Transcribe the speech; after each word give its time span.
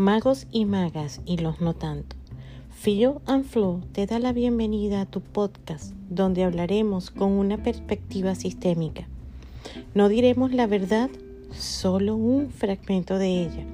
Magos 0.00 0.46
y 0.50 0.64
magas 0.64 1.20
y 1.26 1.36
los 1.36 1.60
no 1.60 1.74
tanto. 1.74 2.16
Fio 2.70 3.20
and 3.26 3.44
Flow 3.44 3.82
te 3.92 4.06
da 4.06 4.18
la 4.18 4.32
bienvenida 4.32 5.02
a 5.02 5.04
tu 5.04 5.20
podcast 5.20 5.92
donde 6.08 6.42
hablaremos 6.42 7.10
con 7.10 7.32
una 7.32 7.62
perspectiva 7.62 8.34
sistémica. 8.34 9.06
No 9.92 10.08
diremos 10.08 10.54
la 10.54 10.66
verdad, 10.66 11.10
solo 11.52 12.16
un 12.16 12.48
fragmento 12.48 13.18
de 13.18 13.42
ella. 13.42 13.66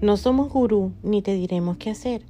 No 0.00 0.16
somos 0.16 0.52
gurú 0.52 0.90
ni 1.04 1.22
te 1.22 1.34
diremos 1.34 1.76
qué 1.76 1.90
hacer. 1.90 2.22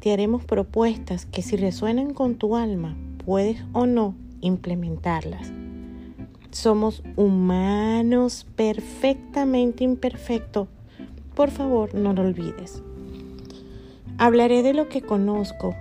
Te 0.00 0.14
haremos 0.14 0.46
propuestas 0.46 1.26
que 1.26 1.42
si 1.42 1.58
resuenan 1.58 2.14
con 2.14 2.36
tu 2.36 2.56
alma, 2.56 2.96
puedes 3.22 3.62
o 3.74 3.84
no 3.84 4.14
implementarlas. 4.40 5.52
Somos 6.52 7.02
humanos 7.16 8.46
perfectamente 8.56 9.84
imperfectos. 9.84 10.68
Por 11.38 11.52
favor, 11.52 11.94
no 11.94 12.14
lo 12.14 12.22
olvides. 12.22 12.82
Hablaré 14.18 14.64
de 14.64 14.74
lo 14.74 14.88
que 14.88 15.02
conozco 15.02 15.76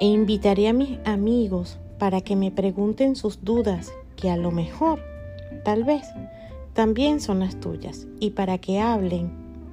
e 0.00 0.06
invitaré 0.06 0.68
a 0.68 0.72
mis 0.72 0.98
amigos 1.04 1.78
para 1.98 2.22
que 2.22 2.34
me 2.34 2.50
pregunten 2.50 3.14
sus 3.14 3.44
dudas, 3.44 3.92
que 4.16 4.30
a 4.30 4.38
lo 4.38 4.50
mejor, 4.50 5.00
tal 5.66 5.84
vez, 5.84 6.06
también 6.72 7.20
son 7.20 7.40
las 7.40 7.60
tuyas, 7.60 8.06
y 8.20 8.30
para 8.30 8.56
que 8.56 8.80
hablen 8.80 9.30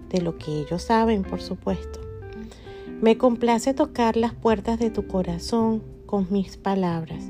de 0.10 0.20
lo 0.20 0.38
que 0.38 0.52
ellos 0.60 0.82
saben, 0.82 1.24
por 1.24 1.42
supuesto. 1.42 2.02
Me 3.00 3.18
complace 3.18 3.74
tocar 3.74 4.18
las 4.18 4.34
puertas 4.34 4.78
de 4.78 4.90
tu 4.90 5.08
corazón 5.08 5.82
con 6.06 6.28
mis 6.32 6.58
palabras. 6.58 7.24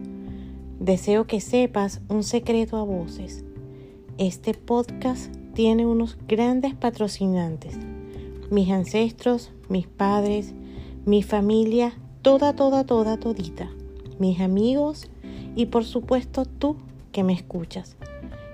Deseo 0.80 1.28
que 1.28 1.42
sepas 1.42 2.02
un 2.10 2.24
secreto 2.24 2.78
a 2.78 2.84
voces. 2.84 3.44
Este 4.18 4.56
podcast 4.56 5.32
tiene 5.60 5.86
unos 5.86 6.18
grandes 6.26 6.74
patrocinantes. 6.74 7.78
Mis 8.50 8.72
ancestros, 8.72 9.52
mis 9.68 9.88
padres, 9.88 10.54
mi 11.06 11.22
familia, 11.22 11.92
toda, 12.22 12.56
toda, 12.56 12.86
toda, 12.86 13.18
todita. 13.20 13.70
Mis 14.20 14.40
amigos 14.40 15.12
y 15.58 15.66
por 15.66 15.84
supuesto 15.84 16.46
tú 16.46 16.78
que 17.12 17.26
me 17.26 17.34
escuchas. 17.34 17.98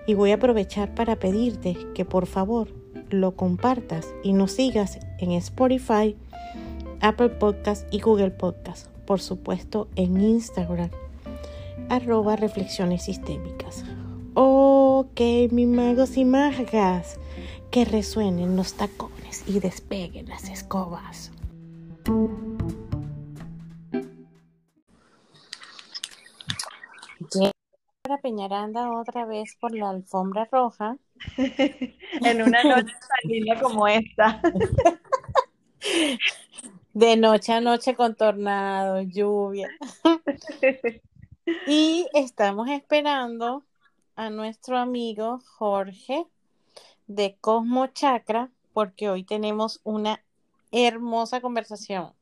Y 0.08 0.16
voy 0.16 0.32
a 0.32 0.38
aprovechar 0.38 0.96
para 0.96 1.18
pedirte 1.18 1.78
que 1.94 2.06
por 2.06 2.26
favor 2.26 2.70
lo 3.12 3.36
compartas 3.36 4.12
y 4.24 4.34
nos 4.34 4.54
sigas 4.54 4.98
en 5.20 5.34
Spotify, 5.34 6.16
Apple 7.02 7.30
Podcast 7.30 7.86
y 7.94 8.00
Google 8.00 8.32
Podcast. 8.32 8.88
Por 9.06 9.22
supuesto 9.22 9.90
en 9.96 10.20
Instagram 10.20 10.90
arroba 11.88 12.36
reflexiones 12.36 13.04
sistémicas. 13.04 13.86
Ok, 14.38 15.22
mis 15.52 15.68
magos 15.68 16.18
y 16.18 16.26
magas, 16.26 17.18
que 17.72 17.86
resuenen 17.86 18.58
los 18.58 18.74
tacones 18.74 19.46
y 19.48 19.62
despeguen 19.62 20.28
las 20.28 20.50
escobas. 20.50 21.32
Para 28.02 28.22
Peñaranda 28.22 28.92
otra 28.92 29.26
vez 29.26 29.56
por 29.60 29.74
la 29.74 29.90
alfombra 29.92 30.50
roja. 30.52 30.98
en 31.38 32.42
una 32.42 32.62
noche 32.64 32.94
tan 32.94 33.32
linda 33.32 33.58
como 33.62 33.88
esta. 33.88 34.42
De 36.94 37.16
noche 37.16 37.54
a 37.54 37.62
noche 37.62 37.96
con 37.96 38.16
tornado, 38.16 39.02
lluvia. 39.02 39.70
Y 41.68 42.08
estamos 42.16 42.68
esperando 42.70 43.64
a 44.16 44.30
nuestro 44.30 44.78
amigo 44.78 45.40
Jorge 45.58 46.26
de 47.08 47.38
Cosmo 47.40 47.88
Chakra 47.88 48.50
porque 48.74 49.10
hoy 49.10 49.24
tenemos 49.24 49.82
una 49.84 50.24
hermosa 50.72 51.42
conversación. 51.42 52.14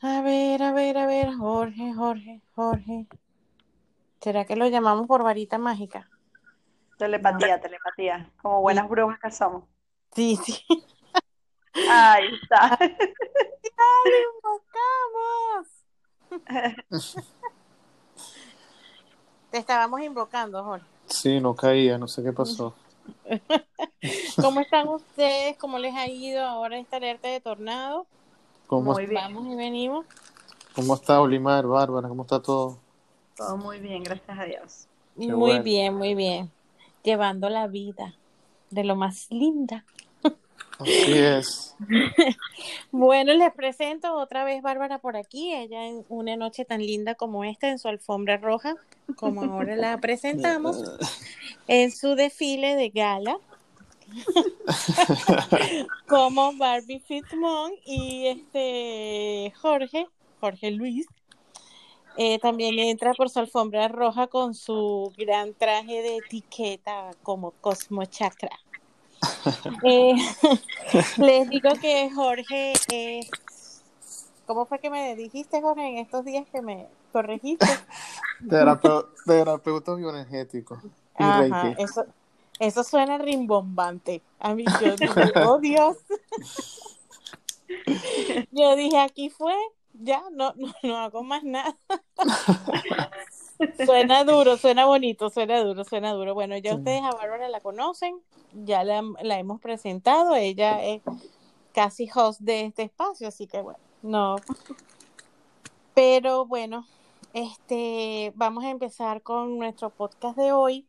A 0.00 0.20
ver, 0.22 0.62
a 0.62 0.72
ver, 0.72 0.96
a 0.98 1.06
ver, 1.06 1.34
Jorge, 1.34 1.92
Jorge, 1.94 2.40
Jorge. 2.54 3.06
¿Será 4.20 4.44
que 4.44 4.56
lo 4.56 4.66
llamamos 4.68 5.06
por 5.06 5.22
varita 5.22 5.58
mágica? 5.58 6.08
Telepatía, 6.98 7.60
telepatía, 7.60 8.30
como 8.42 8.60
buenas 8.60 8.88
brujas 8.88 9.18
que 9.20 9.30
somos. 9.30 9.64
Sí, 10.14 10.36
sí. 10.36 10.64
Ahí 11.88 12.28
está. 12.42 12.78
¡Ya 12.80 12.88
invocamos! 16.30 16.88
Te 19.50 19.58
estábamos 19.58 20.00
invocando, 20.02 20.62
Jorge. 20.62 20.86
Sí, 21.06 21.40
no 21.40 21.54
caía, 21.54 21.96
no 21.98 22.06
sé 22.06 22.22
qué 22.22 22.32
pasó. 22.32 22.74
¿Cómo 24.36 24.60
están 24.60 24.88
ustedes? 24.88 25.56
¿Cómo 25.56 25.78
les 25.78 25.94
ha 25.94 26.06
ido 26.06 26.44
ahora 26.44 26.78
esta 26.78 26.96
alerta 26.96 27.28
de 27.28 27.40
tornado? 27.40 28.06
¿Cómo, 28.66 28.92
Muy 28.92 29.06
bien. 29.06 29.22
Vamos 29.22 29.46
y 29.46 29.56
venimos. 29.56 30.06
¿Cómo 30.74 30.94
está 30.94 31.20
Olimar, 31.20 31.66
Bárbara? 31.66 32.08
¿Cómo 32.08 32.22
está 32.22 32.40
todo? 32.40 32.78
Todo 33.36 33.56
muy 33.56 33.78
bien, 33.78 34.02
gracias 34.02 34.38
a 34.38 34.44
Dios. 34.44 34.86
muy 35.16 35.32
bueno. 35.32 35.62
bien, 35.62 35.94
muy 35.94 36.14
bien. 36.14 36.50
Llevando 37.02 37.48
la 37.48 37.66
vida 37.66 38.14
de 38.70 38.84
lo 38.84 38.96
más 38.96 39.30
linda. 39.30 39.84
Así 40.78 41.12
es. 41.12 41.76
Bueno, 42.90 43.34
les 43.34 43.52
presento 43.52 44.14
otra 44.14 44.44
vez 44.44 44.62
Bárbara 44.62 44.98
por 44.98 45.16
aquí, 45.16 45.52
ella 45.52 45.86
en 45.86 46.04
una 46.08 46.36
noche 46.36 46.64
tan 46.64 46.80
linda 46.80 47.14
como 47.14 47.44
esta 47.44 47.68
en 47.68 47.78
su 47.78 47.88
alfombra 47.88 48.36
roja, 48.36 48.74
como 49.16 49.42
ahora 49.42 49.76
la 49.76 49.98
presentamos, 49.98 50.82
en 51.68 51.92
su 51.92 52.14
desfile 52.14 52.74
de 52.74 52.88
gala, 52.88 53.38
como 56.08 56.54
Barbie 56.54 57.00
Fitzmont 57.00 57.74
y 57.84 58.26
este 58.26 59.52
Jorge, 59.60 60.06
Jorge 60.40 60.70
Luis, 60.70 61.06
eh, 62.16 62.38
también 62.40 62.78
entra 62.78 63.14
por 63.14 63.30
su 63.30 63.38
alfombra 63.38 63.86
roja 63.86 64.26
con 64.26 64.54
su 64.54 65.12
gran 65.16 65.54
traje 65.54 66.02
de 66.02 66.16
etiqueta 66.16 67.10
como 67.22 67.52
Cosmo 67.60 68.04
Chakra. 68.06 68.58
Eh, 69.82 70.14
les 71.18 71.48
digo 71.48 71.70
que 71.80 72.10
Jorge 72.10 72.72
es. 72.88 73.82
¿Cómo 74.46 74.64
fue 74.66 74.78
que 74.78 74.88
me 74.88 75.14
dijiste, 75.14 75.60
Jorge, 75.60 75.86
en 75.86 75.98
estos 75.98 76.24
días 76.24 76.46
que 76.50 76.62
me 76.62 76.86
corregiste? 77.12 77.66
Terapeu- 78.48 79.06
terapeuta 79.26 79.94
bioenergético. 79.94 80.80
Y 81.18 81.22
Ajá, 81.22 81.64
Reiki. 81.64 81.82
eso, 81.82 82.06
eso 82.58 82.84
suena 82.84 83.18
rimbombante. 83.18 84.22
A 84.38 84.54
mí 84.54 84.64
yo 84.80 84.96
dije, 84.96 85.32
oh 85.44 85.58
Dios. 85.58 85.96
Yo 88.50 88.76
dije, 88.76 88.98
aquí 88.98 89.28
fue, 89.28 89.54
ya, 89.92 90.22
no, 90.32 90.54
no, 90.56 90.72
no 90.82 90.96
hago 90.96 91.22
más 91.22 91.42
nada. 91.44 91.76
Suena 93.84 94.24
duro, 94.24 94.56
suena 94.56 94.86
bonito, 94.86 95.30
suena 95.30 95.60
duro, 95.62 95.84
suena 95.84 96.12
duro. 96.12 96.34
Bueno, 96.34 96.56
ya 96.58 96.72
Sí. 96.72 96.78
ustedes 96.78 97.02
a 97.02 97.10
Bárbara 97.10 97.48
la 97.48 97.60
conocen, 97.60 98.20
ya 98.52 98.84
la, 98.84 99.02
la 99.22 99.38
hemos 99.38 99.60
presentado, 99.60 100.34
ella 100.34 100.82
es 100.84 101.02
casi 101.72 102.08
host 102.14 102.40
de 102.40 102.66
este 102.66 102.82
espacio, 102.82 103.28
así 103.28 103.46
que 103.46 103.60
bueno, 103.60 103.78
no. 104.02 104.36
Pero 105.94 106.46
bueno, 106.46 106.86
este, 107.34 108.32
vamos 108.36 108.64
a 108.64 108.70
empezar 108.70 109.22
con 109.22 109.58
nuestro 109.58 109.90
podcast 109.90 110.36
de 110.36 110.52
hoy 110.52 110.86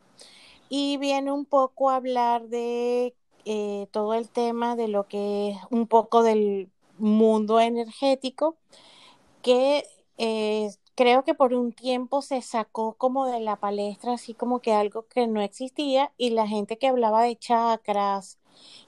y 0.70 0.98
viene 0.98 1.32
un 1.32 1.46
poco 1.46 1.90
a 1.90 1.96
hablar 1.96 2.48
de 2.48 3.14
eh, 3.46 3.88
todo 3.92 4.14
el 4.14 4.30
tema 4.30 4.76
de 4.76 4.88
lo 4.88 5.08
que 5.08 5.50
es 5.52 5.58
un 5.72 5.88
poco 5.88 6.22
del 6.24 6.70
mundo 7.00 7.60
energético 7.60 8.56
que 9.42 9.86
eh, 10.18 10.70
creo 11.00 11.24
que 11.24 11.34
por 11.34 11.54
un 11.54 11.72
tiempo 11.72 12.22
se 12.22 12.42
sacó 12.42 12.96
como 12.96 13.26
de 13.26 13.40
la 13.40 13.56
palestra, 13.56 14.16
así 14.16 14.34
como 14.34 14.60
que 14.60 14.74
algo 14.74 15.08
que 15.08 15.28
no 15.28 15.40
existía, 15.40 16.12
y 16.18 16.32
la 16.32 16.46
gente 16.46 16.78
que 16.78 16.90
hablaba 16.90 17.24
de 17.24 17.38
chakras, 17.38 18.38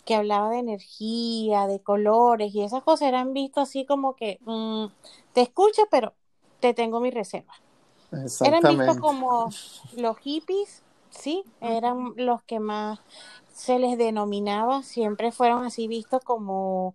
que 0.03 0.15
hablaba 0.15 0.49
de 0.49 0.57
energía, 0.59 1.67
de 1.67 1.79
colores 1.79 2.53
y 2.53 2.63
esas 2.63 2.83
cosas 2.83 3.07
eran 3.07 3.31
vistas 3.31 3.69
así 3.69 3.85
como 3.85 4.17
que 4.17 4.39
mm, 4.41 4.87
te 5.31 5.39
escucho, 5.39 5.83
pero 5.89 6.13
te 6.59 6.73
tengo 6.73 6.99
mi 6.99 7.11
reserva. 7.11 7.53
Eran 8.43 8.61
vistos 8.63 8.97
como 8.97 9.49
los 9.95 10.17
hippies, 10.17 10.83
sí, 11.11 11.45
eran 11.61 12.11
los 12.17 12.43
que 12.43 12.59
más 12.59 12.99
se 13.53 13.79
les 13.79 13.97
denominaba, 13.97 14.83
siempre 14.83 15.31
fueron 15.31 15.63
así 15.63 15.87
vistos 15.87 16.21
como, 16.25 16.93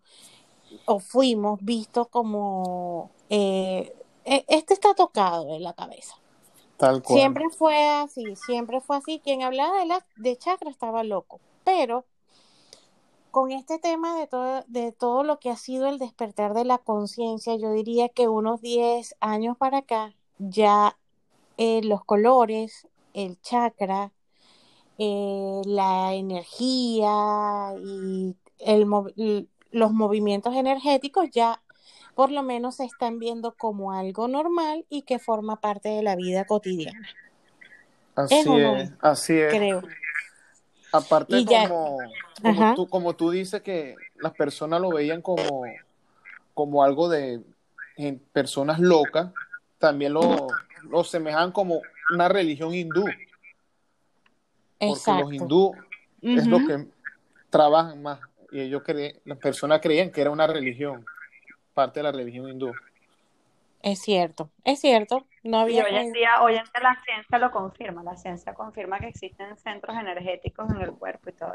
o 0.85 1.01
fuimos 1.01 1.59
vistos 1.63 2.07
como, 2.09 3.11
eh, 3.31 3.95
este 4.27 4.75
está 4.75 4.95
tocado 4.95 5.55
en 5.55 5.63
la 5.63 5.73
cabeza. 5.73 6.17
Tal 6.77 7.03
cual. 7.03 7.19
Siempre 7.19 7.45
fue 7.51 7.89
así, 7.89 8.37
siempre 8.37 8.81
fue 8.81 8.97
así. 8.97 9.21
Quien 9.23 9.43
hablaba 9.43 9.79
de, 9.79 9.87
la, 9.87 10.05
de 10.17 10.37
chakra 10.37 10.71
estaba 10.71 11.05
loco, 11.05 11.41
pero 11.65 12.05
con 13.31 13.53
este 13.53 13.79
tema 13.79 14.19
de 14.19 14.27
todo, 14.27 14.65
de 14.67 14.93
todo 14.93 15.23
lo 15.23 15.39
que 15.39 15.51
ha 15.51 15.57
sido 15.57 15.89
el 15.89 15.99
despertar 15.99 16.55
de 16.55 16.65
la 16.65 16.79
conciencia, 16.79 17.55
yo 17.57 17.71
diría 17.73 18.09
que 18.09 18.29
unos 18.29 18.61
10 18.61 19.15
años 19.21 19.57
para 19.57 19.79
acá, 19.79 20.15
ya 20.39 20.99
eh, 21.59 21.83
los 21.83 22.05
colores, 22.05 22.89
el 23.15 23.41
chakra, 23.41 24.13
eh, 24.99 25.61
la 25.67 26.15
energía 26.15 27.75
y 27.85 28.35
el, 28.59 29.49
los 29.71 29.93
movimientos 29.93 30.55
energéticos 30.55 31.29
ya 31.31 31.63
por 32.17 32.33
lo 32.33 32.43
menos 32.43 32.77
se 32.77 32.85
están 32.87 33.19
viendo 33.19 33.53
como 33.53 33.93
algo 33.93 34.27
normal 34.27 34.87
y 34.89 35.03
que 35.03 35.19
forma 35.19 35.61
parte 35.61 35.91
de 35.91 36.03
la 36.03 36.17
vida 36.17 36.47
cotidiana. 36.47 37.07
Así 38.15 38.35
es, 38.35 38.93
así 39.01 39.39
es. 39.39 39.55
Creo. 39.55 39.83
Aparte, 40.93 41.45
como, 41.45 41.99
como, 42.41 42.75
tú, 42.75 42.89
como 42.89 43.17
tú 43.17 43.31
dices 43.31 43.61
que 43.61 43.97
las 44.17 44.33
personas 44.33 44.81
lo 44.81 44.93
veían 44.93 45.21
como, 45.21 45.65
como 46.55 46.83
algo 46.83 47.11
de 47.11 47.43
personas 48.33 48.81
locas, 48.81 49.31
también 49.77 50.15
lo, 50.15 50.47
lo 50.89 51.05
semejan 51.05 51.53
como 51.53 51.83
una 52.15 52.29
religión 52.31 52.75
hindú. 52.75 53.05
Porque 54.79 55.13
los 55.21 55.35
hindú 55.35 55.75
es 56.23 56.47
lo 56.47 56.59
que 56.67 56.87
trabajan 57.51 58.01
más. 58.01 58.21
Y 58.51 58.61
ellos 58.61 58.83
creen, 58.87 59.21
las 59.27 59.37
personas 59.37 59.83
creían 59.83 60.11
que 60.11 60.23
era 60.23 60.31
una 60.31 60.47
religión, 60.47 61.05
parte 61.77 62.01
de 62.01 62.05
la 62.05 62.13
religión 62.13 62.49
hindú. 62.49 62.73
Es 63.83 64.01
cierto, 64.01 64.51
es 64.65 64.81
cierto. 64.81 65.27
No 65.45 65.61
había 65.61 65.85
hoy 65.85 65.95
en 65.95 66.13
día, 66.13 66.43
hoy 66.43 66.55
en 66.55 66.65
día 66.65 66.83
la 66.83 67.01
ciencia 67.05 67.39
lo 67.39 67.53
confirma, 67.53 68.03
la 68.03 68.17
ciencia 68.17 68.55
confirma 68.55 68.99
que 68.99 69.09
existen 69.09 69.57
centros 69.59 69.95
energéticos 69.97 70.71
en 70.71 70.81
el 70.81 70.93
cuerpo 70.93 71.29
y 71.29 71.33
todo. 71.35 71.53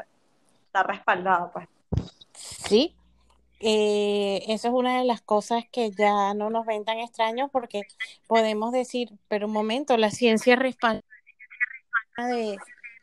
Está 0.66 0.84
respaldado, 0.84 1.50
pues. 1.52 1.68
Sí, 2.34 2.94
eh, 3.58 4.44
eso 4.48 4.68
es 4.68 4.74
una 4.74 4.98
de 4.98 5.04
las 5.04 5.20
cosas 5.20 5.64
que 5.70 5.90
ya 5.90 6.32
no 6.34 6.50
nos 6.50 6.64
ven 6.64 6.84
tan 6.84 6.98
extraños 7.00 7.50
porque 7.50 7.82
podemos 8.28 8.72
decir, 8.72 9.10
pero 9.28 9.46
un 9.46 9.52
momento, 9.52 9.96
la 9.96 10.10
ciencia 10.10 10.54
respalda 10.56 11.02
de 12.16 12.56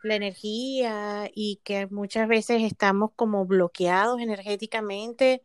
la 0.04 0.16
energía 0.16 1.30
y 1.36 1.60
que 1.64 1.88
muchas 1.88 2.28
veces 2.28 2.64
estamos 2.64 3.12
como 3.16 3.46
bloqueados 3.46 4.22
energéticamente 4.22 5.44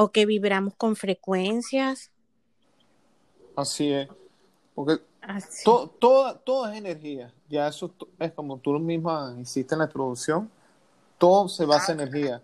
o 0.00 0.12
que 0.12 0.26
vibramos 0.26 0.74
con 0.76 0.94
frecuencias. 0.94 2.12
Así 3.56 3.92
es. 3.92 4.08
Porque 4.72 5.02
Todo, 5.64 5.88
todo, 6.36 6.68
es 6.68 6.78
energía. 6.78 7.32
Ya 7.48 7.66
eso 7.66 7.92
es 8.20 8.32
como 8.32 8.58
tú 8.58 8.78
misma 8.78 9.34
insistes 9.36 9.72
en 9.72 9.80
la 9.80 9.86
introducción. 9.86 10.48
Todo 11.18 11.48
se 11.48 11.66
basa 11.66 11.92
en 11.92 12.00
energía. 12.00 12.40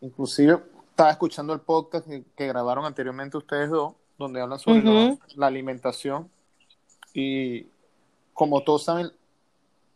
Inclusive 0.00 0.60
estaba 0.90 1.12
escuchando 1.12 1.52
el 1.52 1.60
podcast 1.60 2.08
que, 2.08 2.46
grabaron 2.48 2.84
anteriormente 2.84 3.36
ustedes 3.36 3.70
dos, 3.70 3.94
donde 4.18 4.40
hablan 4.40 4.58
sobre 4.58 4.82
la, 5.36 5.46
alimentación. 5.46 6.28
Y 7.14 7.68
como 8.34 8.60
todos 8.64 8.82
saben, 8.82 9.12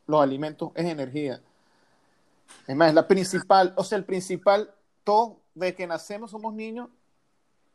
los 0.06 0.22
alimentos 0.22 0.70
es 0.76 0.87
energía. 0.87 1.40
Es 2.69 2.76
más, 2.76 2.90
es 2.90 2.94
la 2.94 3.08
principal, 3.08 3.75
o 3.76 3.82
sea, 3.82 3.99
el 3.99 4.05
principal, 4.05 4.72
todo, 5.02 5.39
de 5.55 5.75
que 5.75 5.87
nacemos 5.87 6.31
somos 6.31 6.55
niños, 6.55 6.88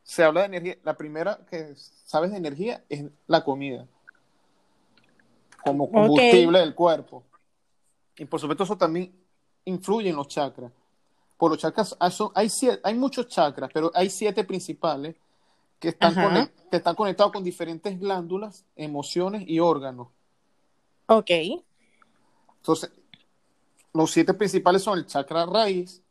se 0.03 0.23
habla 0.23 0.41
de 0.41 0.45
energía. 0.47 0.77
La 0.83 0.95
primera 0.95 1.39
que 1.49 1.73
sabes 1.75 2.31
de 2.31 2.37
energía 2.37 2.83
es 2.89 3.05
la 3.27 3.43
comida, 3.43 3.87
como 5.63 5.89
combustible 5.91 6.59
del 6.59 6.75
cuerpo. 6.75 7.23
Y 8.17 8.25
por 8.25 8.39
supuesto 8.39 8.63
eso 8.63 8.77
también 8.77 9.13
influye 9.65 10.09
en 10.09 10.15
los 10.15 10.27
chakras. 10.27 10.71
Por 11.37 11.51
los 11.51 11.59
chakras 11.59 11.97
hay, 12.33 12.49
hay 12.83 12.93
muchos 12.93 13.27
chakras, 13.27 13.69
pero 13.73 13.91
hay 13.93 14.09
siete 14.09 14.43
principales 14.43 15.15
que 15.79 15.89
están, 15.89 16.49
que 16.71 16.77
están 16.77 16.95
conectados 16.95 17.33
con 17.33 17.43
diferentes 17.43 17.99
glándulas, 17.99 18.65
emociones 18.75 19.43
y 19.45 19.59
órganos. 19.59 20.07
Ok. 21.07 21.31
Entonces, 22.57 22.91
los 23.93 24.11
siete 24.11 24.33
principales 24.33 24.81
son 24.81 24.97
el 24.97 25.05
chakra 25.05 25.45
raíz, 25.45 26.01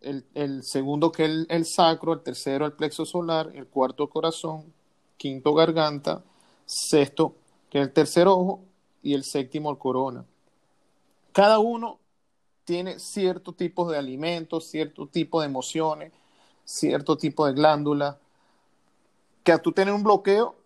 el, 0.00 0.62
segundo 0.62 1.10
que 1.10 1.24
es 1.24 1.46
el, 1.48 1.64
sacro, 1.66 2.12
el 2.12 2.22
tercero 2.22 2.66
el 2.66 2.72
plexo 2.72 3.04
solar, 3.04 3.50
el 3.54 3.66
cuarto 3.66 4.08
corazón, 4.08 4.72
quinto 5.16 5.54
garganta, 5.54 6.22
sexto 6.64 7.34
que 7.70 7.78
es 7.78 7.86
el 7.86 7.92
tercer 7.92 8.28
ojo 8.28 8.62
y 9.02 9.14
el 9.14 9.24
séptimo 9.24 9.70
el 9.70 9.78
corona. 9.78 10.24
Cada 11.32 11.58
uno 11.58 11.98
tiene 12.64 12.98
cierto 12.98 13.52
tipo 13.52 13.90
de 13.90 13.98
alimentos, 13.98 14.68
cierto 14.68 15.06
tipo 15.06 15.40
de 15.40 15.46
emociones, 15.46 16.12
cierto 16.64 17.16
tipo 17.16 17.46
de 17.46 17.52
glándula, 17.52 18.18
que 19.44 19.52
a 19.52 19.58
tú 19.58 19.72
tener 19.72 19.94
un 19.94 20.02
bloqueo 20.02 20.56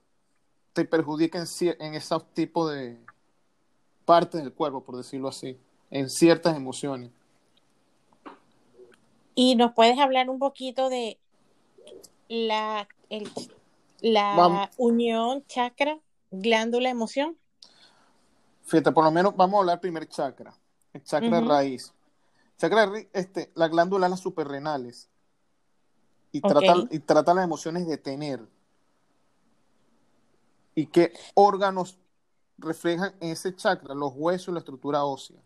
te 0.73 0.85
perjudica 0.85 1.39
en, 1.39 1.47
en 1.79 1.95
esos 1.95 2.25
tipos 2.33 2.73
de 2.73 2.99
partes 4.05 4.43
del 4.43 4.53
cuerpo, 4.53 4.83
por 4.83 4.97
decirlo 4.97 5.29
así, 5.29 5.59
en 5.91 6.09
ciertas 6.09 6.57
emociones. 6.57 7.11
Y 9.43 9.55
nos 9.55 9.73
puedes 9.73 9.99
hablar 9.99 10.29
un 10.29 10.39
poquito 10.39 10.91
de 10.91 11.19
la, 12.29 12.87
la 14.03 14.71
unión 14.77 15.47
chakra, 15.47 15.99
glándula, 16.31 16.91
emoción. 16.91 17.39
Fíjate, 18.65 18.93
por 18.93 19.03
lo 19.03 19.11
menos 19.11 19.35
vamos 19.35 19.57
a 19.57 19.61
hablar 19.61 19.81
primer 19.81 20.07
chakra, 20.09 20.53
el 20.93 21.03
chakra 21.05 21.41
raíz. 21.41 21.91
Chakra 22.59 22.85
raíz, 22.85 23.09
este, 23.15 23.51
la 23.55 23.69
glándula 23.69 24.11
las 24.11 24.21
superrenales. 24.21 25.09
Y, 26.33 26.43
trata, 26.43 26.75
y 26.91 26.99
trata 26.99 27.33
las 27.33 27.45
emociones 27.45 27.87
de 27.87 27.97
tener. 27.97 28.47
¿Y 30.75 30.85
qué 30.85 31.15
órganos 31.33 31.97
reflejan 32.59 33.15
en 33.21 33.31
ese 33.31 33.57
chakra? 33.57 33.95
Los 33.95 34.13
huesos 34.15 34.49
y 34.49 34.53
la 34.53 34.59
estructura 34.59 35.03
ósea. 35.05 35.41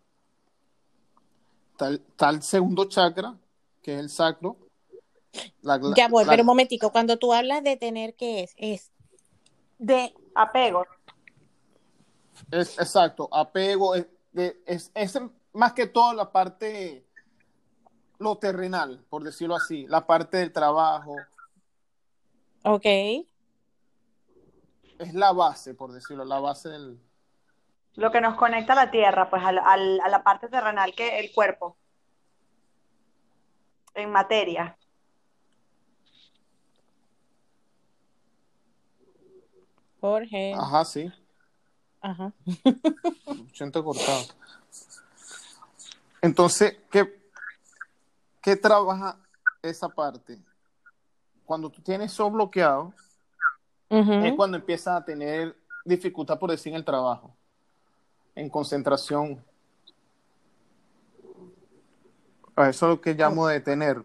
Tal, 1.77 2.01
tal 2.17 2.43
segundo 2.43 2.87
chakra, 2.87 3.39
que 3.85 3.95
es 3.95 4.01
el 4.01 4.09
sacro. 4.09 4.57
ya 5.95 6.09
voy, 6.09 6.25
pero 6.27 6.43
un 6.43 6.47
momentico, 6.47 6.91
cuando 6.91 7.19
tú 7.19 7.33
hablas 7.33 7.63
de 7.63 7.77
tener, 7.77 8.15
¿qué 8.15 8.43
es? 8.43 8.55
Es 8.57 8.91
de 9.79 10.15
apego. 10.35 10.87
Es, 12.51 12.79
exacto, 12.79 13.29
apego, 13.31 13.95
es, 13.95 14.07
es, 14.95 15.21
más 15.53 15.75
que 15.75 15.87
todo 15.87 16.15
la 16.15 16.33
parte, 16.33 17.07
lo 18.19 18.39
terrenal, 18.39 19.05
por 19.09 19.23
decirlo 19.23 19.55
así, 19.55 19.87
la 19.87 20.07
parte 20.07 20.39
del 20.39 20.53
trabajo. 20.53 21.15
Ok. 22.65 22.87
Es 24.99 25.13
la 25.13 25.33
base, 25.33 25.75
por 25.75 25.93
decirlo, 25.93 26.25
la 26.25 26.41
base 26.41 26.71
del... 26.71 26.99
Lo 27.97 28.11
que 28.11 28.21
nos 28.21 28.37
conecta 28.37 28.73
a 28.73 28.77
la 28.77 28.91
tierra, 28.91 29.29
pues 29.29 29.43
a 29.43 29.51
a 29.51 30.09
la 30.09 30.23
parte 30.25 30.49
terrenal 30.49 30.95
que 30.95 31.21
el 31.21 31.33
cuerpo 31.33 31.77
en 33.95 34.11
materia. 34.11 34.77
Jorge. 40.01 40.53
Ajá, 40.55 40.85
sí. 40.85 41.11
Ajá. 42.01 42.33
Siento 43.55 43.83
cortado. 43.83 44.25
Entonces, 46.21 46.77
¿qué, 46.91 47.23
¿qué 48.43 48.57
trabaja 48.57 49.17
esa 49.63 49.89
parte? 49.89 50.39
Cuando 51.47 51.71
tú 51.71 51.81
tienes 51.81 52.13
eso 52.13 52.31
bloqueado, 52.31 52.93
es 53.89 54.35
cuando 54.35 54.57
empiezas 54.57 55.01
a 55.01 55.05
tener 55.05 55.57
dificultad, 55.85 56.39
por 56.39 56.51
decir, 56.51 56.73
en 56.73 56.77
el 56.77 56.85
trabajo, 56.85 57.35
en 58.35 58.51
concentración, 58.51 59.43
Eso 62.57 62.69
es 62.69 62.81
lo 62.83 63.01
que 63.01 63.15
llamo 63.15 63.49
de 63.49 63.61
tener. 63.61 64.05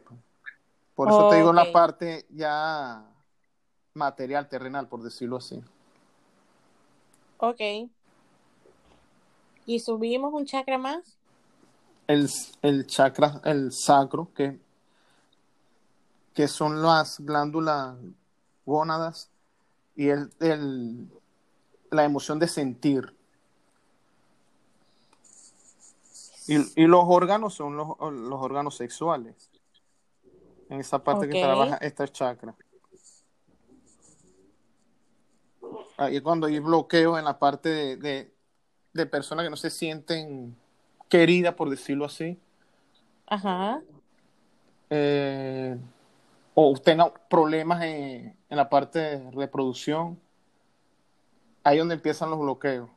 Por 0.96 1.10
eso 1.10 1.30
te 1.30 1.38
digo 1.38 1.54
la 1.54 1.72
parte 1.72 2.26
ya 2.30 3.06
material, 3.94 4.50
terrenal, 4.50 4.88
por 4.88 5.04
decirlo 5.04 5.38
así. 5.38 5.64
Ok. 7.38 7.62
¿Y 9.66 9.80
subimos 9.80 10.34
un 10.34 10.46
chakra 10.46 10.78
más? 10.78 11.16
El, 12.08 12.28
el 12.64 12.88
chakra, 12.88 13.40
el 13.46 13.72
sacro, 13.72 14.32
que, 14.34 14.60
que 16.34 16.48
son 16.48 16.82
las 16.82 17.20
glándulas 17.20 17.96
gónadas 18.66 19.30
y 19.96 20.10
el, 20.10 20.32
el, 20.40 21.08
la 21.92 22.04
emoción 22.04 22.40
de 22.40 22.48
sentir. 22.48 23.16
Y, 26.50 26.88
los 26.88 27.04
órganos 27.06 27.54
son 27.54 27.78
los, 27.78 27.96
órganos 28.00 28.76
sexuales. 28.76 29.52
En 30.68 30.80
esa 30.80 31.04
parte 31.04 31.30
que 31.30 31.42
trabaja 31.42 31.78
esta 31.78 32.08
chakra. 32.08 32.56
Ahí 35.98 36.22
cuando 36.22 36.48
hay 36.48 36.58
bloqueo 36.60 37.20
en 37.20 37.26
la 37.26 37.38
parte 37.38 37.98
de, 37.98 38.34
de, 38.94 39.06
personas 39.06 39.46
que 39.46 39.50
no 39.52 39.58
se 39.58 39.70
sienten 39.70 40.56
queridas, 41.08 41.54
por 41.54 41.70
decirlo 41.70 42.06
así. 42.06 42.40
Ajá. 43.28 43.82
Eh, 44.90 45.78
o 46.56 46.74
tenga 46.80 47.14
problemas 47.30 47.84
en, 47.84 48.36
en 48.50 48.58
la 48.58 48.70
parte 48.70 49.00
de 49.00 49.32
reproducción. 49.32 50.20
Ahí 51.64 51.78
es 51.78 51.82
donde 51.82 51.96
empiezan 51.96 52.32
los 52.32 52.40
bloqueos. 52.40 52.90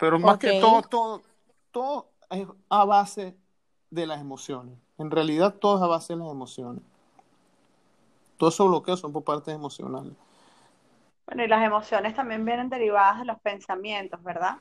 Pero 0.00 0.18
más 0.18 0.38
que 0.38 0.58
todo, 0.60 0.82
todo, 0.82 1.22
todo 1.70 2.08
es 2.30 2.46
a 2.70 2.84
base 2.84 3.36
de 3.90 4.06
las 4.06 4.20
emociones. 4.20 4.78
En 4.98 5.10
realidad 5.10 5.54
todo 5.54 5.76
es 5.76 5.82
a 5.82 5.86
base 5.86 6.14
de 6.14 6.20
las 6.20 6.30
emociones. 6.30 6.82
Todos 8.38 8.54
esos 8.54 8.68
bloqueos 8.68 8.98
son 8.98 9.12
por 9.12 9.22
partes 9.22 9.54
emocionales. 9.54 10.14
Bueno, 11.26 11.44
y 11.44 11.48
las 11.48 11.64
emociones 11.64 12.14
también 12.14 12.44
vienen 12.44 12.70
derivadas 12.70 13.18
de 13.18 13.26
los 13.26 13.38
pensamientos, 13.40 14.22
¿verdad? 14.22 14.56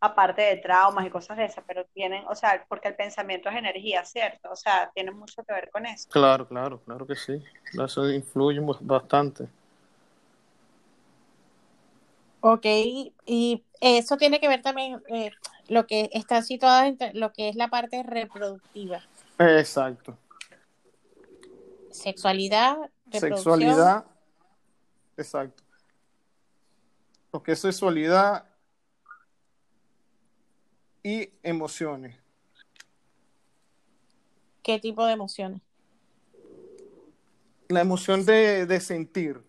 Aparte 0.00 0.42
de 0.42 0.56
traumas 0.58 1.04
y 1.04 1.10
cosas 1.10 1.36
de 1.36 1.46
esas, 1.46 1.64
pero 1.66 1.84
tienen, 1.92 2.24
o 2.28 2.34
sea, 2.34 2.64
porque 2.68 2.88
el 2.88 2.94
pensamiento 2.94 3.48
es 3.48 3.56
energía, 3.56 4.04
¿cierto? 4.04 4.50
O 4.52 4.56
sea, 4.56 4.90
tiene 4.94 5.10
mucho 5.10 5.42
que 5.42 5.52
ver 5.52 5.68
con 5.70 5.84
eso. 5.84 6.08
Claro, 6.10 6.46
claro, 6.46 6.80
claro 6.80 7.06
que 7.06 7.16
sí. 7.16 7.42
Eso 7.72 8.08
influye 8.08 8.60
bastante. 8.80 9.48
Ok, 12.40 12.66
y 13.26 13.64
eso 13.80 14.16
tiene 14.16 14.40
que 14.40 14.48
ver 14.48 14.62
también 14.62 15.02
eh, 15.08 15.30
lo 15.68 15.86
que 15.86 16.10
está 16.12 16.42
situado 16.42 16.84
entre 16.84 17.12
lo 17.14 17.32
que 17.32 17.48
es 17.48 17.56
la 17.56 17.68
parte 17.68 18.02
reproductiva. 18.02 19.02
Exacto. 19.38 20.16
Sexualidad, 21.90 22.76
Sexualidad, 23.10 24.04
exacto. 25.16 25.62
Lo 27.32 27.42
que 27.42 27.52
es 27.52 27.60
sexualidad 27.60 28.44
y 31.02 31.30
emociones. 31.42 32.16
¿Qué 34.62 34.78
tipo 34.78 35.06
de 35.06 35.12
emociones? 35.12 35.62
La 37.68 37.80
emoción 37.80 38.26
de 38.26 38.80
sentir. 38.80 39.42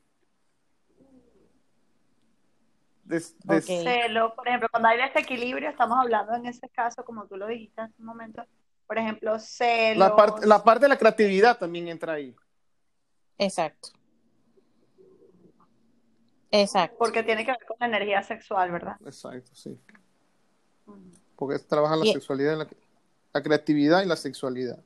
De, 3.08 3.22
Celo, 3.62 4.36
por 4.36 4.50
ejemplo, 4.50 4.68
cuando 4.70 4.90
hay 4.90 4.98
desequilibrio, 4.98 5.70
estamos 5.70 5.98
hablando 5.98 6.36
en 6.36 6.46
ese 6.46 6.68
caso, 6.68 7.06
como 7.06 7.26
tú 7.26 7.38
lo 7.38 7.48
dijiste 7.48 7.80
hace 7.80 7.94
un 8.00 8.06
momento, 8.06 8.44
por 8.86 8.98
ejemplo, 8.98 9.40
celo. 9.40 10.00
La 10.00 10.14
parte, 10.14 10.46
la 10.46 10.62
parte 10.62 10.86
de 10.86 10.90
la 10.90 10.98
creatividad 10.98 11.58
también 11.58 11.88
entra 11.88 12.14
ahí. 12.14 12.36
Exacto. 13.38 13.90
Exacto. 16.52 16.98
Porque 17.00 17.24
tiene 17.24 17.46
que 17.46 17.52
ver 17.52 17.66
con 17.66 17.78
la 17.80 17.86
energía 17.88 18.22
sexual, 18.24 18.72
¿verdad? 18.72 18.98
Exacto, 19.06 19.52
sí. 19.54 19.80
Porque 21.38 21.60
trabaja 21.60 21.96
la 21.96 22.12
sexualidad, 22.12 22.58
la, 22.58 22.68
la, 23.32 23.42
creatividad 23.42 24.04
y 24.04 24.06
la 24.06 24.18
sexualidad. 24.18 24.84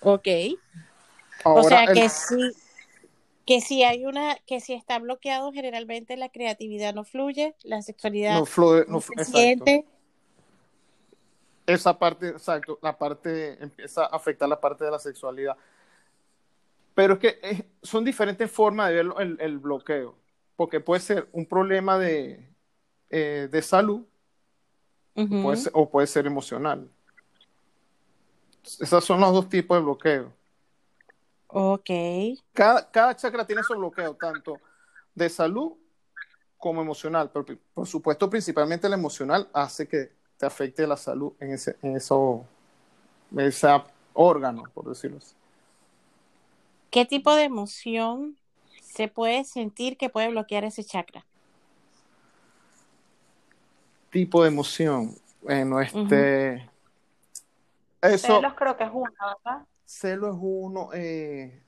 Ok. 0.00 0.26
o 1.44 1.62
sea 1.62 1.86
que 1.86 2.08
sí 2.08 2.52
que 3.44 3.60
si 3.60 3.82
hay 3.82 4.06
una, 4.06 4.36
que 4.46 4.60
si 4.60 4.72
está 4.72 4.98
bloqueado, 4.98 5.52
generalmente 5.52 6.16
la 6.16 6.28
creatividad 6.28 6.94
no 6.94 7.04
fluye, 7.04 7.54
la 7.64 7.82
sexualidad 7.82 8.38
no 8.38 8.46
fluye, 8.46 8.84
no, 8.88 9.00
Esa 11.66 11.98
parte, 11.98 12.28
exacto, 12.28 12.78
la 12.82 12.96
parte 12.96 13.62
empieza 13.62 14.04
a 14.04 14.16
afectar 14.16 14.48
la 14.48 14.60
parte 14.60 14.84
de 14.84 14.90
la 14.90 14.98
sexualidad. 14.98 15.56
Pero 16.94 17.14
es 17.14 17.20
que 17.20 17.38
eh, 17.42 17.66
son 17.82 18.04
diferentes 18.04 18.50
formas 18.50 18.90
de 18.90 18.96
ver 18.96 19.36
el, 19.40 19.58
bloqueo, 19.58 20.14
porque 20.56 20.80
puede 20.80 21.00
ser 21.00 21.28
un 21.32 21.46
problema 21.46 21.98
de, 21.98 22.48
eh, 23.10 23.48
de 23.50 23.62
salud 23.62 24.04
o 25.72 25.90
puede 25.90 26.06
ser 26.06 26.26
emocional. 26.26 26.88
Esos 28.62 29.04
son 29.04 29.20
los 29.20 29.32
dos 29.32 29.48
tipos 29.48 29.76
de 29.76 29.82
bloqueo. 29.82 30.41
Ok. 31.54 31.90
Cada, 32.54 32.90
cada 32.90 33.14
chakra 33.14 33.46
tiene 33.46 33.62
su 33.62 33.74
bloqueo, 33.74 34.14
tanto 34.14 34.58
de 35.14 35.28
salud 35.28 35.72
como 36.56 36.80
emocional. 36.80 37.30
Pero, 37.30 37.58
por 37.74 37.86
supuesto, 37.86 38.30
principalmente 38.30 38.86
el 38.86 38.94
emocional 38.94 39.48
hace 39.52 39.86
que 39.86 40.12
te 40.38 40.46
afecte 40.46 40.86
la 40.86 40.96
salud 40.96 41.34
en 41.40 41.52
ese, 41.52 41.76
en 41.82 41.96
eso, 41.96 42.46
ese 43.36 43.68
órgano, 44.14 44.64
por 44.72 44.88
decirlo 44.88 45.18
así. 45.18 45.34
¿Qué 46.90 47.04
tipo 47.04 47.34
de 47.34 47.44
emoción 47.44 48.36
se 48.82 49.08
puede 49.08 49.44
sentir 49.44 49.96
que 49.96 50.08
puede 50.08 50.30
bloquear 50.30 50.64
ese 50.64 50.84
chakra? 50.84 51.24
Tipo 54.10 54.42
de 54.42 54.48
emoción. 54.48 55.14
Bueno, 55.42 55.80
este. 55.80 56.68
Eso. 58.00 58.40
los 58.40 58.54
creo 58.54 58.76
que 58.76 58.84
es 58.84 58.90
una, 58.92 59.10
¿verdad? 59.44 59.66
Celo 59.92 60.28
es 60.28 60.36
uno, 60.40 60.88
eh, 60.94 61.62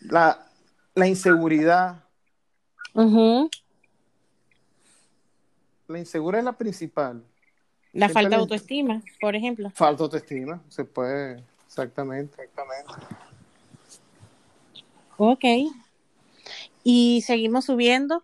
la, 0.00 0.48
la, 0.94 1.08
inseguridad. 1.08 2.04
La 5.88 5.98
inseguridad 5.98 6.40
es 6.40 6.44
la 6.44 6.56
principal. 6.56 7.24
La 7.92 8.08
falta 8.08 8.30
de 8.30 8.36
autoestima, 8.36 9.02
por 9.20 9.34
ejemplo. 9.34 9.70
Falta 9.74 9.98
de 9.98 10.04
autoestima, 10.04 10.62
se 10.68 10.84
puede, 10.84 11.42
exactamente. 11.66 12.42
exactamente. 12.42 12.92
Ok. 15.16 15.44
Y 16.84 17.22
seguimos 17.22 17.64
subiendo. 17.64 18.22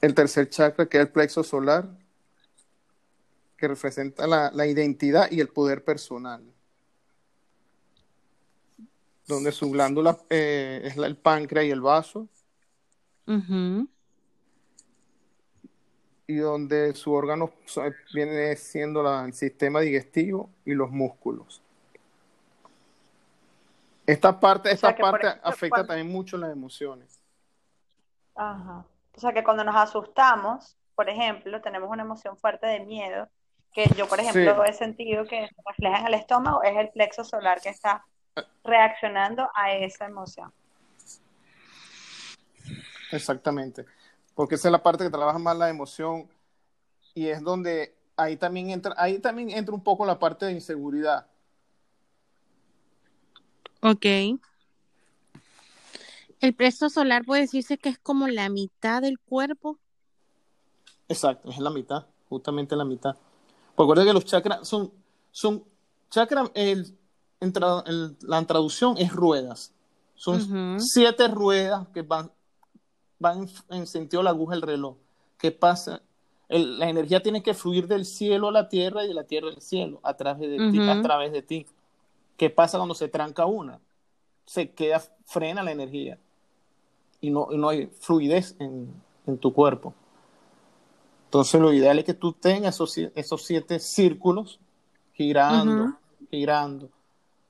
El 0.00 0.14
tercer 0.14 0.48
chakra, 0.48 0.86
que 0.86 0.96
es 0.96 1.02
el 1.02 1.12
plexo 1.12 1.44
solar, 1.44 1.88
que 3.56 3.68
representa 3.68 4.26
la, 4.26 4.50
la 4.50 4.66
identidad 4.66 5.30
y 5.30 5.40
el 5.40 5.48
poder 5.48 5.84
personal 5.84 6.42
donde 9.30 9.52
su 9.52 9.70
glándula 9.70 10.18
eh, 10.28 10.82
es 10.84 10.96
el 10.96 11.16
páncreas 11.16 11.66
y 11.66 11.70
el 11.70 11.80
vaso. 11.80 12.28
Y 16.26 16.36
donde 16.36 16.94
su 16.94 17.12
órgano 17.12 17.52
viene 18.12 18.56
siendo 18.56 19.24
el 19.24 19.32
sistema 19.32 19.80
digestivo 19.80 20.50
y 20.64 20.74
los 20.74 20.90
músculos. 20.90 21.62
Esta 24.06 24.38
parte, 24.40 24.72
esta 24.72 24.94
parte 24.96 25.28
afecta 25.42 25.86
también 25.86 26.08
mucho 26.08 26.36
las 26.36 26.50
emociones. 26.52 27.20
Ajá. 28.34 28.84
O 29.16 29.20
sea 29.20 29.32
que 29.32 29.44
cuando 29.44 29.62
nos 29.62 29.76
asustamos, 29.76 30.76
por 30.94 31.08
ejemplo, 31.08 31.60
tenemos 31.60 31.88
una 31.88 32.02
emoción 32.02 32.36
fuerte 32.36 32.66
de 32.66 32.80
miedo, 32.80 33.28
que 33.72 33.84
yo, 33.96 34.08
por 34.08 34.18
ejemplo, 34.18 34.64
he 34.64 34.72
sentido 34.72 35.24
que 35.24 35.46
se 35.46 35.62
refleja 35.66 36.00
en 36.00 36.06
el 36.08 36.14
estómago, 36.14 36.62
es 36.62 36.76
el 36.76 36.90
plexo 36.90 37.22
solar 37.22 37.60
que 37.60 37.68
está 37.68 38.04
reaccionando 38.64 39.48
a 39.54 39.72
esa 39.72 40.06
emoción. 40.06 40.52
Exactamente, 43.12 43.84
porque 44.34 44.54
esa 44.54 44.68
es 44.68 44.72
la 44.72 44.82
parte 44.82 45.04
que 45.04 45.10
trabaja 45.10 45.38
más 45.38 45.56
la 45.56 45.68
emoción 45.68 46.28
y 47.14 47.26
es 47.26 47.42
donde 47.42 47.94
ahí 48.16 48.36
también 48.36 48.70
entra, 48.70 48.94
ahí 48.96 49.18
también 49.18 49.50
entra 49.50 49.74
un 49.74 49.82
poco 49.82 50.06
la 50.06 50.18
parte 50.18 50.46
de 50.46 50.52
inseguridad. 50.52 51.26
Ok. 53.82 54.06
El 56.40 56.54
preso 56.54 56.88
solar 56.88 57.24
puede 57.24 57.42
decirse 57.42 57.76
que 57.78 57.90
es 57.90 57.98
como 57.98 58.28
la 58.28 58.48
mitad 58.48 59.02
del 59.02 59.18
cuerpo. 59.18 59.78
Exacto, 61.08 61.50
es 61.50 61.58
la 61.58 61.70
mitad, 61.70 62.06
justamente 62.28 62.76
la 62.76 62.84
mitad. 62.84 63.16
Recuerda 63.76 64.04
que 64.04 64.12
los 64.12 64.24
chakras 64.24 64.66
son, 64.66 64.92
son 65.32 65.64
chakras, 66.08 66.50
el, 66.54 66.96
la 67.40 68.44
traducción 68.46 68.96
es 68.98 69.12
ruedas. 69.12 69.72
Son 70.14 70.78
siete 70.80 71.28
ruedas 71.28 71.88
que 71.94 72.02
van, 72.02 72.30
van 73.18 73.48
en 73.70 73.86
sentido 73.86 74.22
la 74.22 74.30
aguja 74.30 74.54
del 74.54 74.62
reloj. 74.62 74.96
¿Qué 75.38 75.50
pasa? 75.50 76.02
la 76.50 76.88
energía 76.88 77.22
tiene 77.22 77.44
que 77.44 77.54
fluir 77.54 77.86
del 77.86 78.04
cielo 78.04 78.48
a 78.48 78.52
la 78.52 78.68
tierra 78.68 79.04
y 79.04 79.08
de 79.08 79.14
la 79.14 79.22
tierra 79.22 79.50
al 79.50 79.60
cielo 79.62 80.00
a 80.02 80.14
través 80.14 80.50
de, 80.50 80.70
ti, 80.72 80.80
a 80.80 81.00
través 81.00 81.32
de 81.32 81.42
ti. 81.42 81.64
¿Qué 82.36 82.50
pasa 82.50 82.76
cuando 82.76 82.94
se 82.94 83.06
tranca 83.06 83.46
una? 83.46 83.78
Se 84.46 84.72
queda, 84.72 85.00
frena 85.26 85.62
la 85.62 85.70
energía 85.70 86.18
y 87.20 87.30
no, 87.30 87.48
no 87.52 87.68
hay 87.68 87.86
fluidez 87.86 88.56
en, 88.58 88.92
en, 89.26 89.38
tu 89.38 89.52
cuerpo. 89.52 89.94
Entonces 91.26 91.60
lo 91.60 91.72
ideal 91.72 92.00
es 92.00 92.04
que 92.04 92.14
tú 92.14 92.32
tengas 92.32 92.74
esos, 92.74 92.98
esos 92.98 93.44
siete 93.44 93.78
círculos 93.78 94.58
girando, 95.12 95.98
girando 96.30 96.90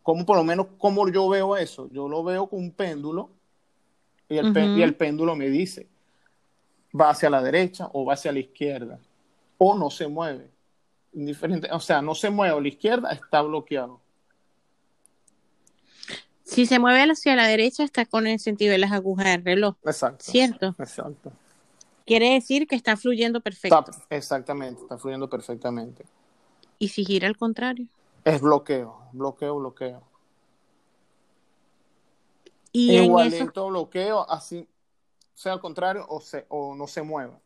como 0.03 0.25
por 0.25 0.37
lo 0.37 0.45
menos 0.45 0.67
como 0.79 1.09
yo 1.09 1.29
veo 1.29 1.57
eso, 1.57 1.89
yo 1.93 2.09
lo 2.09 2.25
veo 2.25 2.49
con 2.49 2.61
un 2.61 2.73
péndulo 2.73 3.31
y 4.29 4.39
el, 4.39 4.57
y 4.79 4.83
el 4.83 4.95
péndulo 4.95 5.35
me 5.37 5.49
dice, 5.49 5.89
va 6.99 7.11
hacia 7.11 7.31
la 7.31 7.43
derecha 7.43 7.89
o 7.93 8.05
va 8.05 8.15
hacia 8.15 8.33
la 8.33 8.39
izquierda, 8.39 8.99
o 9.59 9.77
no 9.77 9.91
se 9.91 10.09
mueve. 10.09 10.49
Indiferente, 11.13 11.69
o 11.73 11.81
sea, 11.81 12.01
no 12.01 12.15
se 12.15 12.31
mueve 12.31 12.57
a 12.57 12.61
la 12.61 12.69
izquierda, 12.69 13.11
está 13.11 13.43
bloqueado. 13.43 14.01
Si 16.45 16.67
se 16.67 16.79
mueve 16.79 17.03
hacia 17.03 17.37
la 17.37 17.47
derecha, 17.47 17.85
está 17.85 18.07
con 18.07 18.27
el 18.27 18.41
sentido 18.41 18.73
de 18.73 18.79
las 18.79 18.93
agujas 18.93 19.27
del 19.27 19.45
reloj. 19.45 19.77
Exacto. 19.85 20.25
¿Cierto? 20.25 20.75
Exacto. 20.79 21.33
Quiere 22.07 22.31
decir 22.31 22.67
que 22.67 22.75
está 22.75 22.97
fluyendo 22.97 23.41
perfecto. 23.41 23.85
exactamente, 24.09 24.83
está 24.83 24.99
fluyendo 24.99 25.29
perfectamente. 25.31 26.05
¿Y 26.79 26.89
si 26.89 27.05
gira 27.05 27.29
al 27.29 27.37
contrario? 27.37 27.87
Es 28.25 28.41
bloqueo, 28.41 29.09
bloqueo, 29.13 29.57
bloqueo. 29.57 30.03
Y 32.73 32.97
Igualito 32.99 33.69
bloqueo, 33.69 34.31
así 34.31 34.69
sea 35.35 35.55
al 35.55 35.61
contrario 35.61 36.05
o, 36.09 36.21
se, 36.21 36.45
o 36.49 36.75
no 36.75 36.87
se 36.87 37.03
mueva. 37.03 37.41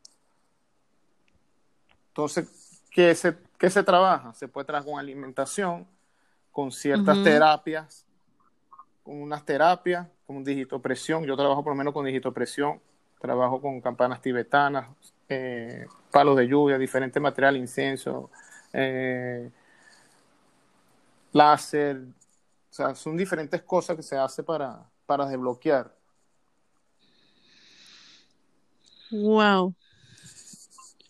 Entonces, 2.08 2.82
¿qué 2.90 3.14
se, 3.14 3.36
qué 3.56 3.70
se 3.70 3.82
trabaja? 3.84 4.34
Se 4.34 4.48
puede 4.48 4.66
trabajar 4.66 4.90
con 4.90 4.98
alimentación, 4.98 5.86
con 6.50 6.72
ciertas 6.72 7.22
terapias, 7.22 8.04
con 9.04 9.22
unas 9.22 9.44
terapias, 9.44 10.08
con 10.26 10.42
digitopresión. 10.42 11.24
Yo 11.24 11.36
trabajo 11.36 11.62
por 11.62 11.72
lo 11.72 11.76
menos 11.76 11.94
con 11.94 12.04
digitopresión, 12.04 12.80
trabajo 13.20 13.60
con 13.60 13.80
campanas 13.80 14.20
tibetanas, 14.20 14.88
eh, 15.28 15.86
palos 16.10 16.36
de 16.36 16.48
lluvia, 16.48 16.78
diferentes 16.78 17.22
materiales, 17.22 17.60
incienso, 17.60 18.30
eh, 18.72 19.50
láser, 21.34 22.00
o 22.70 22.72
sea, 22.72 22.94
son 22.94 23.16
diferentes 23.16 23.62
cosas 23.62 23.96
que 23.96 24.02
se 24.02 24.16
hace 24.16 24.42
para, 24.42 24.88
para 25.04 25.26
desbloquear. 25.26 25.94
Wow. 29.10 29.74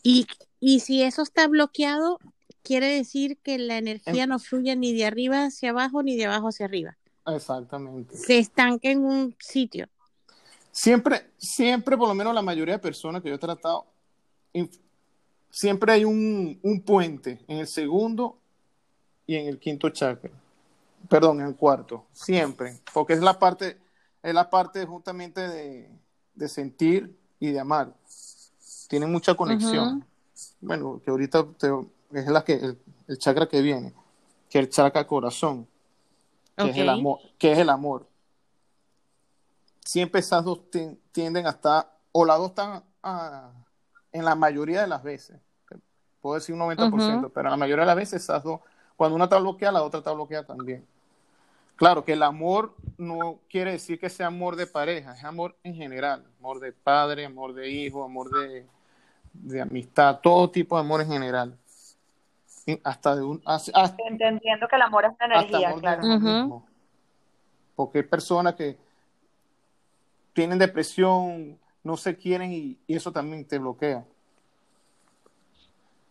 Y, 0.03 0.27
y 0.61 0.81
si 0.81 1.03
eso 1.03 1.23
está 1.23 1.47
bloqueado, 1.47 2.19
quiere 2.63 2.89
decir 2.89 3.39
que 3.39 3.59
la 3.59 3.79
energía 3.79 4.27
no 4.27 4.39
fluye 4.39 4.75
ni 4.77 4.93
de 4.93 5.05
arriba 5.05 5.45
hacia 5.45 5.71
abajo 5.71 6.03
ni 6.03 6.17
de 6.17 6.25
abajo 6.25 6.49
hacia 6.49 6.67
arriba. 6.67 6.97
Exactamente. 7.27 8.17
Se 8.17 8.39
estanca 8.39 8.91
en 8.91 9.05
un 9.05 9.37
sitio. 9.39 9.89
Siempre, 10.73 11.31
siempre, 11.37 11.97
por 11.97 12.09
lo 12.09 12.15
menos 12.15 12.35
la 12.35 12.43
mayoría 12.43 12.75
de 12.75 12.81
personas 12.81 13.23
que 13.23 13.29
yo 13.29 13.37
he 13.37 13.39
tratado, 13.39 13.87
siempre 15.51 15.93
hay 15.93 16.05
un, 16.05 16.59
un 16.63 16.83
puente 16.83 17.45
en 17.47 17.59
el 17.59 17.67
segundo 17.67 18.41
y 19.27 19.37
en 19.37 19.47
el 19.47 19.59
quinto 19.59 19.89
chakra. 19.91 20.31
Perdón, 21.09 21.41
en 21.41 21.49
el 21.49 21.57
cuarto. 21.57 22.07
Siempre. 22.13 22.81
Porque 22.93 23.13
es 23.13 23.21
la 23.21 23.39
parte, 23.39 23.79
es 24.23 24.35
la 24.35 24.49
parte 24.49 24.85
justamente 24.87 25.49
de, 25.49 25.91
de 26.35 26.49
sentir 26.49 27.17
y 27.39 27.51
de 27.53 27.61
amar. 27.61 27.95
Tienen 28.89 29.11
mucha 29.11 29.35
conexión. 29.35 30.05
Bueno, 30.61 31.01
que 31.05 31.11
ahorita 31.11 31.47
es 32.13 32.27
la 32.27 32.45
que, 32.45 32.77
el, 33.07 33.19
chakra 33.19 33.47
que 33.47 33.61
viene, 33.61 33.93
que 34.49 34.59
es 34.59 34.65
el 34.65 34.71
chakra 34.71 35.07
corazón, 35.07 35.67
que, 36.57 36.71
es 36.71 36.77
el 36.77 36.89
amor, 36.89 37.19
que 37.39 37.53
es 37.53 37.59
el 37.59 37.71
amor. 37.71 38.09
Siempre 39.85 40.21
esas 40.21 40.45
dos 40.45 40.61
tienden 41.13 41.47
a 41.47 41.51
estar, 41.51 41.93
o 42.13 42.25
las 42.25 42.39
dos 42.39 42.51
están 42.51 42.83
en 44.13 44.25
la 44.25 44.35
mayoría 44.35 44.81
de 44.81 44.87
las 44.87 45.03
veces. 45.03 45.39
Puedo 46.21 46.37
decir 46.37 46.55
un 46.55 46.63
90%, 46.63 47.31
pero 47.35 47.49
en 47.49 47.51
la 47.51 47.57
mayoría 47.57 47.83
de 47.83 47.89
las 47.89 47.97
veces 47.97 48.23
esas 48.23 48.43
dos, 48.43 48.61
cuando 48.97 49.17
una 49.17 49.25
está 49.25 49.39
bloqueada, 49.39 49.73
la 49.73 49.83
otra 49.83 49.99
está 49.99 50.13
bloqueada 50.13 50.45
también. 50.45 50.87
Claro 51.77 52.05
que 52.05 52.13
el 52.13 52.23
amor 52.23 52.75
no 52.99 53.41
quiere 53.49 53.73
decir 53.73 53.99
que 53.99 54.09
sea 54.09 54.29
amor 54.29 54.55
de 54.55 54.67
pareja, 54.67 55.15
es 55.15 55.25
amor 55.25 55.57
en 55.65 55.75
general, 55.75 56.25
amor 56.39 56.61
de 56.61 56.73
padre, 56.73 57.27
amor 57.27 57.53
de 57.53 57.69
hijo, 57.69 58.05
amor 58.05 58.31
de, 58.31 58.65
de 59.33 59.61
amistad, 59.61 60.21
todo 60.21 60.51
tipo 60.51 60.77
de 60.77 60.83
amor 60.83 61.01
en 61.01 61.09
general. 61.09 61.59
Hasta 62.83 63.17
de 63.17 63.23
un, 63.23 63.43
Entendiendo 64.09 64.67
que 64.69 64.77
el 64.77 64.83
amor 64.83 65.05
es 65.05 65.11
una 65.23 65.41
energía, 65.41 65.75
claro. 65.75 66.65
Porque 67.77 67.99
hay 67.99 68.05
personas 68.05 68.55
que 68.55 68.79
tienen 70.33 70.59
depresión, 70.59 71.59
no 71.83 71.97
se 71.97 72.17
quieren 72.17 72.53
y, 72.53 72.79
eso 72.89 73.13
también 73.13 73.45
te 73.45 73.59
bloquea. 73.59 74.05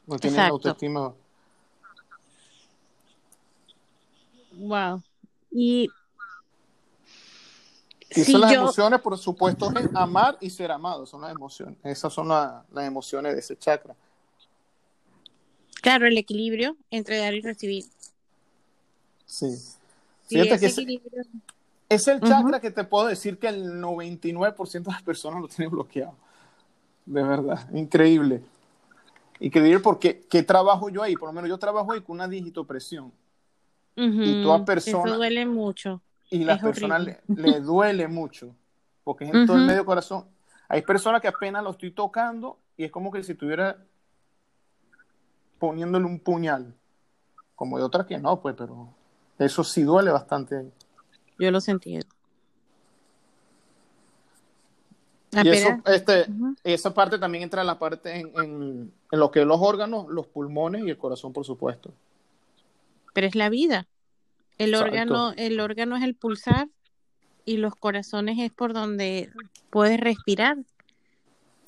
No 0.06 0.20
tienen 0.20 0.42
autoestima. 0.42 1.14
Wow. 4.58 5.02
Y 5.52 5.90
y 8.16 8.24
son 8.24 8.42
las 8.42 8.52
emociones, 8.52 9.02
por 9.02 9.18
supuesto, 9.18 9.72
es 9.78 9.90
amar 9.96 10.38
y 10.40 10.50
ser 10.50 10.72
amado, 10.72 11.06
son 11.06 11.22
las 11.22 11.32
emociones. 11.32 11.78
Esas 11.84 12.14
son 12.14 12.28
las 12.28 12.64
emociones 12.76 13.34
de 13.34 13.40
ese 13.40 13.58
chakra. 13.58 13.96
Claro, 15.82 16.08
el 16.08 16.18
equilibrio 16.18 16.78
entre 16.92 17.18
dar 17.18 17.34
y 17.34 17.42
recibir. 17.42 17.86
Sí. 19.26 19.48
Fíjate 20.28 20.60
que 20.60 20.66
es, 21.90 22.08
el 22.08 22.22
chakra 22.22 22.60
que 22.60 22.72
te 22.72 22.84
puedo 22.84 23.08
decir 23.08 23.38
que 23.38 23.48
el 23.48 23.82
99% 23.82 24.72
de 24.84 24.92
las 24.92 25.04
personas 25.04 25.42
lo 25.42 25.48
tienen 25.48 25.72
bloqueado. 25.72 26.16
De 27.06 27.22
verdad, 27.22 27.70
increíble. 27.74 28.42
Increíble 29.40 29.80
porque 29.80 30.22
¿qué 30.30 30.42
trabajo 30.42 30.90
yo 30.90 31.04
ahí? 31.04 31.16
Por 31.16 31.30
lo 31.30 31.34
menos 31.34 31.50
yo 31.50 31.58
trabajo 31.58 31.92
ahí 31.92 32.02
con 32.02 32.16
una 32.16 32.28
digitopresión. 32.28 33.12
Y 33.96 34.44
toda 34.44 34.66
persona. 34.66 35.04
Eso 35.06 35.16
duele 35.18 35.46
mucho 35.46 36.02
y 36.34 36.44
las 36.44 36.60
personas 36.60 37.06
le, 37.28 37.60
duele 37.60 38.08
mucho, 38.08 38.56
porque 39.04 39.26
es 39.26 39.34
en 39.34 39.46
todo 39.46 39.58
el 39.58 39.66
medio 39.66 39.86
corazón. 39.86 40.26
Hay 40.68 40.82
personas 40.82 41.22
que 41.22 41.28
apenas 41.28 41.64
lo 41.64 41.72
estoy 41.72 41.92
tocando 41.92 42.58
y 42.76 42.86
es 42.86 42.92
como 42.92 43.12
que 43.12 43.22
si 43.24 43.34
estuviera 43.34 43.78
poniéndole 45.60 46.06
un 46.06 46.20
puñal, 46.20 46.74
como 47.56 47.78
de 47.78 47.84
otras 47.84 48.08
que 48.08 48.18
no, 48.18 48.42
pues, 48.42 48.56
pero 48.58 48.90
eso 49.38 49.64
sí 49.64 49.84
duele 49.84 50.10
bastante. 50.10 50.72
Yo 51.38 51.52
lo 51.52 51.62
sentí. 51.62 52.00
Y 55.32 55.50
eso, 55.50 55.70
este, 55.86 56.26
esa 56.64 56.94
parte 56.96 57.20
también 57.20 57.44
entra 57.44 57.62
en 57.62 57.68
la 57.68 57.78
parte 57.78 58.20
en, 58.20 58.28
en, 58.36 58.94
en, 59.12 59.20
lo 59.20 59.30
que 59.30 59.46
los 59.46 59.60
órganos, 59.62 60.08
los 60.10 60.26
pulmones 60.28 60.84
y 60.84 60.90
el 60.90 60.98
corazón, 60.98 61.32
por 61.32 61.46
supuesto. 61.46 61.94
Pero 63.14 63.28
es 63.28 63.36
la 63.36 63.50
vida. 63.50 63.88
El 64.58 64.76
órgano, 64.76 65.34
el 65.38 65.60
órgano 65.60 65.98
es 65.98 66.04
el 66.04 66.16
pulsar 66.16 66.68
y 67.46 67.58
los 67.58 67.76
corazones 67.76 68.38
es 68.40 68.52
por 68.52 68.74
donde 68.74 69.32
puedes 69.70 70.00
respirar. 70.00 70.58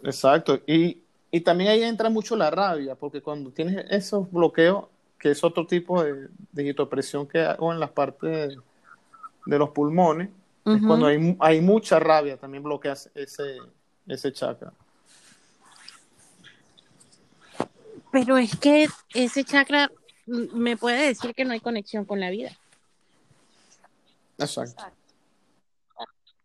Exacto. 0.03 0.61
Y, 0.67 0.99
y 1.31 1.41
también 1.41 1.71
ahí 1.71 1.83
entra 1.83 2.09
mucho 2.09 2.35
la 2.35 2.49
rabia, 2.51 2.95
porque 2.95 3.21
cuando 3.21 3.51
tienes 3.51 3.85
esos 3.89 4.31
bloqueos, 4.31 4.85
que 5.19 5.31
es 5.31 5.43
otro 5.43 5.65
tipo 5.65 6.03
de, 6.03 6.27
de 6.51 6.75
que 7.31 7.39
hago 7.41 7.73
en 7.73 7.79
las 7.79 7.91
partes 7.91 8.55
de, 9.45 9.57
los 9.57 9.69
pulmones, 9.69 10.29
es 10.65 10.81
cuando 10.85 11.07
hay, 11.07 11.35
hay 11.39 11.61
mucha 11.61 11.99
rabia, 11.99 12.37
también 12.37 12.63
bloqueas 12.63 13.09
ese, 13.13 13.57
ese 14.07 14.31
chakra. 14.31 14.73
Pero 18.11 18.37
es 18.37 18.55
que 18.55 18.87
ese 19.13 19.43
chakra 19.43 19.91
me 20.25 20.77
puede 20.77 21.07
decir 21.07 21.33
que 21.33 21.45
no 21.45 21.53
hay 21.53 21.59
conexión 21.59 22.05
con 22.05 22.19
la 22.19 22.29
vida. 22.29 22.51
Exacto. 24.37 24.83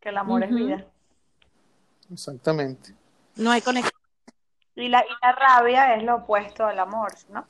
Que 0.01 0.11
el 0.11 0.19
amor 0.19 0.45
es 0.45 0.51
vida. 0.51 0.87
Exactamente. 2.13 2.95
No 3.37 3.51
hay 3.51 3.61
conexión. 3.61 3.93
Y 4.77 4.89
la, 4.89 5.01
y 5.01 5.11
la 5.23 5.33
rabia 5.33 5.95
es 5.97 6.03
lo 6.03 6.17
opuesto 6.17 6.65
al 6.65 6.79
amor, 6.79 7.13
¿no? 7.31 7.47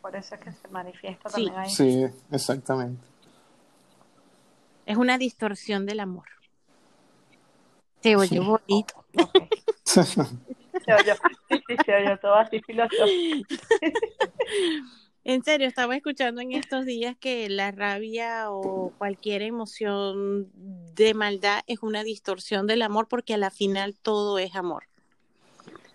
Por 0.00 0.16
eso 0.16 0.34
es 0.34 0.40
que 0.40 0.52
se 0.52 0.68
manifiesta 0.68 1.28
también 1.28 1.56
ahí. 1.56 1.70
Sí, 1.70 2.06
exactamente. 2.30 3.04
Es 4.86 4.96
una 4.96 5.18
distorsión 5.18 5.86
del 5.86 6.00
amor. 6.00 6.26
Se 8.02 8.16
oye 8.16 8.40
bonito. 8.40 9.04
se 9.84 10.00
oye, 10.00 11.14
sí, 11.48 11.62
sí, 11.68 11.76
se 11.84 11.94
oye 11.94 12.16
todo 12.16 12.34
así 12.34 12.60
filosófico. 12.60 13.54
En 15.22 15.44
serio, 15.44 15.68
estaba 15.68 15.96
escuchando 15.96 16.40
en 16.40 16.52
estos 16.52 16.86
días 16.86 17.14
que 17.18 17.48
la 17.50 17.72
rabia 17.72 18.50
o 18.50 18.92
cualquier 18.96 19.42
emoción 19.42 20.48
de 20.54 21.12
maldad 21.12 21.60
es 21.66 21.82
una 21.82 22.02
distorsión 22.02 22.66
del 22.66 22.80
amor 22.82 23.06
porque 23.06 23.34
a 23.34 23.38
la 23.38 23.50
final 23.50 23.96
todo 24.00 24.38
es 24.38 24.56
amor. 24.56 24.84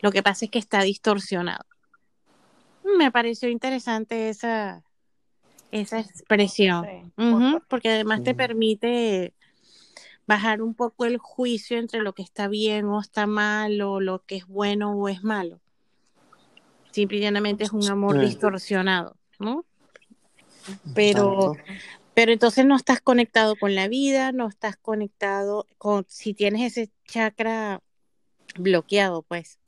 Lo 0.01 0.11
que 0.11 0.21
pasa 0.21 0.45
es 0.45 0.51
que 0.51 0.59
está 0.59 0.81
distorsionado. 0.83 1.65
Me 2.97 3.11
pareció 3.11 3.49
interesante 3.49 4.29
esa, 4.29 4.83
esa 5.71 5.99
expresión, 5.99 7.11
porque 7.67 7.89
además 7.89 8.23
te 8.23 8.35
permite 8.35 9.33
bajar 10.27 10.61
un 10.61 10.75
poco 10.75 11.05
el 11.05 11.17
juicio 11.17 11.79
entre 11.79 12.01
lo 12.01 12.13
que 12.13 12.21
está 12.21 12.47
bien 12.47 12.85
o 12.85 12.99
está 12.99 13.25
mal 13.25 13.81
o 13.81 13.99
lo 13.99 14.23
que 14.23 14.35
es 14.35 14.45
bueno 14.45 14.91
o 14.91 15.09
es 15.09 15.23
malo. 15.23 15.59
Simple 16.95 17.17
y 17.17 17.19
llanamente 17.19 17.65
es 17.65 17.73
un 17.73 17.85
amor 17.89 18.21
distorsionado, 18.21 19.17
¿no? 19.37 19.65
Pero, 20.93 21.57
pero 22.13 22.31
entonces 22.31 22.65
no 22.65 22.77
estás 22.77 23.01
conectado 23.01 23.57
con 23.57 23.75
la 23.75 23.89
vida, 23.89 24.31
no 24.31 24.47
estás 24.47 24.77
conectado 24.77 25.67
con, 25.77 26.05
si 26.07 26.33
tienes 26.33 26.71
ese 26.71 26.89
chakra 27.03 27.81
bloqueado, 28.57 29.23
pues. 29.23 29.59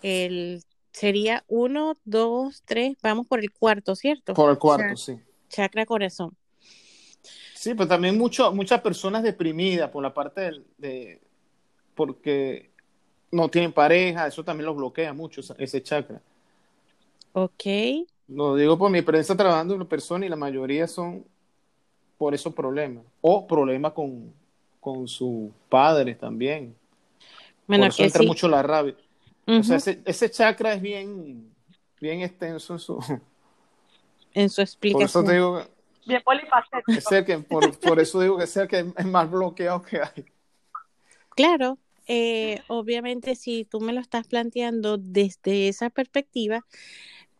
El 0.00 0.62
sería 0.92 1.42
uno, 1.48 1.98
dos, 2.04 2.62
tres, 2.64 2.96
vamos 3.02 3.26
por 3.26 3.40
el 3.40 3.50
cuarto, 3.50 3.96
¿cierto? 3.96 4.32
Por 4.34 4.52
el 4.52 4.58
cuarto, 4.58 4.96
sí. 4.96 5.18
Chakra 5.48 5.86
corazón. 5.86 6.36
Sí, 7.52 7.74
pero 7.74 7.88
también 7.88 8.16
mucho, 8.16 8.52
muchas 8.52 8.80
personas 8.80 9.24
deprimidas 9.24 9.90
por 9.90 10.04
la 10.04 10.14
parte 10.14 10.52
de, 10.78 11.20
porque 11.96 12.75
no 13.30 13.48
tienen 13.48 13.72
pareja, 13.72 14.26
eso 14.26 14.44
también 14.44 14.66
los 14.66 14.76
bloquea 14.76 15.12
mucho, 15.12 15.40
ese 15.58 15.82
chakra. 15.82 16.20
Ok. 17.32 17.64
Lo 18.28 18.56
digo 18.56 18.78
por 18.78 18.90
mi 18.90 18.98
experiencia 18.98 19.36
trabajando 19.36 19.74
en 19.74 19.86
personas 19.86 20.26
y 20.26 20.30
la 20.30 20.36
mayoría 20.36 20.86
son 20.86 21.24
por 22.18 22.34
esos 22.34 22.54
problemas. 22.54 23.04
O 23.20 23.46
problemas 23.46 23.92
con, 23.92 24.32
con 24.80 25.06
sus 25.06 25.50
padres 25.68 26.18
también. 26.18 26.74
Bueno, 27.66 27.84
por 27.84 27.90
eso 27.90 28.02
entra 28.04 28.22
mucho 28.22 28.48
la 28.48 28.62
rabia. 28.62 28.96
O 29.46 29.62
sea, 29.62 29.76
ese, 29.76 30.30
chakra 30.30 30.74
es 30.74 30.82
bien, 30.82 31.52
bien 32.00 32.20
extenso 32.22 32.72
en 32.72 32.78
su, 32.80 33.20
en 34.34 34.50
su 34.50 34.60
explicación. 34.60 35.24
Por 35.24 35.24
eso 35.24 35.24
te 35.24 35.32
digo, 35.34 35.76
bien 36.04 36.22
polifacético. 36.24 37.24
que, 37.24 37.38
por, 37.38 38.00
eso 38.00 38.20
digo 38.20 38.38
que 38.38 38.44
es 38.44 38.56
el 38.56 38.66
que 38.66 38.92
es 38.96 39.06
más 39.06 39.30
bloqueado 39.30 39.82
que 39.82 40.00
hay. 40.00 40.24
Claro, 41.30 41.78
eh, 42.06 42.62
obviamente 42.68 43.34
si 43.34 43.64
tú 43.64 43.80
me 43.80 43.92
lo 43.92 44.00
estás 44.00 44.26
planteando 44.26 44.98
desde 44.98 45.68
esa 45.68 45.90
perspectiva, 45.90 46.64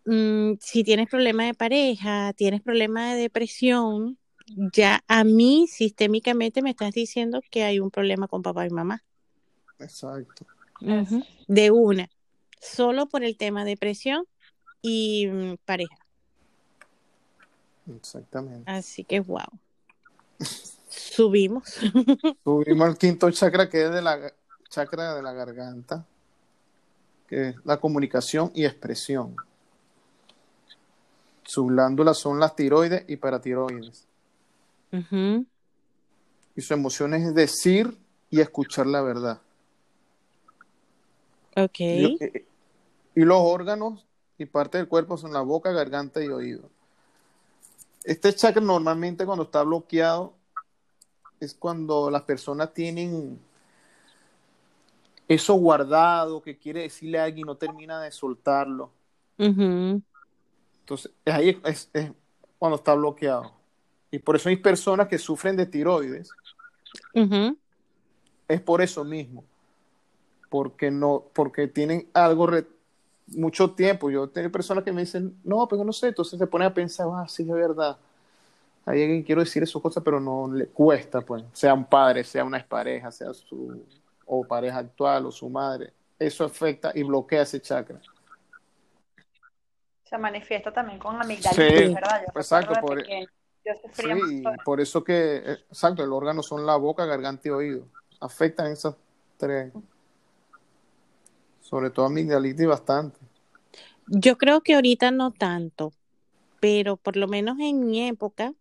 mm, 0.05 0.55
si 0.61 0.85
tienes 0.85 1.09
problema 1.09 1.44
de 1.44 1.55
pareja, 1.55 2.33
tienes 2.35 2.62
problema 2.62 3.14
de 3.14 3.20
depresión, 3.20 4.18
ya 4.72 5.05
a 5.09 5.24
mí 5.24 5.66
sistémicamente 5.68 6.62
me 6.62 6.70
estás 6.70 6.92
diciendo 6.92 7.40
que 7.50 7.64
hay 7.64 7.81
un 7.81 7.90
problema 7.90 8.29
con 8.29 8.42
papá 8.42 8.66
y 8.66 8.70
mamá. 8.70 9.05
Exacto. 9.79 10.46
De 11.48 11.70
una, 11.70 12.09
solo 12.61 13.07
por 13.09 13.24
el 13.24 13.37
tema 13.37 13.64
de 13.64 13.70
depresión 13.70 14.26
y 14.83 15.26
mm, 15.26 15.55
pareja. 15.64 15.96
Exactamente. 17.96 18.70
Así 18.70 19.05
que 19.05 19.20
wow. 19.20 19.46
Subimos. 20.88 21.64
Subimos 22.44 22.88
al 22.88 22.98
quinto 22.98 23.31
chakra 23.31 23.68
que 23.68 23.85
es 23.85 23.90
de 23.90 24.02
la 24.02 24.33
chakra 24.68 25.14
de 25.14 25.22
la 25.22 25.33
garganta, 25.33 26.05
que 27.26 27.48
es 27.48 27.57
la 27.64 27.79
comunicación 27.79 28.50
y 28.55 28.64
expresión. 28.64 29.37
Sus 31.44 31.68
glándulas 31.68 32.18
son 32.18 32.40
las 32.40 32.57
tiroides 32.57 33.05
y 33.09 33.16
paratiroides. 33.16 34.07
Y 36.55 36.61
su 36.62 36.74
emoción 36.74 37.14
es 37.14 37.35
decir 37.35 37.96
y 38.31 38.40
escuchar 38.40 38.87
la 38.87 39.02
verdad. 39.02 39.40
Ok. 41.57 41.81
Y, 41.81 42.18
y 43.14 43.20
los 43.20 43.38
órganos 43.40 44.07
y 44.38 44.46
parte 44.46 44.79
del 44.79 44.88
cuerpo 44.88 45.16
son 45.16 45.33
la 45.33 45.40
boca, 45.40 45.72
garganta 45.72 46.22
y 46.22 46.29
oído. 46.29 46.68
Este 48.05 48.35
chakra 48.35 48.62
normalmente 48.62 49.26
cuando 49.26 49.44
está 49.44 49.62
bloqueado 49.62 50.35
es 51.40 51.55
cuando 51.55 52.11
las 52.11 52.22
personas 52.22 52.72
tienen 52.72 53.38
eso 55.28 55.54
guardado 55.54 56.40
que 56.40 56.56
quiere 56.56 56.82
decirle 56.82 57.18
a 57.18 57.24
alguien 57.24 57.46
y 57.46 57.48
no 57.48 57.56
termina 57.56 58.00
de 58.00 58.10
soltarlo. 58.10 58.90
Entonces, 59.38 61.10
ahí 61.24 61.60
es, 61.64 61.90
cuando 62.58 62.76
está 62.76 62.94
bloqueado. 62.94 63.52
Y 64.10 64.18
por 64.18 64.36
eso 64.36 64.48
hay 64.48 64.56
personas 64.56 65.08
que 65.08 65.18
sufren 65.18 65.56
de 65.56 65.66
tiroides. 65.66 66.30
Es 68.48 68.60
por 68.60 68.80
eso 68.80 69.04
mismo. 69.04 69.44
Porque 70.48 70.90
no, 70.90 71.24
porque 71.32 71.66
tienen 71.66 72.08
algo 72.14 72.48
mucho 73.28 73.72
tiempo. 73.72 74.10
Yo 74.10 74.28
tengo 74.28 74.50
personas 74.50 74.84
que 74.84 74.92
me 74.92 75.00
dicen, 75.00 75.36
no, 75.42 75.66
pero 75.66 75.82
no 75.82 75.92
sé. 75.92 76.08
Entonces 76.08 76.38
se 76.38 76.46
pone 76.46 76.64
a 76.64 76.72
pensar, 76.72 77.08
ah, 77.12 77.26
sí, 77.28 77.42
de 77.42 77.52
verdad. 77.52 77.98
Hay 78.84 79.02
alguien 79.02 79.20
que 79.22 79.26
quiero 79.26 79.40
decir 79.40 79.64
esas 79.64 79.82
cosas, 79.82 80.04
pero 80.04 80.20
no 80.20 80.48
le 80.52 80.68
cuesta, 80.68 81.20
pues. 81.20 81.42
Sea 81.52 81.74
un 81.74 81.84
padre, 81.84 82.22
sea 82.22 82.44
una 82.44 82.58
expareja, 82.58 83.10
sea 83.10 83.34
su 83.34 83.82
o 84.26 84.44
pareja 84.46 84.78
actual 84.78 85.26
o 85.26 85.32
su 85.32 85.48
madre. 85.48 85.92
Eso 86.18 86.44
afecta 86.44 86.92
y 86.94 87.02
bloquea 87.02 87.42
ese 87.42 87.60
chakra. 87.60 88.00
Se 90.04 90.18
manifiesta 90.18 90.72
también 90.72 90.98
con 90.98 91.20
amigdalitis, 91.20 91.94
¿verdad? 91.94 92.24
exacto. 92.34 92.74
Por, 92.80 93.00
e- 93.00 93.28
sí, 93.92 94.44
por 94.64 94.80
eso 94.80 95.02
que, 95.02 95.36
eh, 95.36 95.58
exacto, 95.68 96.04
el 96.04 96.12
órgano 96.12 96.42
son 96.42 96.64
la 96.64 96.76
boca, 96.76 97.04
garganta 97.06 97.48
y 97.48 97.50
oído. 97.50 97.86
Afectan 98.20 98.70
esas 98.70 98.96
tres. 99.36 99.72
Sobre 101.60 101.90
todo 101.90 102.06
amigdalitis 102.06 102.66
bastante. 102.66 103.18
Yo 104.06 104.38
creo 104.38 104.60
que 104.60 104.74
ahorita 104.74 105.10
no 105.10 105.32
tanto, 105.32 105.92
pero 106.60 106.96
por 106.96 107.16
lo 107.16 107.26
menos 107.26 107.58
en 107.58 107.84
mi 107.84 108.06
época, 108.06 108.54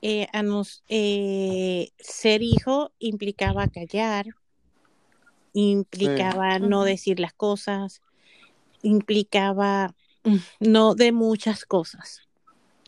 eh, 0.00 0.26
a 0.32 0.42
nos, 0.42 0.82
eh, 0.88 1.90
ser 1.98 2.42
hijo 2.42 2.92
implicaba 2.98 3.68
callar, 3.68 4.26
implicaba 5.62 6.58
no 6.58 6.84
decir 6.84 7.18
las 7.18 7.32
cosas, 7.32 8.00
implicaba 8.82 9.94
mm, 10.24 10.36
no 10.60 10.94
de 10.94 11.12
muchas 11.12 11.64
cosas. 11.64 12.22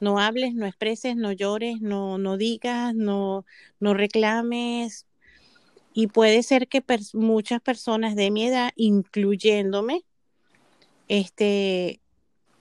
No 0.00 0.18
hables, 0.18 0.54
no 0.54 0.66
expreses, 0.66 1.16
no 1.16 1.32
llores, 1.32 1.80
no, 1.80 2.16
no 2.16 2.36
digas, 2.36 2.94
no, 2.94 3.44
no 3.80 3.92
reclames. 3.94 5.06
Y 5.92 6.06
puede 6.06 6.42
ser 6.42 6.68
que 6.68 6.82
muchas 7.12 7.60
personas 7.60 8.14
de 8.16 8.30
mi 8.30 8.46
edad, 8.46 8.70
incluyéndome, 8.76 10.04
este, 11.08 12.00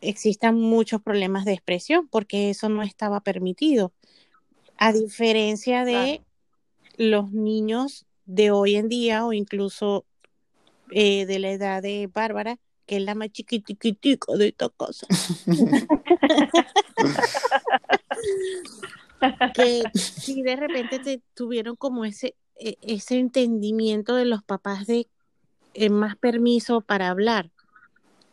existan 0.02 0.60
muchos 0.60 1.02
problemas 1.02 1.45
de 1.45 1.54
expresión 1.54 2.08
porque 2.10 2.50
eso 2.50 2.67
no 2.67 2.82
estaba 2.82 3.22
permitido. 3.22 3.93
A 4.76 4.91
diferencia 4.91 5.86
de 5.86 6.24
los 6.98 7.32
niños 7.32 8.06
de 8.30 8.52
hoy 8.52 8.76
en 8.76 8.89
día 8.89 9.26
o 9.26 9.34
incluso 9.34 10.06
eh, 10.92 11.26
de 11.26 11.39
la 11.39 11.50
edad 11.50 11.82
de 11.82 12.08
Bárbara, 12.13 12.60
que 12.86 12.98
es 12.98 13.02
la 13.02 13.15
más 13.15 13.32
chiquitiquitica 13.32 14.36
de 14.36 14.50
esta 14.50 14.70
cosa. 14.70 15.08
que 19.56 19.82
si 19.96 20.44
de 20.44 20.56
repente 20.56 21.00
te 21.00 21.24
tuvieron 21.34 21.76
como 21.76 22.06
ese, 22.06 22.36
e, 22.56 22.78
ese 22.82 23.18
entendimiento 23.18 24.13
de 24.13 24.26
los 24.26 24.44
papás 24.44 24.86
de 24.86 25.08
eh, 25.74 25.89
más 25.89 26.15
permiso 26.15 26.82
para 26.82 27.10
hablar. 27.10 27.50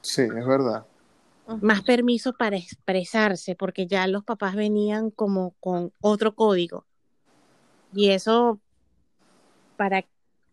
Sí, 0.02 0.22
es 0.22 0.46
verdad. 0.46 0.84
Más 1.62 1.82
permiso 1.82 2.34
para 2.34 2.58
expresarse, 2.58 3.54
porque 3.54 3.86
ya 3.86 4.06
los 4.08 4.24
papás 4.24 4.56
venían 4.56 5.10
como 5.10 5.54
con 5.58 5.90
otro 6.02 6.34
código. 6.34 6.84
Y 7.94 8.10
eso 8.10 8.60
para 9.76 10.04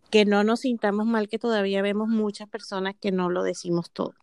que 0.10 0.26
no 0.26 0.44
nos 0.44 0.62
sintamos 0.62 1.06
mal 1.06 1.28
que 1.28 1.40
todavía 1.40 1.82
vemos 1.82 2.08
muchas 2.08 2.48
personas 2.48 2.96
que 3.00 3.12
no 3.12 3.30
lo 3.30 3.44
decimos 3.44 3.90
todo. 3.90 4.14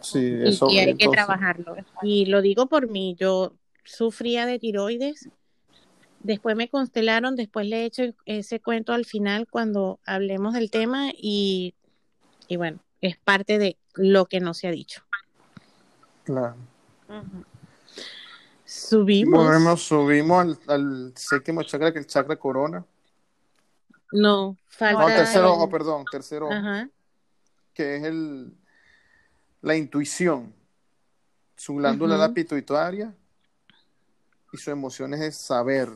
Sí, 0.00 0.38
eso. 0.42 0.68
Y, 0.68 0.78
hay 0.78 0.96
que 0.96 1.08
trabajarlo. 1.08 1.76
Y 2.02 2.26
lo 2.26 2.42
digo 2.42 2.66
por 2.66 2.88
mí, 2.88 3.16
yo 3.18 3.54
sufría 3.84 4.44
de 4.44 4.58
tiroides, 4.58 5.30
después 6.20 6.56
me 6.56 6.68
constelaron, 6.68 7.36
después 7.36 7.66
le 7.66 7.82
he 7.82 7.84
hecho 7.86 8.02
ese 8.26 8.60
cuento 8.60 8.92
al 8.92 9.06
final 9.06 9.46
cuando 9.48 9.98
hablemos 10.04 10.52
del 10.52 10.70
tema 10.70 11.10
y, 11.16 11.74
y 12.48 12.56
bueno, 12.56 12.80
es 13.00 13.16
parte 13.16 13.58
de 13.58 13.76
lo 13.94 14.26
que 14.26 14.40
no 14.40 14.52
se 14.52 14.68
ha 14.68 14.70
dicho. 14.70 15.02
Claro. 16.24 16.56
Subimos. 18.74 19.46
Bueno, 19.46 19.76
subimos 19.76 20.58
al, 20.66 21.12
séptimo 21.14 21.62
chakra, 21.62 21.92
que 21.92 22.00
es 22.00 22.06
el 22.06 22.10
chakra 22.10 22.34
corona. 22.34 22.84
No, 24.10 24.56
falta. 24.66 25.00
No, 25.00 25.06
tercer 25.06 25.44
ojo, 25.44 25.68
perdón, 25.70 26.04
tercer 26.10 26.42
ojo. 26.42 26.52
Que 27.72 27.96
es 27.96 28.04
el, 28.04 28.52
la 29.62 29.76
intuición. 29.76 30.52
Su 31.56 31.76
glándula 31.76 32.16
la 32.16 32.34
pituitaria 32.34 33.14
y 34.52 34.56
su 34.56 34.72
emoción 34.72 35.14
es 35.14 35.36
saber. 35.36 35.90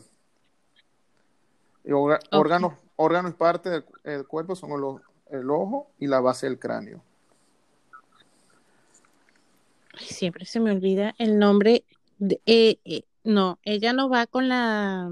Y 1.84 1.90
órganos, 1.90 2.74
órganos 2.94 3.34
parte 3.34 3.82
del, 4.04 4.26
cuerpo 4.28 4.54
son 4.54 4.70
el 5.30 5.50
ojo 5.50 5.90
y 5.98 6.06
la 6.06 6.20
base 6.20 6.46
del 6.46 6.60
cráneo. 6.60 7.02
Siempre 9.98 10.44
se 10.46 10.60
me 10.60 10.70
olvida 10.70 11.12
el 11.18 11.40
nombre 11.40 11.84
eh, 12.20 12.78
eh, 12.84 13.04
no, 13.24 13.58
ella 13.64 13.92
no 13.92 14.08
va 14.08 14.26
con 14.26 14.48
la 14.48 15.10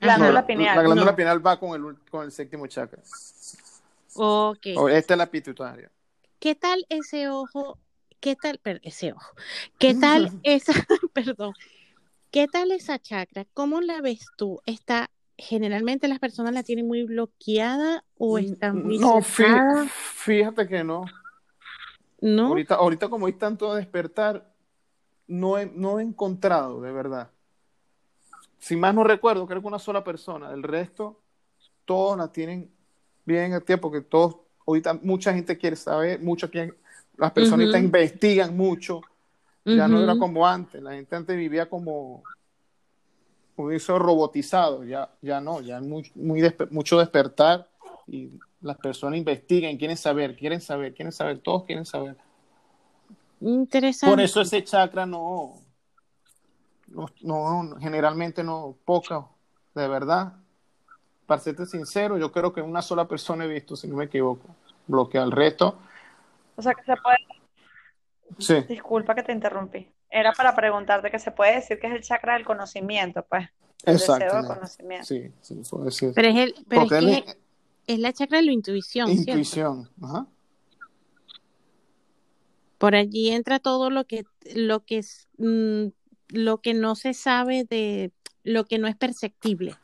glándula 0.00 0.46
pineal. 0.46 0.76
La 0.76 0.82
glándula 0.82 1.16
pineal 1.16 1.46
va 1.46 1.58
con 1.58 1.74
el, 1.74 1.96
con 2.10 2.24
el 2.24 2.32
séptimo 2.32 2.66
chakra. 2.66 3.02
Ok. 4.14 4.66
esta 4.90 5.14
es 5.14 5.18
la 5.18 5.26
pituitaria. 5.26 5.90
¿Qué 6.38 6.54
tal 6.54 6.86
ese 6.88 7.28
ojo? 7.28 7.78
¿Qué 8.20 8.36
tal 8.36 8.60
ese 8.82 9.12
ojo? 9.12 9.32
¿Qué 9.78 9.94
tal 9.94 10.30
esa, 10.42 10.72
perdón, 11.12 11.54
qué 12.30 12.48
tal 12.48 12.72
esa 12.72 12.98
chakra? 12.98 13.46
¿Cómo 13.54 13.80
la 13.80 14.00
ves 14.00 14.26
tú? 14.36 14.60
¿Está 14.66 15.10
generalmente 15.38 16.08
las 16.08 16.18
personas 16.18 16.52
la 16.52 16.64
tienen 16.64 16.86
muy 16.86 17.04
bloqueada 17.04 18.04
o 18.16 18.38
están 18.38 18.82
muy 18.84 18.98
No, 18.98 19.22
fíjate, 19.22 20.66
que 20.66 20.82
no. 20.82 21.04
No. 22.20 22.48
Ahorita, 22.48 22.74
ahorita 22.74 23.08
como 23.08 23.26
hay 23.26 23.34
tanto 23.34 23.72
despertar, 23.74 24.47
no 25.28 25.58
he, 25.58 25.66
no 25.66 26.00
he 26.00 26.02
encontrado, 26.02 26.80
de 26.80 26.90
verdad. 26.90 27.30
Si 28.58 28.76
más 28.76 28.94
no 28.94 29.04
recuerdo, 29.04 29.46
creo 29.46 29.60
que 29.60 29.68
una 29.68 29.78
sola 29.78 30.02
persona. 30.02 30.52
El 30.52 30.62
resto, 30.62 31.20
todos 31.84 32.18
la 32.18 32.32
tienen 32.32 32.70
bien 33.24 33.52
el 33.52 33.62
tiempo, 33.62 33.90
porque 33.90 34.04
todos, 34.04 34.36
ahorita 34.66 34.94
mucha 35.02 35.32
gente 35.32 35.56
quiere 35.56 35.76
saber, 35.76 36.20
quieren, 36.50 36.74
las 37.16 37.32
personas 37.32 37.80
investigan 37.80 38.56
mucho. 38.56 39.02
Ya 39.64 39.86
no 39.86 40.02
era 40.02 40.18
como 40.18 40.46
antes. 40.46 40.82
La 40.82 40.92
gente 40.92 41.14
antes 41.14 41.36
vivía 41.36 41.68
como, 41.68 42.22
como 43.54 43.70
eso 43.70 43.98
robotizado. 43.98 44.82
Ya, 44.82 45.10
ya 45.20 45.40
no, 45.40 45.60
ya 45.60 45.76
hay 45.76 45.86
muy, 45.86 46.10
mucho 46.70 46.98
despertar 46.98 47.68
y 48.06 48.30
las 48.62 48.78
personas 48.78 49.18
investigan, 49.18 49.76
quieren 49.76 49.96
saber, 49.96 50.36
quieren 50.36 50.60
saber, 50.60 50.94
quieren 50.94 51.12
saber, 51.12 51.38
todos 51.40 51.64
quieren 51.64 51.84
saber. 51.84 52.16
Interesante. 53.40 54.12
Por 54.12 54.20
eso 54.22 54.40
ese 54.40 54.64
chakra 54.64 55.06
no, 55.06 55.54
no, 57.22 57.76
generalmente 57.80 58.42
no, 58.42 58.76
poca, 58.84 59.26
de 59.74 59.88
verdad. 59.88 60.32
Para 61.26 61.40
serte 61.40 61.66
sincero, 61.66 62.16
yo 62.16 62.32
creo 62.32 62.52
que 62.52 62.62
una 62.62 62.82
sola 62.82 63.06
persona 63.06 63.44
he 63.44 63.48
visto, 63.48 63.76
si 63.76 63.86
no 63.86 63.96
me 63.96 64.04
equivoco, 64.04 64.48
bloquea 64.86 65.22
el 65.22 65.32
resto. 65.32 65.78
O 66.56 66.62
sea 66.62 66.74
que 66.74 66.82
se 66.82 66.94
puede. 66.96 67.18
Sí. 68.38 68.66
Disculpa 68.68 69.14
que 69.14 69.22
te 69.22 69.32
interrumpí. 69.32 69.90
Era 70.10 70.32
para 70.32 70.54
preguntarte 70.54 71.10
que 71.10 71.18
se 71.18 71.30
puede 71.30 71.56
decir 71.56 71.78
que 71.78 71.86
es 71.86 71.92
el 71.92 72.02
chakra 72.02 72.34
del 72.34 72.44
conocimiento, 72.44 73.24
pues. 73.28 73.48
El 73.84 73.94
Deseo 73.94 74.44
conocimiento. 74.46 75.06
Sí, 75.06 75.30
sí, 75.40 75.62
puede 75.70 75.84
decir. 75.86 76.12
Pero 76.14 76.28
es 76.28 76.36
el, 76.36 76.54
pero 76.68 76.82
es, 76.82 76.88
que 76.88 77.36
es, 77.86 77.98
la 77.98 78.12
chakra 78.12 78.38
de 78.38 78.44
la 78.44 78.52
intuición. 78.52 79.08
Intuición, 79.08 79.88
ajá. 80.02 80.26
Por 82.78 82.94
allí 82.94 83.30
entra 83.30 83.58
todo 83.58 83.90
lo 83.90 84.04
que, 84.04 84.24
lo 84.54 84.84
que 84.84 84.98
es, 84.98 85.28
mm, 85.38 85.88
lo 86.28 86.58
que 86.58 86.74
no 86.74 86.94
se 86.94 87.12
sabe 87.12 87.64
de 87.64 88.12
lo 88.44 88.64
que 88.64 88.78
no 88.78 88.86
es 88.86 88.96
perceptible. 88.96 89.76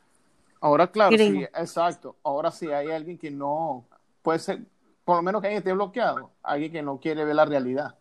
Ahora, 0.61 0.91
claro, 0.91 1.15
sí, 1.17 1.43
exacto. 1.43 2.15
Ahora 2.23 2.51
sí 2.51 2.71
hay 2.71 2.89
alguien 2.89 3.17
que 3.17 3.29
no, 3.29 3.85
puede 4.21 4.39
ser, 4.39 4.65
por 5.03 5.17
lo 5.17 5.21
menos 5.21 5.41
que 5.41 5.47
alguien 5.47 5.59
esté 5.59 5.73
bloqueado, 5.73 6.31
alguien 6.41 6.71
que 6.71 6.81
no 6.81 6.99
quiere 6.99 7.25
ver 7.25 7.35
la 7.35 7.45
realidad. 7.45 7.95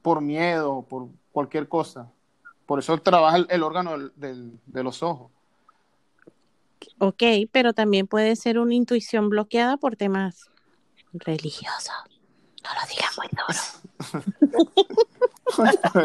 Por 0.00 0.20
miedo, 0.20 0.84
por 0.88 1.08
cualquier 1.30 1.68
cosa. 1.68 2.10
Por 2.66 2.78
eso 2.78 2.96
trabaja 2.98 3.36
el, 3.48 3.62
órgano 3.62 3.96
de 4.16 4.82
los 4.82 5.02
ojos. 5.02 5.30
Ok, 6.98 7.22
pero 7.52 7.72
también 7.72 8.06
puede 8.06 8.34
ser 8.36 8.58
una 8.58 8.74
intuición 8.74 9.28
bloqueada 9.28 9.76
por 9.76 9.96
temas 9.96 10.50
religiosos. 11.12 12.11
No 12.62 12.70
lo 12.74 12.80
digas 12.88 13.18
muy 13.18 13.28
duro. 13.32 13.46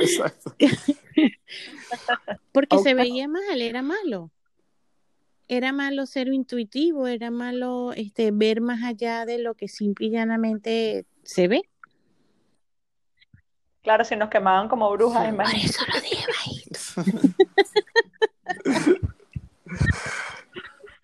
Exacto. 0.02 0.56
Porque 2.52 2.78
se 2.80 2.94
veía 2.94 3.28
mal, 3.28 3.62
era 3.62 3.82
malo. 3.82 4.32
Era 5.48 5.72
malo 5.72 6.06
ser 6.06 6.28
intuitivo, 6.28 7.08
era 7.08 7.32
malo 7.32 7.94
este, 7.94 8.32
ver 8.32 8.60
más 8.60 8.84
allá 8.84 9.26
de 9.26 9.38
lo 9.38 9.56
que 9.56 9.70
simple 9.70 10.08
y 10.08 10.10
llanamente 10.10 11.06
se 11.24 11.48
ve. 11.48 11.62
Claro, 13.82 14.04
si 14.04 14.18
nos 14.18 14.30
quemaban 14.30 14.68
como 14.68 14.92
brujas, 14.92 15.34
Por 15.34 15.46
eso 15.46 15.86
lo 15.94 16.02
dije 16.02 16.26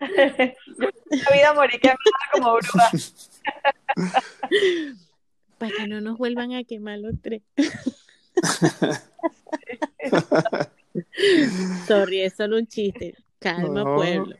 la 0.00 1.32
vida 1.32 1.54
morí 1.54 1.78
quemada 1.78 1.96
como 2.32 2.54
bruja. 2.54 2.90
Para 5.58 5.72
que 5.76 5.86
no 5.86 6.00
nos 6.00 6.18
vuelvan 6.18 6.52
a 6.52 6.64
quemar 6.64 6.98
los 6.98 7.14
tres. 7.20 7.42
Sorry, 11.86 12.22
es 12.22 12.34
solo 12.34 12.58
un 12.58 12.66
chiste. 12.66 13.14
Calma, 13.38 13.84
pueblo. 13.84 14.36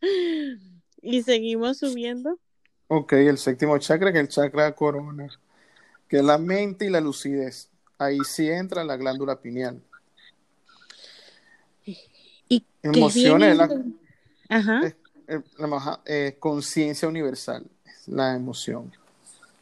y 1.02 1.22
seguimos 1.22 1.78
subiendo. 1.78 2.38
Ok, 2.88 3.12
el 3.14 3.38
séptimo 3.38 3.78
chakra, 3.78 4.12
que 4.12 4.18
es 4.18 4.24
el 4.24 4.28
chakra 4.28 4.74
corona, 4.74 5.28
que 6.08 6.18
es 6.18 6.24
la 6.24 6.38
mente 6.38 6.86
y 6.86 6.90
la 6.90 7.00
lucidez. 7.00 7.70
Ahí 7.98 8.18
sí 8.24 8.48
entra 8.48 8.84
la 8.84 8.96
glándula 8.96 9.40
pineal. 9.40 9.82
Y 12.48 12.64
emociones, 12.82 13.56
la, 13.56 13.68
Ajá. 14.48 14.94
Eh, 16.06 16.36
conciencia 16.38 17.08
universal, 17.08 17.66
la 18.06 18.34
emoción. 18.34 18.92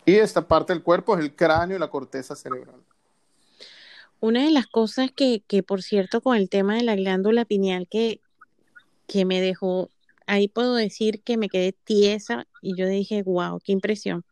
Y 0.05 0.15
esta 0.15 0.47
parte 0.47 0.73
del 0.73 0.83
cuerpo 0.83 1.17
es 1.17 1.21
el 1.25 1.35
cráneo 1.35 1.77
y 1.77 1.81
la 1.81 1.91
corteza 1.91 2.35
cerebral. 2.35 2.81
Una 4.21 4.45
de 4.45 4.51
las 4.51 4.67
cosas 4.67 5.11
que, 5.11 5.43
que, 5.47 5.63
por 5.63 5.83
cierto, 5.83 6.21
con 6.21 6.37
el 6.37 6.49
tema 6.49 6.77
de 6.77 6.83
la 6.83 6.95
glándula 6.95 7.45
pineal 7.45 7.89
que, 7.89 8.21
que 9.07 9.25
me 9.25 9.41
dejó, 9.41 9.91
ahí 10.27 10.49
puedo 10.49 10.75
decir 10.75 11.23
que 11.23 11.37
me 11.37 11.49
quedé 11.49 11.73
tiesa 11.73 12.47
y 12.61 12.77
yo 12.77 12.87
dije, 12.87 13.23
wow, 13.23 13.61
qué 13.65 13.73
impresión. 13.73 14.25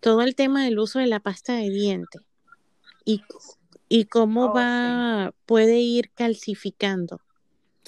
Todo 0.00 0.22
el 0.22 0.34
tema 0.34 0.64
del 0.64 0.78
uso 0.78 0.98
de 0.98 1.06
la 1.06 1.20
pasta 1.20 1.54
de 1.54 1.70
diente 1.70 2.18
y, 3.04 3.22
y 3.88 4.04
cómo 4.04 4.46
oh, 4.46 4.54
va, 4.54 5.32
puede 5.46 5.78
ir 5.78 6.10
calcificando 6.14 7.20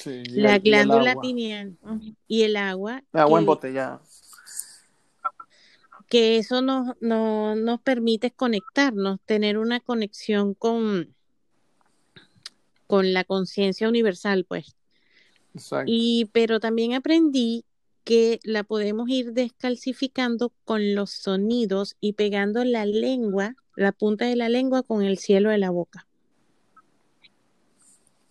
la 0.04 0.58
glándula 0.58 1.14
pineal 1.20 1.78
y 2.26 2.42
el 2.42 2.56
agua. 2.56 3.02
agua 3.12 3.38
embotellada 3.38 4.02
que 6.12 6.36
eso 6.36 6.60
nos, 6.60 6.94
no, 7.00 7.56
nos 7.56 7.80
permite 7.80 8.30
conectarnos, 8.30 9.18
tener 9.24 9.56
una 9.56 9.80
conexión 9.80 10.52
con, 10.52 11.16
con 12.86 13.14
la 13.14 13.24
conciencia 13.24 13.88
universal, 13.88 14.44
pues. 14.44 14.76
Y, 15.86 16.28
pero 16.34 16.60
también 16.60 16.92
aprendí 16.92 17.64
que 18.04 18.40
la 18.42 18.62
podemos 18.62 19.08
ir 19.08 19.32
descalcificando 19.32 20.52
con 20.66 20.94
los 20.94 21.12
sonidos 21.12 21.96
y 21.98 22.12
pegando 22.12 22.62
la 22.62 22.84
lengua, 22.84 23.56
la 23.74 23.92
punta 23.92 24.26
de 24.26 24.36
la 24.36 24.50
lengua 24.50 24.82
con 24.82 25.02
el 25.02 25.16
cielo 25.16 25.48
de 25.48 25.56
la 25.56 25.70
boca. 25.70 26.06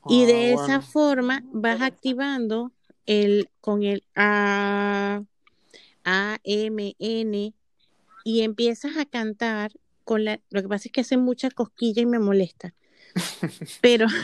y 0.07 0.25
de 0.25 0.51
ah, 0.51 0.53
esa 0.53 0.81
forma 0.81 1.43
vas 1.51 1.81
activando 1.81 2.71
el 3.07 3.49
con 3.59 3.81
el 3.81 4.03
A, 4.13 5.23
A, 6.03 6.37
M, 6.43 6.95
N, 6.99 7.55
y 8.23 8.41
empiezas 8.41 8.97
a 8.97 9.05
cantar 9.05 9.71
con 10.03 10.25
la... 10.25 10.39
Lo 10.49 10.61
que 10.61 10.67
pasa 10.67 10.87
es 10.87 10.91
que 10.91 11.01
hace 11.01 11.17
mucha 11.17 11.49
cosquilla 11.51 12.01
y 12.01 12.05
me 12.05 12.19
molesta. 12.19 12.73
Pero... 13.81 14.07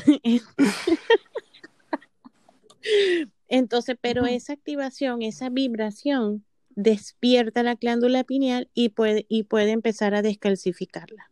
Entonces, 3.50 3.98
pero 4.00 4.26
esa 4.26 4.54
activación, 4.54 5.22
esa 5.22 5.50
vibración 5.50 6.44
despierta 6.76 7.64
la 7.64 7.76
glándula 7.76 8.24
pineal 8.24 8.70
y 8.74 8.90
puede, 8.90 9.26
y 9.30 9.44
puede 9.44 9.72
empezar 9.72 10.14
a 10.16 10.22
descalcificarla. 10.22 11.30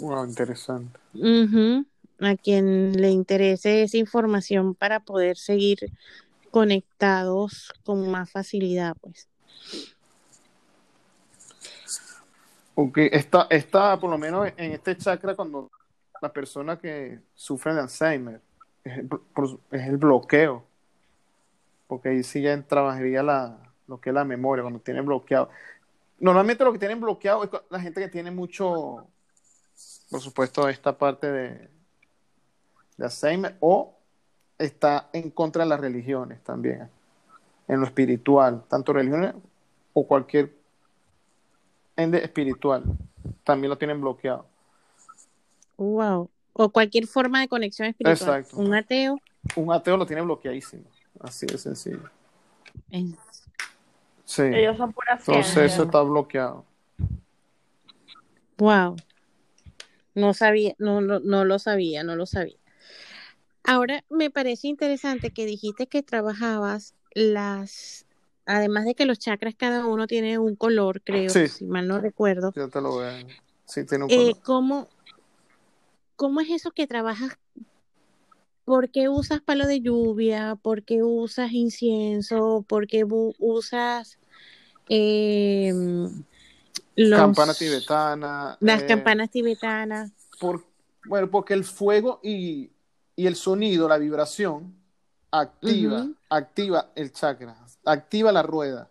Wow, 0.00 0.26
interesante. 0.26 0.98
A 2.20 2.36
quien 2.36 3.00
le 3.00 3.10
interese 3.10 3.82
esa 3.82 3.96
información 3.96 4.74
para 4.74 5.00
poder 5.00 5.36
seguir 5.36 5.90
conectados 6.50 7.72
con 7.84 8.10
más 8.10 8.30
facilidad, 8.30 8.94
pues. 9.00 9.28
Porque 12.74 13.10
está, 13.12 13.46
está, 13.50 13.98
por 13.98 14.10
lo 14.10 14.18
menos 14.18 14.48
en 14.56 14.72
este 14.72 14.96
chakra, 14.96 15.34
cuando 15.34 15.70
la 16.20 16.32
persona 16.32 16.78
que 16.78 17.20
sufre 17.34 17.74
de 17.74 17.80
Alzheimer, 17.80 18.40
es 18.84 18.98
el, 19.70 19.96
bloqueo. 19.96 20.64
Porque 21.86 22.10
ahí 22.10 22.22
sí 22.22 22.42
ya 22.42 22.60
trabajaría 22.62 23.22
la, 23.22 23.58
lo 23.86 24.00
que 24.00 24.10
es 24.10 24.14
la 24.14 24.24
memoria, 24.24 24.62
cuando 24.62 24.80
tienen 24.80 25.04
bloqueado. 25.04 25.50
Normalmente 26.18 26.64
lo 26.64 26.72
que 26.72 26.78
tienen 26.78 27.00
bloqueado 27.00 27.44
es 27.44 27.50
la 27.70 27.80
gente 27.80 28.00
que 28.00 28.08
tiene 28.08 28.30
mucho, 28.30 29.06
por 30.10 30.20
supuesto, 30.20 30.68
esta 30.68 30.96
parte 30.96 31.30
de, 31.30 31.68
de 32.96 33.04
Alzheimer 33.04 33.56
o 33.60 33.96
está 34.58 35.08
en 35.12 35.30
contra 35.30 35.64
de 35.64 35.70
las 35.70 35.80
religiones 35.80 36.42
también, 36.42 36.88
en 37.66 37.80
lo 37.80 37.86
espiritual, 37.86 38.64
tanto 38.68 38.92
religiones 38.92 39.34
o 39.94 40.06
cualquier 40.06 40.59
espiritual. 42.00 42.84
También 43.44 43.70
lo 43.70 43.78
tienen 43.78 44.00
bloqueado. 44.00 44.46
Wow. 45.76 46.30
O 46.52 46.70
cualquier 46.70 47.06
forma 47.06 47.40
de 47.40 47.48
conexión 47.48 47.88
espiritual. 47.88 48.40
Exacto. 48.40 48.56
Un 48.58 48.74
ateo. 48.74 49.18
Un 49.56 49.72
ateo 49.72 49.96
lo 49.96 50.06
tiene 50.06 50.22
bloqueadísimo. 50.22 50.84
Así 51.20 51.46
de 51.46 51.58
sencillo. 51.58 52.10
Sí. 54.24 54.42
Ellos 54.42 54.76
son 54.76 54.92
puras 54.92 55.26
Entonces 55.26 55.72
eso 55.72 55.84
está 55.84 56.02
bloqueado. 56.02 56.64
Wow. 58.58 58.96
No 60.14 60.34
sabía, 60.34 60.74
no, 60.78 61.00
no, 61.00 61.20
no 61.20 61.44
lo 61.44 61.58
sabía, 61.58 62.04
no 62.04 62.16
lo 62.16 62.26
sabía. 62.26 62.56
Ahora 63.64 64.04
me 64.10 64.30
parece 64.30 64.68
interesante 64.68 65.30
que 65.30 65.46
dijiste 65.46 65.86
que 65.86 66.02
trabajabas 66.02 66.94
las 67.14 68.06
además 68.50 68.84
de 68.84 68.94
que 68.94 69.06
los 69.06 69.18
chakras 69.18 69.54
cada 69.54 69.86
uno 69.86 70.06
tiene 70.06 70.38
un 70.38 70.56
color, 70.56 71.02
creo, 71.02 71.30
si 71.30 71.64
mal 71.64 71.86
no 71.86 72.00
recuerdo. 72.00 72.52
Yo 72.54 72.68
te 72.68 72.80
lo 72.80 72.96
veo. 72.96 73.26
Sí, 73.64 73.84
tiene 73.84 74.04
un 74.04 74.10
eh, 74.10 74.34
color. 74.42 74.88
¿cómo, 76.16 76.40
es 76.40 76.50
eso 76.50 76.72
que 76.72 76.86
trabajas? 76.86 77.38
¿Por 78.64 78.90
qué 78.90 79.08
usas 79.08 79.40
palo 79.40 79.66
de 79.66 79.80
lluvia? 79.80 80.56
¿Por 80.60 80.82
qué 80.82 81.02
usas 81.02 81.52
incienso? 81.52 82.64
¿Por 82.68 82.86
qué 82.86 83.04
usas 83.38 84.18
eh, 84.88 85.72
campanas 86.96 87.58
tibetanas? 87.58 88.56
Las 88.60 88.82
eh, 88.82 88.86
campanas 88.86 89.30
tibetanas. 89.30 90.10
Por, 90.40 90.64
bueno, 91.04 91.30
porque 91.30 91.54
el 91.54 91.64
fuego 91.64 92.20
y, 92.22 92.70
y 93.14 93.26
el 93.26 93.36
sonido, 93.36 93.88
la 93.88 93.98
vibración, 93.98 94.74
activa, 95.30 96.08
activa 96.28 96.90
el 96.94 97.12
chakra, 97.12 97.56
activa 97.84 98.32
la 98.32 98.42
rueda. 98.42 98.90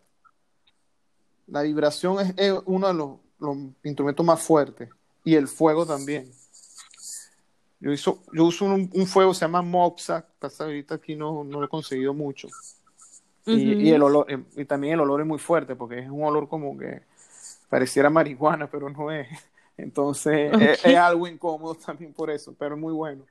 La 1.47 1.61
vibración 1.63 2.33
es, 2.37 2.53
uno 2.65 2.87
de 2.87 2.93
los, 2.93 3.57
instrumentos 3.83 4.25
más 4.25 4.41
fuertes 4.41 4.89
y 5.23 5.35
el 5.35 5.47
fuego 5.47 5.85
también. 5.85 6.31
Yo, 7.79 7.93
yo 8.33 8.43
uso 8.43 8.65
un, 8.65 9.07
fuego, 9.07 9.33
se 9.33 9.41
llama 9.41 9.61
Moxa, 9.61 10.25
pasa 10.37 10.65
ahorita 10.65 10.95
aquí 10.95 11.15
no, 11.15 11.43
no 11.45 11.59
lo 11.59 11.65
he 11.65 11.69
conseguido 11.69 12.13
mucho. 12.13 12.49
y, 13.45 13.89
el 13.89 14.03
olor, 14.03 14.25
eh, 14.29 14.43
y 14.57 14.65
también 14.65 14.93
el 14.93 14.99
olor 14.99 15.21
es 15.21 15.27
muy 15.27 15.39
fuerte 15.39 15.75
porque 15.75 15.99
es 15.99 16.09
un 16.09 16.23
olor 16.23 16.49
como 16.49 16.77
que 16.77 17.01
pareciera 17.69 18.09
marihuana, 18.09 18.69
pero 18.69 18.89
no 18.89 19.11
es. 19.11 19.27
Entonces 19.77 20.51
es, 20.83 20.95
algo 20.97 21.25
incómodo 21.27 21.75
también 21.85 22.13
por 22.13 22.29
eso, 22.29 22.53
pero 22.57 22.75
es 22.75 22.81
muy 22.81 22.93
bueno. 22.93 23.23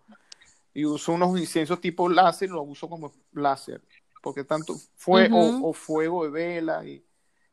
Y 0.73 0.85
uso 0.85 1.12
unos 1.12 1.38
inciensos 1.38 1.81
tipo 1.81 2.09
láser, 2.09 2.49
lo 2.51 2.62
uso 2.62 2.88
como 2.88 3.12
láser, 3.33 3.83
porque 4.22 4.44
tanto 4.44 4.74
fue 4.96 5.28
o, 5.33 5.72
fuego 5.72 6.24
de 6.24 6.31
vela 6.31 6.85
y, 6.85 7.04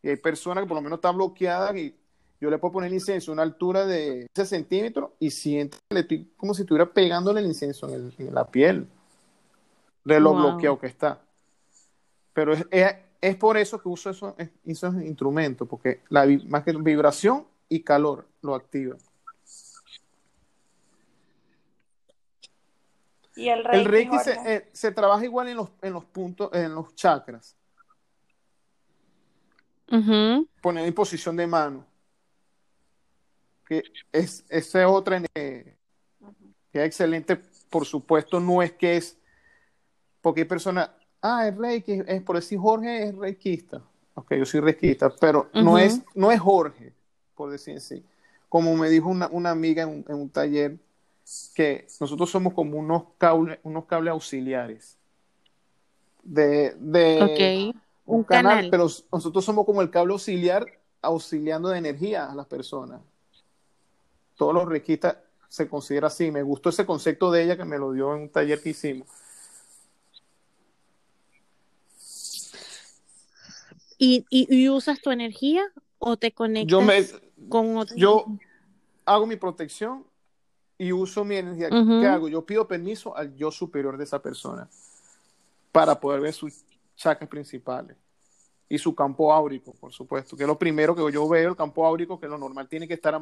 hay 0.04 0.17
personas 0.17 0.63
que 0.63 0.67
por 0.67 0.75
lo 0.75 0.84
menos 0.84 0.97
están 0.97 1.15
bloqueadas 1.15 1.75
y 1.78 1.95
yo 2.39 2.51
le 2.51 2.60
puedo 2.60 2.73
poner 2.73 2.89
el 2.89 2.93
incienso 2.93 3.32
a 3.32 3.34
una 3.34 3.41
altura 3.41 3.88
de 3.88 4.28
10 4.36 4.49
centímetros 4.49 5.10
y 5.19 5.32
siento 5.32 5.80
que 5.89 5.95
le 5.95 6.01
estoy 6.01 6.32
como 6.38 6.54
si 6.54 6.62
estuviera 6.62 6.86
pegándole 6.86 7.39
el 7.39 7.47
incienso 7.47 7.89
en, 7.89 8.13
la 8.32 8.45
piel 8.45 8.88
de 10.04 10.19
lo 10.19 10.36
bloqueado 10.36 10.78
que 10.78 10.86
está. 10.86 11.21
Pero 12.34 12.54
es, 12.54 12.67
es, 13.19 13.36
por 13.38 13.58
eso 13.58 13.82
que 13.82 13.89
uso 13.89 14.12
esos, 14.12 14.36
esos 14.63 14.93
instrumentos, 14.95 15.67
porque 15.67 16.01
la, 16.10 16.28
más 16.47 16.63
que 16.63 16.73
vibración 16.73 17.47
y 17.67 17.80
calor 17.82 18.28
lo 18.41 18.54
activa. 18.54 18.97
¿Y 23.36 23.50
el 23.50 23.63
Reiki, 23.63 23.80
el 23.80 23.86
Reiki 23.86 24.15
eh, 24.45 24.69
se, 24.71 24.91
trabaja 24.91 25.26
igual 25.26 25.50
en 25.50 25.58
los, 25.58 25.69
en 25.82 25.93
los 25.93 26.06
puntos, 26.06 26.50
en 26.54 26.74
los 26.74 26.95
chakras. 26.95 27.56
Poner 29.88 30.86
en 30.86 30.93
posición 30.93 31.36
de 31.36 31.48
mano. 31.48 31.86
Que 33.67 33.84
es, 34.12 34.45
esa 34.50 34.82
es 34.82 34.88
otra 34.88 35.21
que 35.34 35.76
es 36.71 36.86
excelente, 36.86 37.36
por 37.69 37.86
supuesto, 37.86 38.39
no 38.39 38.62
es 38.62 38.71
que 38.74 38.98
es 38.98 39.17
porque 40.21 40.41
hay 40.41 40.48
personas, 40.48 40.89
ah, 41.21 41.48
es 41.48 41.56
Reiki, 41.56 42.02
es 42.08 42.21
por 42.24 42.36
decir 42.36 42.58
Jorge 42.58 43.04
es 43.04 43.15
reikista. 43.15 43.84
Ok, 44.15 44.34
yo 44.34 44.45
soy 44.45 44.60
reikista, 44.60 45.13
pero 45.19 45.52
no, 45.54 45.78
es, 45.78 46.02
no 46.15 46.32
es 46.32 46.39
Jorge 46.39 46.93
por 47.36 47.52
decir 47.52 47.78
así. 47.78 48.04
Como 48.50 48.76
me 48.76 48.89
dijo 48.89 49.08
una, 49.08 49.28
una 49.28 49.52
amiga 49.52 49.84
en 49.84 50.04
un, 50.08 50.30
taller, 50.30 50.80
que 51.56 51.88
nosotros 52.00 52.30
somos 52.30 52.54
como 52.54 52.78
unos 52.78 53.04
cables, 53.18 53.60
unos 53.64 53.86
cables 53.86 54.12
auxiliares 54.12 54.98
de, 56.24 56.76
de 56.80 57.74
un, 58.06 58.24
canal, 58.24 58.68
pero 58.70 58.88
nosotros 59.12 59.44
somos 59.44 59.66
como 59.66 59.82
el 59.82 59.90
cable 59.90 60.14
auxiliar 60.14 60.66
auxiliando 61.02 61.70
de 61.70 61.78
energía 61.78 62.30
a 62.32 62.36
las 62.36 62.48
personas. 62.48 63.02
Todos 64.36 64.54
los 64.54 64.68
riquistas 64.68 65.18
se 65.48 65.68
considera 65.70 66.08
así. 66.08 66.32
Me 66.32 66.42
gustó 66.42 66.70
ese 66.70 66.86
concepto 66.86 67.32
de 67.32 67.44
ella 67.44 67.58
que 67.58 67.66
me 67.66 67.78
lo 67.78 67.92
dio 67.92 68.14
en 68.16 68.24
un 68.24 68.30
taller 68.30 68.62
que 68.62 68.70
hicimos. 68.70 69.08
¿Y, 73.98 74.26
y, 74.30 74.68
usas 74.68 75.00
tu 75.00 75.10
energía 75.10 75.64
o 76.00 76.18
te 76.18 76.34
conectas? 76.34 76.70
Yo 76.70 76.82
me, 76.82 77.06
yo 77.96 78.26
hago 79.06 79.26
mi 79.26 79.38
protección 79.38 80.06
y 80.78 80.92
uso 80.92 81.24
mi 81.24 81.36
energía. 81.36 81.70
¿Qué 81.70 82.08
hago? 82.08 82.28
Yo 82.28 82.46
pido 82.46 82.68
permiso 82.68 83.16
al 83.16 83.36
yo 83.36 83.52
superior 83.52 83.98
de 83.98 84.04
esa 84.04 84.22
persona 84.22 84.68
para 85.72 86.00
poder 86.00 86.22
ver 86.22 86.34
sus 86.34 86.64
chakras 86.96 87.30
principales 87.30 87.98
y 88.68 88.78
su 88.78 88.96
campo 88.96 89.32
áurico, 89.34 89.74
por 89.74 89.94
supuesto, 89.94 90.36
que 90.36 90.44
es 90.44 90.48
lo 90.48 90.58
primero 90.58 90.96
que 90.96 91.12
yo 91.12 91.28
veo, 91.28 91.50
el 91.50 91.56
campo 91.56 91.86
áurico, 91.86 92.20
que 92.20 92.28
lo 92.28 92.38
normal 92.38 92.68
tiene 92.68 92.88
que 92.88 92.96
estar 92.96 93.22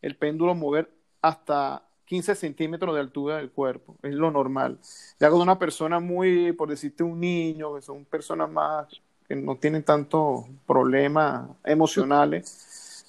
el 0.00 0.16
péndulo 0.16 0.54
mover 0.54 0.90
hasta 1.20 1.82
15 2.06 2.34
centímetros 2.34 2.94
de 2.94 3.00
altura 3.00 3.36
del 3.36 3.50
cuerpo, 3.50 3.96
es 4.02 4.14
lo 4.14 4.30
normal. 4.30 4.78
Ya 5.20 5.26
hago 5.26 5.36
de 5.36 5.42
una 5.42 5.58
persona 5.58 6.00
muy, 6.00 6.52
por 6.52 6.70
decirte 6.70 7.02
un 7.02 7.20
niño, 7.20 7.74
que 7.74 7.82
son 7.82 8.04
personas 8.06 8.50
más 8.50 8.88
que 9.28 9.36
no 9.36 9.56
tienen 9.56 9.82
tantos 9.82 10.46
problemas 10.66 11.50
emocionales, 11.62 12.48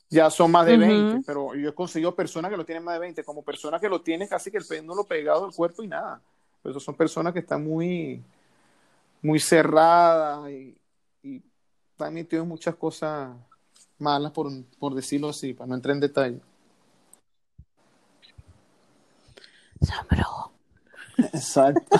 ya 0.09 0.29
son 0.29 0.51
más 0.51 0.65
de 0.65 0.77
20, 0.77 1.23
pero 1.25 1.53
yo 1.55 1.69
he 1.69 1.73
conseguido 1.73 2.15
personas 2.15 2.49
que 2.49 2.57
lo 2.57 2.65
tienen 2.65 2.83
más 2.83 2.95
de 2.95 2.99
20, 3.01 3.23
como 3.23 3.43
personas 3.43 3.79
que 3.79 3.89
lo 3.89 4.01
tienen 4.01 4.27
casi 4.27 4.49
que 4.49 4.57
el 4.57 4.65
péndulo 4.65 5.03
pegado 5.03 5.45
al 5.45 5.53
cuerpo 5.53 5.83
y 5.83 5.87
nada. 5.87 6.21
Pero 6.63 6.79
son 6.79 6.95
personas 6.95 7.31
que 7.31 7.39
están 7.39 7.63
muy, 7.63 8.23
muy 9.21 9.39
cerradas 9.39 10.49
y, 10.49 10.75
y 11.21 11.43
están 11.91 12.13
metidas 12.13 12.45
muchas 12.45 12.75
cosas 12.75 13.29
malas, 13.99 14.31
por, 14.31 14.51
por 14.79 14.95
decirlo 14.95 15.29
así, 15.29 15.53
para 15.53 15.67
no 15.67 15.75
entrar 15.75 15.93
en 15.93 16.01
detalle. 16.01 16.39
Sombro. 19.81 20.51
Exacto. 21.17 21.97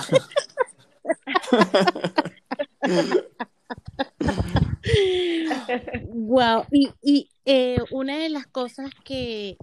wow, 6.12 6.64
y, 6.70 6.90
y 7.02 7.28
eh, 7.52 7.78
una 7.90 8.16
de 8.16 8.28
las 8.28 8.46
cosas 8.46 8.90
que, 9.04 9.56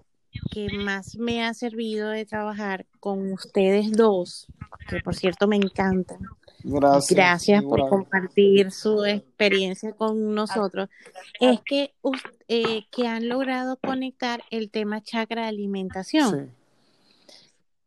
que 0.52 0.68
más 0.74 1.16
me 1.16 1.46
ha 1.46 1.54
servido 1.54 2.10
de 2.10 2.26
trabajar 2.26 2.86
con 3.00 3.32
ustedes 3.32 3.94
dos, 3.94 4.48
que 4.90 5.00
por 5.00 5.16
cierto 5.16 5.48
me 5.48 5.56
encantan. 5.56 6.20
Gracias. 6.66 7.16
Gracias 7.16 7.64
por 7.64 7.88
compartir 7.88 8.72
su 8.72 9.06
experiencia 9.06 9.94
con 9.94 10.36
nosotros. 10.36 10.90
Es 11.40 11.62
que, 11.62 11.94
eh, 12.50 12.84
que 12.92 13.08
han 13.08 13.30
logrado 13.30 13.78
conectar 13.78 14.44
el 14.52 14.70
tema 14.70 15.02
chakra 15.02 15.44
de 15.44 15.48
alimentación. 15.48 16.54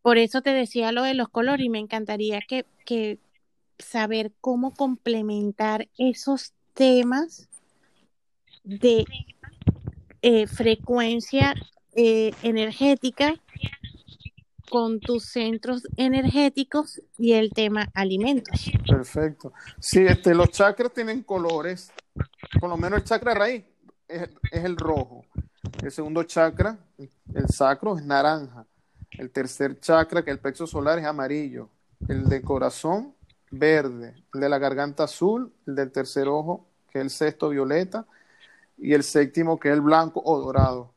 Por 0.01 0.17
eso 0.17 0.41
te 0.41 0.55
decía 0.55 0.93
lo 0.93 1.03
de 1.03 1.13
los 1.13 1.29
colores 1.29 1.67
y 1.67 1.69
me 1.69 1.79
encantaría 1.79 2.41
que, 2.49 2.65
que 2.87 3.19
saber 3.79 4.33
cómo 4.41 4.73
complementar 4.73 5.89
esos 5.99 6.55
temas 6.73 7.51
de 8.65 9.05
eh, 10.23 10.47
frecuencia 10.47 11.55
eh, 11.95 12.33
energética 12.43 13.35
con 14.71 15.01
tus 15.01 15.25
centros 15.25 15.83
energéticos 15.97 17.03
y 17.19 17.33
el 17.33 17.51
tema 17.51 17.89
alimentos. 17.93 18.71
Perfecto. 18.87 19.53
Sí, 19.81 20.01
este, 20.07 20.35
los 20.35 20.51
chakras 20.51 20.93
tienen 20.93 21.23
colores, 21.23 21.93
por 22.61 22.71
lo 22.71 22.77
menos 22.77 23.01
el 23.01 23.05
chakra 23.05 23.35
raíz 23.35 23.65
es, 24.11 24.31
el 24.53 24.77
rojo. 24.77 25.25
El 25.83 25.91
segundo 25.91 26.23
chakra, 26.25 26.79
el 26.99 27.49
sacro, 27.49 27.97
es 27.97 28.05
naranja. 28.05 28.67
El 29.11 29.31
tercer 29.31 29.79
chakra, 29.81 30.23
que 30.23 30.31
es 30.31 30.37
el 30.37 30.41
plexo 30.41 30.67
solar, 30.67 30.99
es 30.99 31.05
amarillo. 31.05 31.69
El 32.09 32.29
de 32.29 32.43
corazón 32.43 33.15
verde, 33.51 34.15
el 34.35 34.41
de 34.41 34.49
la 34.49 34.59
garganta 34.59 35.05
azul, 35.05 35.53
el 35.67 35.75
del 35.75 35.91
tercer 35.93 36.29
ojo, 36.29 36.67
que 36.91 36.99
es 36.99 37.05
el 37.05 37.11
sexto 37.11 37.49
violeta, 37.49 38.07
y 38.81 38.95
el 38.95 39.03
séptimo, 39.03 39.59
que 39.59 39.69
es 39.69 39.75
el 39.75 39.81
blanco 39.81 40.23
o 40.25 40.39
dorado. 40.39 40.95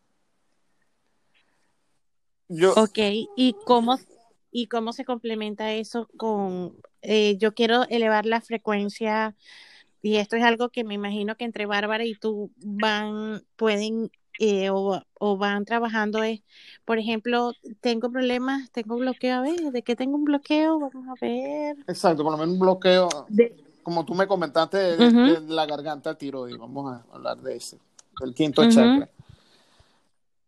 Yo... 2.48 2.74
Ok, 2.74 2.98
¿y 3.36 3.56
cómo, 3.66 3.98
y 4.52 4.68
cómo 4.68 4.94
se 4.94 5.06
complementa 5.06 5.74
eso 5.74 6.08
con, 6.18 6.76
eh, 7.02 7.38
yo 7.38 7.54
quiero 7.54 7.84
elevar 7.90 8.26
la 8.26 8.42
frecuencia, 8.42 9.36
y 10.02 10.18
esto 10.18 10.36
es 10.36 10.44
algo 10.44 10.70
que 10.70 10.84
me 10.84 10.94
imagino 10.94 11.36
que 11.36 11.46
entre 11.46 11.66
Bárbara 11.66 12.06
y 12.06 12.16
tú 12.16 12.52
van, 12.58 13.44
pueden 13.56 14.12
eh, 14.40 14.70
o, 14.72 15.38
van 15.38 15.64
trabajando 15.64 16.24
es, 16.24 16.42
por 16.86 16.98
ejemplo, 16.98 17.54
tengo 17.82 18.12
problemas, 18.12 18.72
tengo 18.72 18.98
bloqueo, 18.98 19.38
a 19.38 19.42
ver, 19.42 19.72
¿de 19.72 19.84
qué 19.84 19.96
tengo 19.96 20.16
un 20.16 20.26
bloqueo? 20.26 20.80
Vamos 20.80 21.08
a 21.08 21.14
ver. 21.26 21.78
Exacto, 21.88 22.24
por 22.24 22.32
lo 22.34 22.38
menos 22.38 22.54
un 22.54 22.60
bloqueo, 22.60 23.10
como 23.84 24.06
tú 24.06 24.16
me 24.16 24.28
comentaste, 24.28 24.78
de, 24.98 25.42
la 25.42 25.66
garganta 25.66 26.18
tiroides, 26.18 26.58
vamos 26.58 26.92
a 26.92 27.06
hablar 27.14 27.38
de 27.42 27.58
ese, 27.58 27.78
del 28.20 28.34
quinto 28.34 28.68
chakra. 28.70 29.10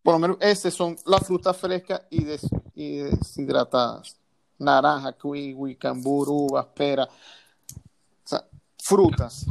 Por 0.01 0.13
lo 0.13 0.19
menos 0.19 0.37
ese 0.39 0.71
son 0.71 0.95
las 1.05 1.25
frutas 1.25 1.57
frescas 1.57 2.01
y, 2.09 2.23
deshidratadas. 2.23 4.17
Naranja, 4.57 5.13
kiwi, 5.13 5.75
cambur, 5.75 6.29
uvas, 6.29 6.67
pera. 6.67 7.03
O 7.03 8.27
sea, 8.27 8.45
frutas. 8.77 9.45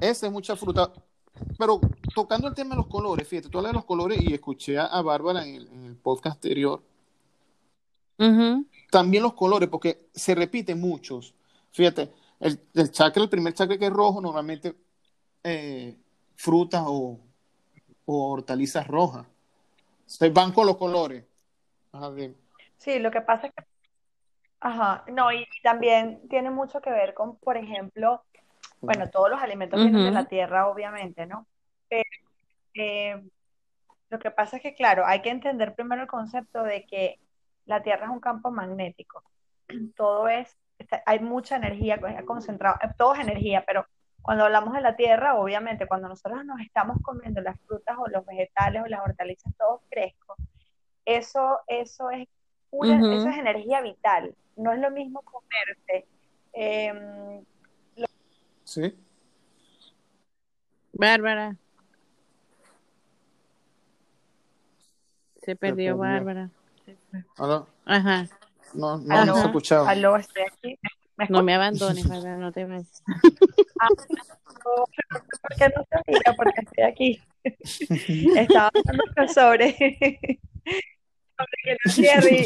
Esa 0.00 0.26
es 0.26 0.32
mucha 0.32 0.54
fruta 0.54 0.92
pero 1.58 1.80
tocando 2.14 2.48
el 2.48 2.54
tema 2.54 2.70
de 2.70 2.76
los 2.76 2.86
colores, 2.86 3.26
fíjate, 3.26 3.48
tú 3.48 3.58
hablas 3.58 3.72
de 3.72 3.78
los 3.78 3.84
colores 3.84 4.18
y 4.20 4.34
escuché 4.34 4.78
a, 4.78 5.00
Bárbara 5.02 5.46
en 5.46 5.54
el, 5.56 5.96
podcast 5.96 6.36
anterior. 6.36 6.82
También 8.90 9.22
los 9.22 9.34
colores, 9.34 9.68
porque 9.68 10.08
se 10.14 10.34
repiten 10.34 10.80
muchos. 10.80 11.34
Fíjate, 11.72 12.12
el, 12.40 12.60
el 12.74 12.90
chakra, 12.90 13.22
el 13.22 13.28
primer 13.28 13.54
chakra 13.54 13.78
que 13.78 13.86
es 13.86 13.92
rojo, 13.92 14.20
normalmente 14.20 14.74
eh, 15.42 15.96
frutas 16.36 16.82
o, 16.86 17.18
hortalizas 18.06 18.86
rojas. 18.86 19.26
Se 20.06 20.28
van 20.28 20.52
con 20.52 20.66
los 20.66 20.76
colores. 20.76 21.24
Sí, 22.78 22.98
lo 22.98 23.10
que 23.10 23.20
pasa 23.20 23.46
es 23.46 23.54
que 23.54 23.64
Ajá, 24.64 25.04
no, 25.12 25.30
y 25.30 25.46
también 25.62 26.26
tiene 26.30 26.50
mucho 26.50 26.80
que 26.80 26.90
ver 26.90 27.12
con, 27.12 27.36
por 27.36 27.58
ejemplo, 27.58 28.24
bueno, 28.80 29.10
todos 29.10 29.28
los 29.28 29.42
alimentos 29.42 29.78
vienen 29.78 30.06
de 30.06 30.10
la 30.10 30.24
tierra, 30.24 30.68
obviamente, 30.68 31.26
¿no? 31.26 31.46
Pero 31.86 32.08
eh, 32.72 33.22
lo 34.08 34.18
que 34.18 34.30
pasa 34.30 34.56
es 34.56 34.62
que, 34.62 34.74
claro, 34.74 35.04
hay 35.04 35.20
que 35.20 35.28
entender 35.28 35.74
primero 35.74 36.00
el 36.00 36.08
concepto 36.08 36.62
de 36.62 36.86
que 36.86 37.20
la 37.66 37.82
tierra 37.82 38.06
es 38.06 38.10
un 38.10 38.20
campo 38.20 38.50
magnético. 38.50 39.22
Todo 39.96 40.28
es, 40.28 40.56
hay 41.06 41.20
mucha 41.20 41.56
energía 41.56 42.00
concentrada, 42.24 42.78
todo 42.96 43.14
es 43.14 43.20
energía, 43.20 43.64
pero 43.66 43.86
cuando 44.22 44.44
hablamos 44.44 44.74
de 44.74 44.80
la 44.80 44.96
tierra, 44.96 45.34
obviamente, 45.36 45.86
cuando 45.86 46.08
nosotros 46.08 46.44
nos 46.44 46.60
estamos 46.60 46.96
comiendo 47.02 47.40
las 47.40 47.60
frutas 47.60 47.96
o 47.98 48.08
los 48.08 48.24
vegetales 48.24 48.82
o 48.82 48.86
las 48.86 49.00
hortalizas 49.00 49.52
todos 49.58 49.82
frescos, 49.90 50.36
eso, 51.04 51.60
eso 51.68 52.10
es 52.10 52.26
eso 52.82 53.28
es 53.28 53.36
energía 53.36 53.80
vital. 53.80 54.34
No 54.56 54.72
es 54.72 54.80
lo 54.80 54.90
mismo 54.90 55.22
comerse. 55.22 56.06
Em, 56.52 57.44
sí. 58.64 58.96
Bárbara. 60.92 61.56
Se 65.42 65.56
perdió, 65.56 65.96
Bárbara. 65.96 66.50
¿Aló? 67.36 67.68
Ajá. 67.84 68.26
No, 68.74 68.98
no, 68.98 69.24
no 69.24 69.34
se 69.36 69.46
escuchaba. 69.46 69.90
Aló, 69.90 70.16
estoy 70.16 70.42
aquí. 70.42 70.78
no 71.28 71.42
me 71.42 71.54
abandones, 71.54 72.08
Bárbara, 72.08 72.36
no 72.36 72.52
te 72.52 72.64
vayas. 72.64 73.02
Ah, 73.80 73.88
no, 73.88 74.84
¿Por 75.42 75.56
qué 75.58 75.72
no 75.76 75.84
te 75.84 76.12
diga? 76.12 76.34
Porque 76.36 76.60
estoy 76.60 76.84
aquí. 76.84 77.22
Estaba 78.36 78.70
hablando 78.74 79.32
sobre 79.32 79.76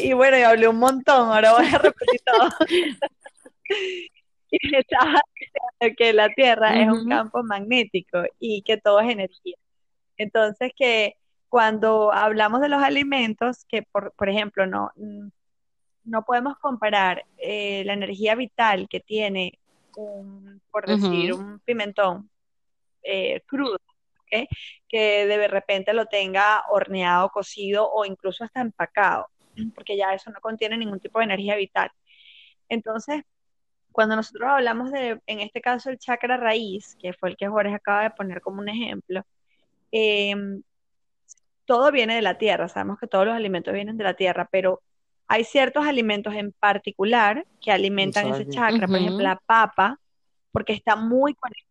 y, 0.02 0.12
bueno, 0.12 0.38
y 0.38 0.42
hablé 0.42 0.68
un 0.68 0.78
montón, 0.78 1.30
ahora 1.30 1.52
voy 1.52 1.66
a 1.66 1.78
repetir 1.78 2.20
todo. 2.24 2.48
y 4.50 4.76
estaba 4.76 5.20
diciendo 5.34 5.96
que 5.96 6.12
la 6.12 6.28
Tierra 6.30 6.80
es 6.80 6.88
un 6.88 7.08
campo 7.08 7.42
magnético 7.42 8.22
y 8.38 8.62
que 8.62 8.78
todo 8.78 9.00
es 9.00 9.10
energía. 9.10 9.56
Entonces, 10.16 10.72
que 10.76 11.16
cuando 11.48 12.12
hablamos 12.12 12.60
de 12.60 12.68
los 12.68 12.82
alimentos, 12.82 13.64
que 13.66 13.82
por, 13.82 14.12
por 14.12 14.28
ejemplo, 14.28 14.66
no, 14.66 14.90
no 16.08 16.24
podemos 16.24 16.58
comparar 16.58 17.24
eh, 17.36 17.82
la 17.84 17.92
energía 17.92 18.34
vital 18.34 18.88
que 18.88 19.00
tiene, 19.00 19.58
un, 19.96 20.60
por 20.70 20.86
decir, 20.86 21.32
un 21.32 21.60
pimentón 21.60 22.30
eh, 23.02 23.42
crudo 23.46 23.78
que 24.88 25.26
de 25.26 25.48
repente 25.48 25.92
lo 25.92 26.06
tenga 26.06 26.62
horneado, 26.70 27.30
cocido 27.30 27.90
o 27.90 28.04
incluso 28.04 28.44
hasta 28.44 28.60
empacado, 28.60 29.28
porque 29.74 29.96
ya 29.96 30.12
eso 30.14 30.30
no 30.30 30.40
contiene 30.40 30.76
ningún 30.76 31.00
tipo 31.00 31.18
de 31.18 31.26
energía 31.26 31.56
vital. 31.56 31.90
Entonces, 32.68 33.22
cuando 33.92 34.16
nosotros 34.16 34.48
hablamos 34.48 34.92
de, 34.92 35.20
en 35.26 35.40
este 35.40 35.60
caso, 35.60 35.90
el 35.90 35.98
chakra 35.98 36.36
raíz, 36.36 36.96
que 37.00 37.12
fue 37.12 37.30
el 37.30 37.36
que 37.36 37.48
Jorge 37.48 37.74
acaba 37.74 38.02
de 38.02 38.10
poner 38.10 38.40
como 38.40 38.60
un 38.60 38.68
ejemplo, 38.68 39.24
em, 39.90 40.62
todo 41.64 41.90
viene 41.92 42.14
de 42.14 42.22
la 42.22 42.38
tierra, 42.38 42.68
sabemos 42.68 42.98
que 42.98 43.06
todos 43.06 43.26
los 43.26 43.34
alimentos 43.34 43.74
vienen 43.74 43.96
de 43.96 44.04
la 44.04 44.14
tierra, 44.14 44.48
pero 44.50 44.82
hay 45.28 45.44
ciertos 45.44 45.86
alimentos 45.86 46.34
en 46.34 46.52
particular 46.52 47.46
que 47.60 47.70
alimentan 47.70 48.28
ese 48.28 48.48
chakra, 48.48 48.88
por 48.88 48.96
ejemplo, 48.96 49.22
la 49.22 49.36
papa, 49.36 50.00
porque 50.50 50.72
está 50.72 50.96
muy 50.96 51.34
conectada, 51.34 51.68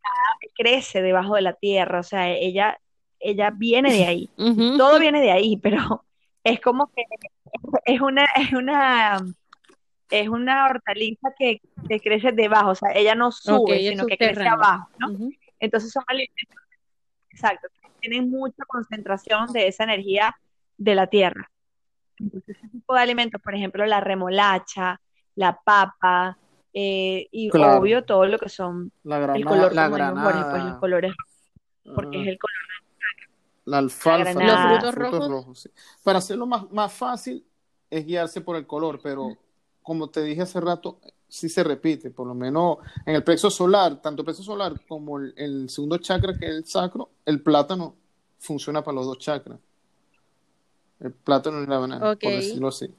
crece 0.55 1.01
debajo 1.01 1.35
de 1.35 1.41
la 1.41 1.53
tierra, 1.53 1.99
o 1.99 2.03
sea, 2.03 2.29
ella, 2.29 2.79
ella 3.19 3.49
viene 3.49 3.91
de 3.91 4.05
ahí, 4.05 4.29
todo 4.77 4.99
viene 4.99 5.21
de 5.21 5.31
ahí, 5.31 5.57
pero 5.57 6.05
es 6.43 6.61
como 6.61 6.91
que 6.93 7.03
es 7.85 7.99
una, 7.99 8.25
es 8.35 8.53
una, 8.53 9.17
es 10.11 10.29
una 10.29 10.67
hortaliza 10.67 11.33
que, 11.37 11.59
crece 11.99 12.31
debajo, 12.31 12.69
o 12.69 12.75
sea, 12.75 12.91
ella 12.93 13.15
no 13.15 13.31
sube, 13.31 13.79
sino 13.89 14.05
que 14.05 14.17
crece 14.17 14.47
abajo, 14.47 14.87
¿no? 14.99 15.31
Entonces 15.59 15.91
son 15.91 16.03
alimentos, 16.05 16.63
exacto, 17.31 17.67
tienen 18.01 18.29
mucha 18.29 18.63
concentración 18.67 19.51
de 19.51 19.67
esa 19.67 19.83
energía 19.83 20.35
de 20.77 20.93
la 20.93 21.07
tierra. 21.07 21.49
Entonces, 22.19 22.57
ese 22.57 22.67
tipo 22.69 22.93
de 22.93 23.01
alimentos, 23.01 23.41
por 23.41 23.55
ejemplo, 23.55 23.85
la 23.85 23.99
remolacha, 23.99 24.99
la 25.35 25.59
papa, 25.63 26.37
eh, 26.79 27.27
y 27.31 27.49
obvio 27.57 28.03
todo 28.03 28.25
lo 28.27 28.37
que 28.37 28.49
son 28.49 28.91
la 29.03 29.17
granada, 29.17 29.39
el 29.39 29.45
color 29.45 29.73
la 29.73 29.89
granada. 29.89 30.51
pues 30.51 30.63
los 30.63 30.77
colores 30.77 31.15
porque 31.95 32.21
es 32.21 32.27
el 32.27 32.37
color 32.37 32.55
la 33.65 33.77
alfalfa 33.79 34.79
los 34.79 34.93
frutos, 34.93 35.27
rojos, 35.27 35.69
para 36.03 36.19
hacerlo 36.19 36.45
más, 36.45 36.71
más 36.71 36.93
fácil 36.93 37.43
es 37.89 38.05
guiarse 38.05 38.41
por 38.41 38.57
el 38.57 38.67
color 38.67 38.99
pero 39.01 39.35
como 39.81 40.07
te 40.07 40.21
dije 40.21 40.43
hace 40.43 40.61
rato 40.61 40.99
sí 41.27 41.49
se 41.49 41.63
repite 41.63 42.11
por 42.11 42.27
lo 42.27 42.35
menos 42.35 42.77
en 43.07 43.15
el 43.15 43.23
plexo 43.23 43.49
solar 43.49 43.99
tanto 43.99 44.21
el 44.21 44.25
plexo 44.25 44.43
solar 44.43 44.79
como 44.87 45.17
el, 45.17 45.67
segundo 45.69 45.97
chakra 45.97 46.37
que 46.37 46.45
es 46.45 46.51
el 46.51 46.65
sacro 46.65 47.09
el 47.25 47.41
plátano 47.41 47.95
funciona 48.37 48.83
para 48.83 48.93
los 48.95 49.07
dos 49.07 49.17
chakras 49.17 49.57
el 50.99 51.11
plátano 51.11 51.61
y 51.63 51.67
la 51.67 51.77
banana 51.77 51.99
por 51.99 52.17
decirlo 52.17 52.69
así 52.69 52.93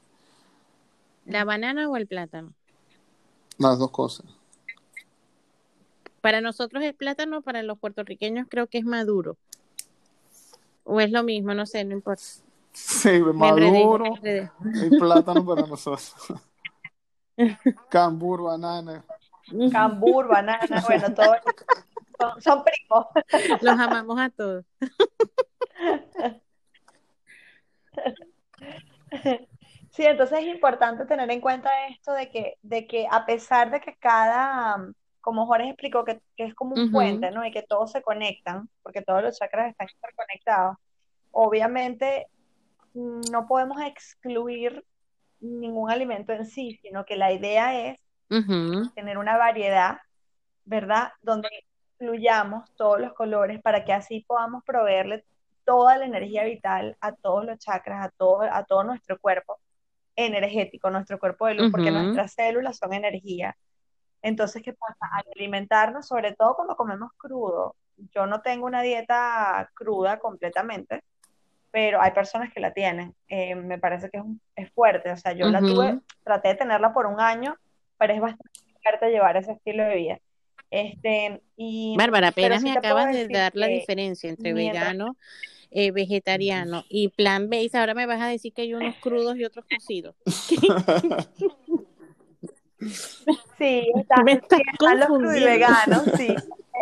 la 1.25 1.43
banana 1.43 1.89
o 1.89 1.97
el 1.97 2.07
plátano 2.07 2.53
las 3.59 3.77
dos 3.77 3.91
cosas. 3.91 4.25
Para 6.21 6.41
nosotros 6.41 6.83
el 6.83 6.95
plátano, 6.95 7.41
para 7.41 7.61
los 7.61 7.77
puertorriqueños 7.77 8.47
creo 8.49 8.67
que 8.67 8.79
es 8.79 8.85
maduro. 8.85 9.37
O 10.85 10.99
es 10.99 11.11
lo 11.11 11.23
mismo, 11.23 11.53
no 11.53 11.65
sé, 11.65 11.83
no 11.83 11.93
importa. 11.93 12.23
Sí, 12.71 13.19
maduro. 13.19 14.05
El 14.23 14.97
plátano 14.97 15.45
para 15.45 15.67
nosotros. 15.67 16.15
Cambur, 17.89 18.43
banana. 18.43 19.03
Cambur, 19.71 20.27
banana, 20.27 20.83
bueno, 20.87 21.13
todos 21.13 21.37
son, 22.17 22.41
son 22.41 22.63
primos. 22.63 23.05
Los 23.61 23.79
amamos 23.79 24.19
a 24.19 24.29
todos. 24.29 24.65
Sí, 29.91 30.05
entonces 30.05 30.39
es 30.39 30.45
importante 30.45 31.05
tener 31.05 31.29
en 31.31 31.41
cuenta 31.41 31.87
esto 31.87 32.13
de 32.13 32.29
que, 32.29 32.57
de 32.61 32.85
que 32.85 33.07
a 33.09 33.25
pesar 33.25 33.71
de 33.71 33.81
que 33.81 33.95
cada, 33.95 34.77
como 35.19 35.47
Jorge 35.47 35.69
explicó, 35.69 36.05
que, 36.05 36.21
es 36.37 36.53
como 36.53 36.75
un 36.75 36.91
puente, 36.91 37.31
¿no? 37.31 37.43
Y 37.43 37.51
que 37.51 37.63
todos 37.63 37.91
se 37.91 38.03
conectan, 38.03 38.69
porque 38.83 39.01
todos 39.01 39.23
los 39.23 39.37
chakras 39.37 39.71
están 39.71 39.87
interconectados, 39.93 40.77
obviamente 41.31 42.27
no 42.93 43.47
podemos 43.47 43.81
excluir 43.81 44.85
ningún 45.39 45.89
alimento 45.89 46.33
en 46.33 46.45
sí, 46.45 46.79
sino 46.81 47.05
que 47.05 47.15
la 47.15 47.31
idea 47.31 47.89
es 47.89 47.99
tener 48.93 49.17
una 49.17 49.37
variedad, 49.37 49.97
¿verdad? 50.65 51.13
Donde 51.21 51.49
incluyamos 51.99 52.69
todos 52.75 52.99
los 52.99 53.13
colores 53.13 53.59
para 53.61 53.83
que 53.83 53.93
así 53.93 54.23
podamos 54.27 54.63
proveerle 54.63 55.25
toda 55.69 55.99
la 55.99 56.05
energía 56.05 56.45
vital 56.45 56.97
a 56.99 57.11
todos 57.11 57.45
los 57.45 57.59
chakras, 57.59 58.03
a 58.03 58.09
todo, 58.09 58.41
a 58.41 58.63
todo 58.63 58.83
nuestro 58.83 59.19
cuerpo 59.19 59.59
energético, 60.15 60.89
nuestro 60.89 61.19
cuerpo 61.19 61.45
de 61.45 61.53
luz, 61.53 61.71
porque 61.71 61.91
nuestras 61.91 62.33
células 62.33 62.75
son 62.75 62.91
energía. 62.91 63.55
Entonces, 64.23 64.63
¿qué 64.63 64.73
pasa? 64.73 65.05
Al 65.13 65.25
alimentarnos, 65.35 66.07
sobre 66.07 66.33
todo 66.33 66.55
cuando 66.55 66.75
comemos 66.75 67.11
crudo, 67.17 67.75
yo 68.15 68.25
no 68.25 68.41
tengo 68.41 68.65
una 68.65 68.81
dieta 68.81 69.69
cruda 69.75 70.17
completamente, 70.17 71.03
pero 71.69 72.01
hay 72.01 72.13
personas 72.13 72.51
que 72.51 72.61
la 72.61 72.73
tienen. 72.73 73.13
Eh, 73.27 73.53
me 73.53 73.77
parece 73.77 74.09
que 74.09 74.17
es, 74.17 74.23
es, 74.55 74.71
fuerte, 74.71 75.11
o 75.11 75.17
sea, 75.17 75.33
yo 75.33 75.49
la 75.49 75.59
tuve, 75.59 75.99
traté 76.23 76.47
de 76.47 76.55
tenerla 76.55 76.93
por 76.93 77.05
un 77.05 77.21
año, 77.21 77.55
pero 77.99 78.11
es 78.11 78.19
bastante 78.19 78.59
fuerte 78.81 79.11
llevar 79.11 79.37
ese 79.37 79.51
estilo 79.51 79.83
de 79.83 79.95
vida. 79.95 80.19
Este, 80.71 81.43
y, 81.57 81.95
Bárbara, 81.95 82.29
apenas 82.29 82.63
me 82.63 82.71
acabas 82.71 83.13
de 83.13 83.27
dar 83.27 83.51
la 83.53 83.67
diferencia 83.67 84.31
entre 84.31 84.53
vegano 84.53 85.15
eh, 85.71 85.91
vegetariano 85.91 86.83
y 86.89 87.09
plan 87.09 87.49
B, 87.49 87.69
ahora 87.73 87.93
me 87.93 88.05
vas 88.05 88.21
a 88.21 88.27
decir 88.27 88.53
que 88.53 88.63
hay 88.63 88.73
unos 88.73 88.95
crudos 88.97 89.37
y 89.37 89.45
otros 89.45 89.65
cocidos. 89.65 90.15
Sí, 93.57 93.91
están, 93.93 94.25
los 94.25 95.07
crudos 95.07 95.35
y 95.35 95.43
veganos, 95.43 96.03
sí. 96.15 96.33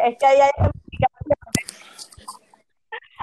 Es 0.05 0.17
que 0.19 0.25
ahí 0.27 0.39
hay 0.39 0.51
ramificaciones. 0.55 1.81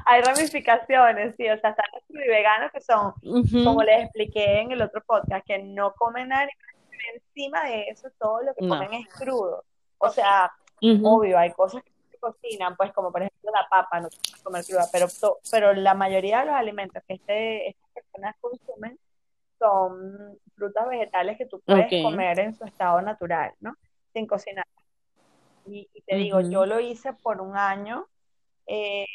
Hay 0.06 0.22
ramificaciones, 0.22 1.36
sí, 1.36 1.48
o 1.48 1.60
sea, 1.60 1.70
están 1.70 1.86
los 1.92 2.02
crudos 2.04 2.24
y 2.26 2.28
veganos 2.28 2.72
que 2.72 2.80
son, 2.80 3.14
como 3.64 3.80
les 3.84 4.02
expliqué 4.02 4.60
en 4.60 4.72
el 4.72 4.82
otro 4.82 5.04
podcast, 5.06 5.46
que 5.46 5.62
no 5.62 5.94
comen 5.94 6.30
nada 6.30 6.48
encima 7.14 7.64
de 7.64 7.84
eso 7.84 8.08
todo 8.18 8.42
lo 8.42 8.54
que 8.54 8.66
comen 8.66 8.92
es 8.94 9.08
crudo. 9.08 9.64
O 9.98 10.10
sea, 10.10 10.50
obvio, 10.80 11.38
hay 11.38 11.52
cosas 11.52 11.82
que 11.82 11.92
cocinan, 12.24 12.76
pues 12.76 12.92
como 12.92 13.12
por 13.12 13.22
ejemplo 13.22 13.50
la 13.52 13.68
papa, 13.68 14.00
no 14.00 14.08
comer 14.42 14.64
cruda, 14.64 14.86
pero, 14.90 15.06
pero 15.50 15.74
la 15.74 15.94
mayoría 15.94 16.40
de 16.40 16.46
los 16.46 16.54
alimentos 16.54 17.02
que 17.06 17.14
este, 17.14 17.68
estas 17.68 17.90
personas 17.92 18.36
consumen 18.40 18.98
son 19.58 20.38
frutas 20.54 20.88
vegetales 20.88 21.36
que 21.38 21.46
tú 21.46 21.60
puedes 21.60 21.90
comer 22.02 22.38
en 22.40 22.54
su 22.54 22.64
estado 22.64 23.00
natural, 23.02 23.52
¿no? 23.60 23.74
Sin 24.12 24.26
cocinar. 24.26 24.66
Y, 25.66 25.88
te 26.06 26.16
digo, 26.16 26.40
yo 26.40 26.66
lo 26.66 26.80
hice 26.80 27.12
por 27.14 27.40
un 27.40 27.56
año. 27.56 28.06
Eh, 28.66 29.06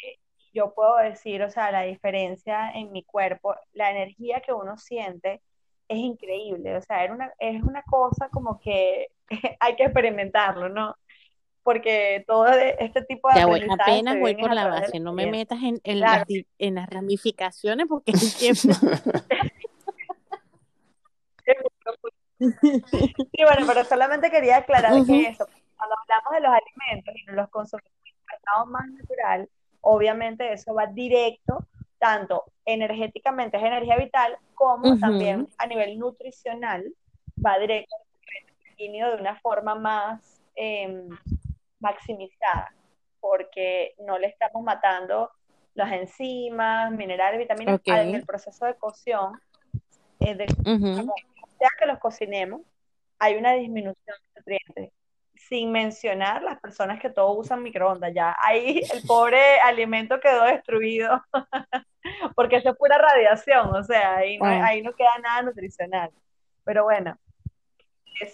yo 0.54 0.74
puedo 0.74 0.98
decir, 0.98 1.44
o 1.44 1.50
sea, 1.50 1.72
la 1.72 1.84
diferencia 1.84 2.72
en 2.72 2.92
mi 2.92 3.04
cuerpo, 3.04 3.56
la 3.74 3.92
energía 3.92 4.42
que 4.42 4.54
uno 4.54 4.78
siente 4.78 5.42
es 5.88 5.98
increíble, 5.98 6.78
o 6.78 6.82
sea, 6.82 7.12
una, 7.12 7.34
es 7.40 7.62
una 7.64 7.82
cosa 7.84 8.30
como 8.30 8.60
que 8.60 9.08
hay 9.60 9.76
que 9.76 9.84
experimentarlo, 9.84 10.70
¿no? 10.70 10.96
Porque 11.70 12.24
todo 12.26 12.48
este 12.48 13.04
tipo 13.04 13.30
de... 13.30 13.36
Ya 13.36 13.46
voy, 13.46 13.62
apenas 13.70 14.20
voy 14.20 14.34
por 14.34 14.52
la 14.52 14.66
base, 14.68 15.00
no 15.00 15.14
me 15.14 15.28
metas 15.28 15.62
en, 15.62 15.80
en, 15.84 16.00
las, 16.00 16.26
en 16.58 16.74
las 16.74 16.90
ramificaciones 16.90 17.86
porque 17.88 18.12
es 18.12 18.38
tiempo. 18.40 18.74
sí, 22.40 23.44
bueno, 23.44 23.68
pero 23.68 23.84
solamente 23.84 24.32
quería 24.32 24.58
aclarar 24.58 24.94
que 25.06 25.28
eso, 25.28 25.48
cuando 25.78 25.96
hablamos 26.02 26.34
de 26.34 26.40
los 26.40 26.52
alimentos 26.52 27.14
y 27.16 27.32
los 27.34 27.48
consumimos 27.50 27.92
en 28.04 28.36
estado 28.36 28.66
más 28.66 28.88
natural, 28.88 29.48
obviamente 29.82 30.52
eso 30.52 30.74
va 30.74 30.88
directo, 30.88 31.68
tanto 32.00 32.46
energéticamente 32.66 33.58
es 33.58 33.64
energía 33.64 33.96
vital, 33.96 34.40
como 34.56 34.98
también 34.98 35.48
a 35.60 35.68
nivel 35.68 36.00
nutricional, 36.00 36.92
va 37.46 37.60
directo 37.60 37.96
al 37.96 38.88
de 38.88 39.18
una 39.20 39.40
forma 39.40 39.76
más 39.76 40.42
em, 40.56 41.10
maximizada, 41.80 42.74
porque 43.20 43.96
no 44.00 44.18
le 44.18 44.28
estamos 44.28 44.64
matando 44.64 45.32
las 45.74 45.92
enzimas, 45.94 46.92
minerales, 46.92 47.40
vitaminas 47.40 47.80
en 47.86 48.16
el 48.16 48.26
proceso 48.26 48.66
de 48.66 48.76
cocción, 48.76 49.40
eh, 50.20 50.36
de, 50.36 50.48
sea 51.60 51.70
que 51.78 51.86
los 51.86 52.00
cocinemos, 52.00 52.62
hay 53.20 53.36
una 53.36 53.54
disminución 53.54 54.18
de 54.34 54.40
nutrientes. 54.40 54.94
Sin 55.36 55.72
mencionar 55.72 56.44
las 56.44 56.60
personas 56.60 57.00
que 57.00 57.10
todos 57.10 57.38
usan 57.38 57.64
microondas, 57.64 58.14
ya 58.14 58.36
ahí 58.40 58.82
el 58.94 59.02
pobre 59.08 59.60
alimento 59.62 60.20
quedó 60.20 60.44
destruido, 60.44 61.24
porque 62.36 62.58
eso 62.58 62.72
es 62.72 62.78
pura 62.78 62.98
radiación, 62.98 63.74
o 63.74 63.84
sea, 63.84 64.18
ahí 64.18 64.38
no, 64.38 64.46
ah. 64.46 64.66
ahí 64.66 64.82
no 64.82 64.94
queda 64.94 65.18
nada 65.22 65.42
nutricional. 65.44 66.12
Pero 66.66 66.84
bueno, 66.84 67.18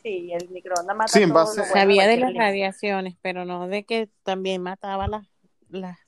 sí, 0.01 0.31
el 0.33 0.49
microondas 0.49 0.95
mata 0.95 1.11
sí, 1.11 1.27
todo 1.27 1.45
Sabía 1.45 2.07
de 2.07 2.17
las 2.17 2.33
radiaciones, 2.33 3.15
pero 3.21 3.45
no 3.45 3.67
de 3.67 3.85
que 3.85 4.09
también 4.23 4.61
mataba 4.61 5.07
las... 5.07 5.27
las 5.69 5.99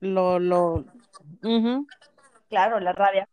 lo, 0.00 0.38
lo... 0.38 0.84
Claro, 2.48 2.80
la 2.80 2.92
radiación 2.92 3.28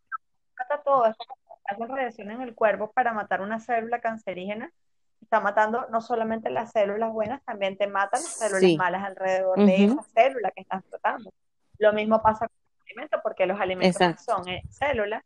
mata 0.57 0.81
todo, 0.83 1.05
eso 1.05 1.17
hacen 1.65 1.89
radiación 1.89 2.31
en 2.31 2.41
el 2.41 2.55
cuerpo 2.55 2.91
para 2.91 3.13
matar 3.13 3.41
una 3.41 3.59
célula 3.59 4.01
cancerígena, 4.01 4.71
está 5.21 5.39
matando 5.39 5.87
no 5.89 6.01
solamente 6.01 6.49
las 6.49 6.71
células 6.71 7.11
buenas, 7.11 7.41
también 7.43 7.77
te 7.77 7.87
matan 7.87 8.21
las 8.21 8.37
células 8.37 8.75
malas 8.77 9.03
alrededor 9.03 9.57
de 9.65 9.85
esa 9.85 10.03
célula 10.13 10.51
que 10.51 10.61
estás 10.61 10.83
tratando. 10.85 11.31
Lo 11.77 11.93
mismo 11.93 12.21
pasa 12.21 12.47
con 12.47 12.57
los 12.57 12.85
alimentos, 12.85 13.21
porque 13.23 13.45
los 13.45 13.59
alimentos 13.59 14.21
son 14.21 14.47
eh, 14.47 14.63
células, 14.69 15.23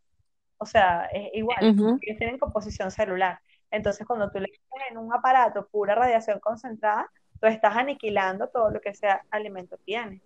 o 0.58 0.66
sea, 0.66 1.06
es 1.12 1.30
igual, 1.34 1.58
ellos 1.62 2.18
tienen 2.18 2.38
composición 2.38 2.92
celular. 2.92 3.40
Entonces, 3.78 4.06
cuando 4.08 4.30
tú 4.32 4.40
le 4.40 4.48
pones 4.70 4.88
en 4.90 4.98
un 4.98 5.14
aparato 5.14 5.68
pura 5.68 5.94
radiación 5.94 6.40
concentrada, 6.40 7.10
tú 7.40 7.46
estás 7.46 7.76
aniquilando 7.78 8.50
todo 8.50 8.72
lo 8.72 8.82
que 8.82 8.90
ese 8.90 9.08
alimento 9.30 9.78
tiene. 9.86 10.20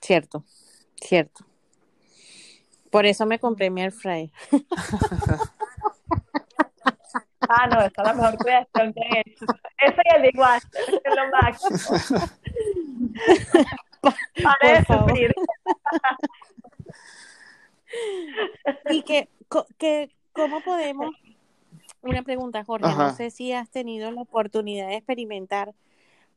Cierto, 0.00 0.42
cierto. 0.98 1.44
Por 2.90 3.04
eso 3.04 3.26
me 3.26 3.38
compré 3.38 3.68
mi 3.68 3.82
air 3.82 3.92
fryer. 3.92 4.30
ah, 7.46 7.66
no, 7.66 7.82
esa 7.82 7.88
es 7.88 8.06
la 8.06 8.14
mejor 8.14 8.38
creación 8.38 8.94
que 8.94 9.00
he 9.00 9.20
hecho. 9.20 9.44
Ese 9.82 10.00
y 10.02 10.14
el 10.16 10.22
de 10.22 10.28
es 11.04 11.14
lo 11.14 11.28
máximo. 11.30 11.76
Para 14.42 14.82
sufrir. 14.84 15.34
y 18.90 19.02
que, 19.02 19.28
que, 19.76 20.16
¿cómo 20.32 20.62
podemos? 20.62 21.14
Una 22.06 22.22
pregunta, 22.22 22.64
Jorge. 22.64 22.88
No 22.94 23.14
sé 23.14 23.30
si 23.30 23.52
has 23.52 23.68
tenido 23.70 24.10
la 24.10 24.22
oportunidad 24.22 24.88
de 24.88 24.96
experimentar 24.96 25.74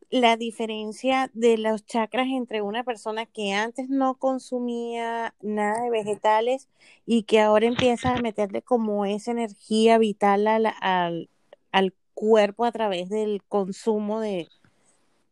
la 0.09 0.37
diferencia 0.37 1.29
de 1.33 1.57
los 1.57 1.85
chakras 1.85 2.27
entre 2.27 2.63
una 2.63 2.83
persona 2.83 3.27
que 3.27 3.53
antes 3.53 3.89
no 3.89 4.15
consumía 4.15 5.35
nada 5.41 5.83
de 5.83 5.91
vegetales 5.91 6.67
y 7.05 7.23
que 7.23 7.39
ahora 7.39 7.67
empieza 7.67 8.15
a 8.15 8.21
meterle 8.21 8.63
como 8.63 9.05
esa 9.05 9.31
energía 9.31 9.99
vital 9.99 10.47
al, 10.47 11.29
al, 11.71 11.93
cuerpo 12.15 12.65
a 12.65 12.71
través 12.73 13.07
del 13.07 13.41
consumo 13.47 14.19
de, 14.19 14.49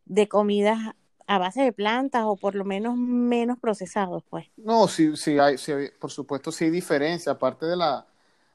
de 0.06 0.30
comidas 0.30 0.80
a 1.26 1.38
base 1.38 1.62
de 1.62 1.74
plantas 1.74 2.24
o 2.26 2.38
por 2.38 2.56
lo 2.56 2.64
menos 2.64 2.96
menos 2.96 3.60
procesados, 3.60 4.24
pues. 4.30 4.48
No, 4.56 4.88
sí, 4.88 5.18
sí 5.18 5.38
hay, 5.38 5.58
sí, 5.58 5.74
por 6.00 6.12
supuesto 6.12 6.50
sí 6.50 6.64
hay 6.64 6.70
diferencia, 6.70 7.34
aparte 7.34 7.66
de 7.66 7.76
la 7.76 8.06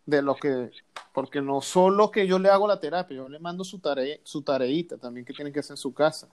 de 0.04 0.22
lo 0.22 0.34
que, 0.34 0.70
porque 1.12 1.40
no 1.40 1.60
solo 1.60 2.10
que 2.10 2.26
yo 2.26 2.38
le 2.38 2.50
hago 2.50 2.66
la 2.66 2.80
terapia, 2.80 3.16
yo 3.16 3.28
le 3.28 3.38
mando 3.38 3.64
su, 3.64 3.78
tarea, 3.78 4.18
su 4.24 4.42
tareita 4.42 4.96
también 4.96 5.24
que 5.24 5.32
tiene 5.32 5.52
que 5.52 5.60
hacer 5.60 5.74
en 5.74 5.78
su 5.78 5.92
casa. 5.92 6.28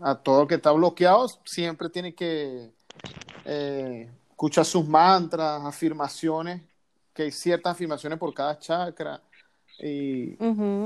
A 0.00 0.14
todo 0.14 0.42
el 0.42 0.48
que 0.48 0.56
está 0.56 0.72
bloqueado 0.72 1.28
siempre 1.44 1.88
tiene 1.88 2.14
que 2.14 2.70
eh, 3.44 4.10
escuchar 4.30 4.64
sus 4.64 4.86
mantras, 4.86 5.64
afirmaciones, 5.64 6.62
que 7.14 7.22
hay 7.22 7.30
ciertas 7.30 7.72
afirmaciones 7.72 8.18
por 8.18 8.34
cada 8.34 8.58
chakra 8.58 9.22
y, 9.78 10.36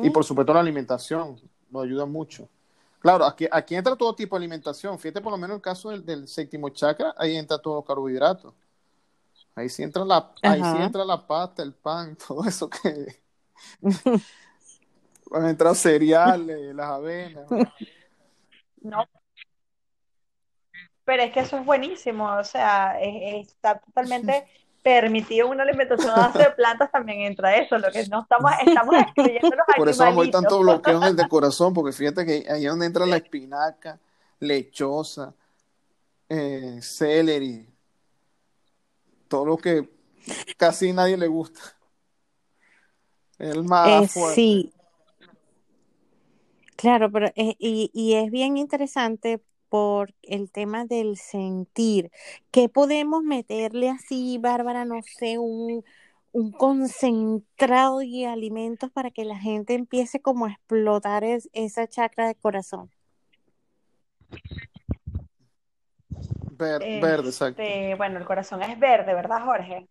y 0.02 0.10
por 0.10 0.24
supuesto 0.24 0.52
la 0.52 0.60
alimentación, 0.60 1.40
lo 1.70 1.80
ayuda 1.80 2.04
mucho. 2.06 2.48
Claro, 3.00 3.24
aquí, 3.24 3.46
aquí 3.50 3.74
entra 3.74 3.96
todo 3.96 4.14
tipo 4.14 4.36
de 4.36 4.40
alimentación. 4.40 4.98
Fíjate, 4.98 5.20
por 5.20 5.32
lo 5.32 5.38
menos 5.38 5.50
en 5.50 5.56
el 5.56 5.62
caso 5.62 5.90
del, 5.90 6.04
del 6.04 6.28
séptimo 6.28 6.68
chakra, 6.68 7.14
ahí 7.16 7.36
entra 7.36 7.58
todo 7.58 7.82
carbohidratos. 7.82 8.52
Ahí 9.58 9.68
sí 9.68 9.82
entra 9.82 10.04
la, 10.04 10.32
ahí 10.42 10.62
sí 10.62 10.82
entra 10.82 11.04
la 11.04 11.26
pasta, 11.26 11.64
el 11.64 11.74
pan, 11.74 12.16
todo 12.28 12.44
eso 12.44 12.70
que 12.70 13.20
van 15.30 15.44
a 15.44 15.50
entrar 15.50 15.74
cereales, 15.74 16.74
las 16.74 16.86
avenas. 16.86 17.46
No. 18.80 19.04
Pero 21.04 21.24
es 21.24 21.32
que 21.32 21.40
eso 21.40 21.58
es 21.58 21.66
buenísimo, 21.66 22.32
o 22.36 22.44
sea, 22.44 22.96
está 23.00 23.80
totalmente 23.80 24.46
permitido 24.84 25.48
una 25.48 25.64
alimentación 25.64 26.10
a 26.10 26.28
base 26.28 26.38
de 26.38 26.50
plantas 26.52 26.92
también 26.92 27.22
entra 27.22 27.56
eso, 27.56 27.76
lo 27.76 27.90
que 27.90 28.06
no 28.06 28.22
estamos, 28.22 28.52
estamos 28.64 28.94
excluyendo 28.94 29.50
los 29.50 29.76
Por 29.76 29.88
eso 29.88 30.04
hay 30.04 30.30
tanto 30.30 30.60
bloqueo 30.60 30.98
en 30.98 31.08
el 31.08 31.16
de 31.16 31.28
corazón, 31.28 31.74
porque 31.74 31.90
fíjate 31.90 32.24
que 32.24 32.46
ahí 32.48 32.64
es 32.64 32.70
donde 32.70 32.86
entra 32.86 33.04
la 33.04 33.16
espinaca, 33.16 33.98
lechosa, 34.38 35.34
eh, 36.28 36.78
celery, 36.80 37.68
todo 39.28 39.44
lo 39.44 39.56
que 39.56 39.88
casi 40.56 40.92
nadie 40.92 41.16
le 41.16 41.28
gusta. 41.28 41.60
El 43.38 43.64
más 43.64 44.04
eh, 44.04 44.08
fuerte. 44.08 44.34
Sí. 44.34 44.72
Claro, 46.76 47.10
pero 47.10 47.26
eh, 47.36 47.56
y, 47.58 47.90
y 47.92 48.14
es 48.14 48.30
bien 48.30 48.56
interesante 48.56 49.40
por 49.68 50.14
el 50.22 50.50
tema 50.50 50.84
del 50.84 51.16
sentir. 51.16 52.10
¿Qué 52.50 52.68
podemos 52.68 53.22
meterle 53.22 53.90
así, 53.90 54.38
Bárbara? 54.38 54.84
No 54.84 55.00
sé, 55.02 55.38
un, 55.38 55.84
un 56.32 56.52
concentrado 56.52 57.98
de 57.98 58.26
alimentos 58.26 58.90
para 58.90 59.10
que 59.10 59.24
la 59.24 59.38
gente 59.38 59.74
empiece 59.74 60.20
como 60.20 60.46
a 60.46 60.52
explotar 60.52 61.24
esa 61.24 61.86
chakra 61.86 62.28
de 62.28 62.34
corazón. 62.34 62.90
Verde, 66.58 67.28
exacto. 67.28 67.62
Este, 67.62 67.94
bueno, 67.94 68.18
el 68.18 68.24
corazón 68.24 68.62
es 68.62 68.78
verde, 68.78 69.14
¿verdad, 69.14 69.44
Jorge? 69.44 69.88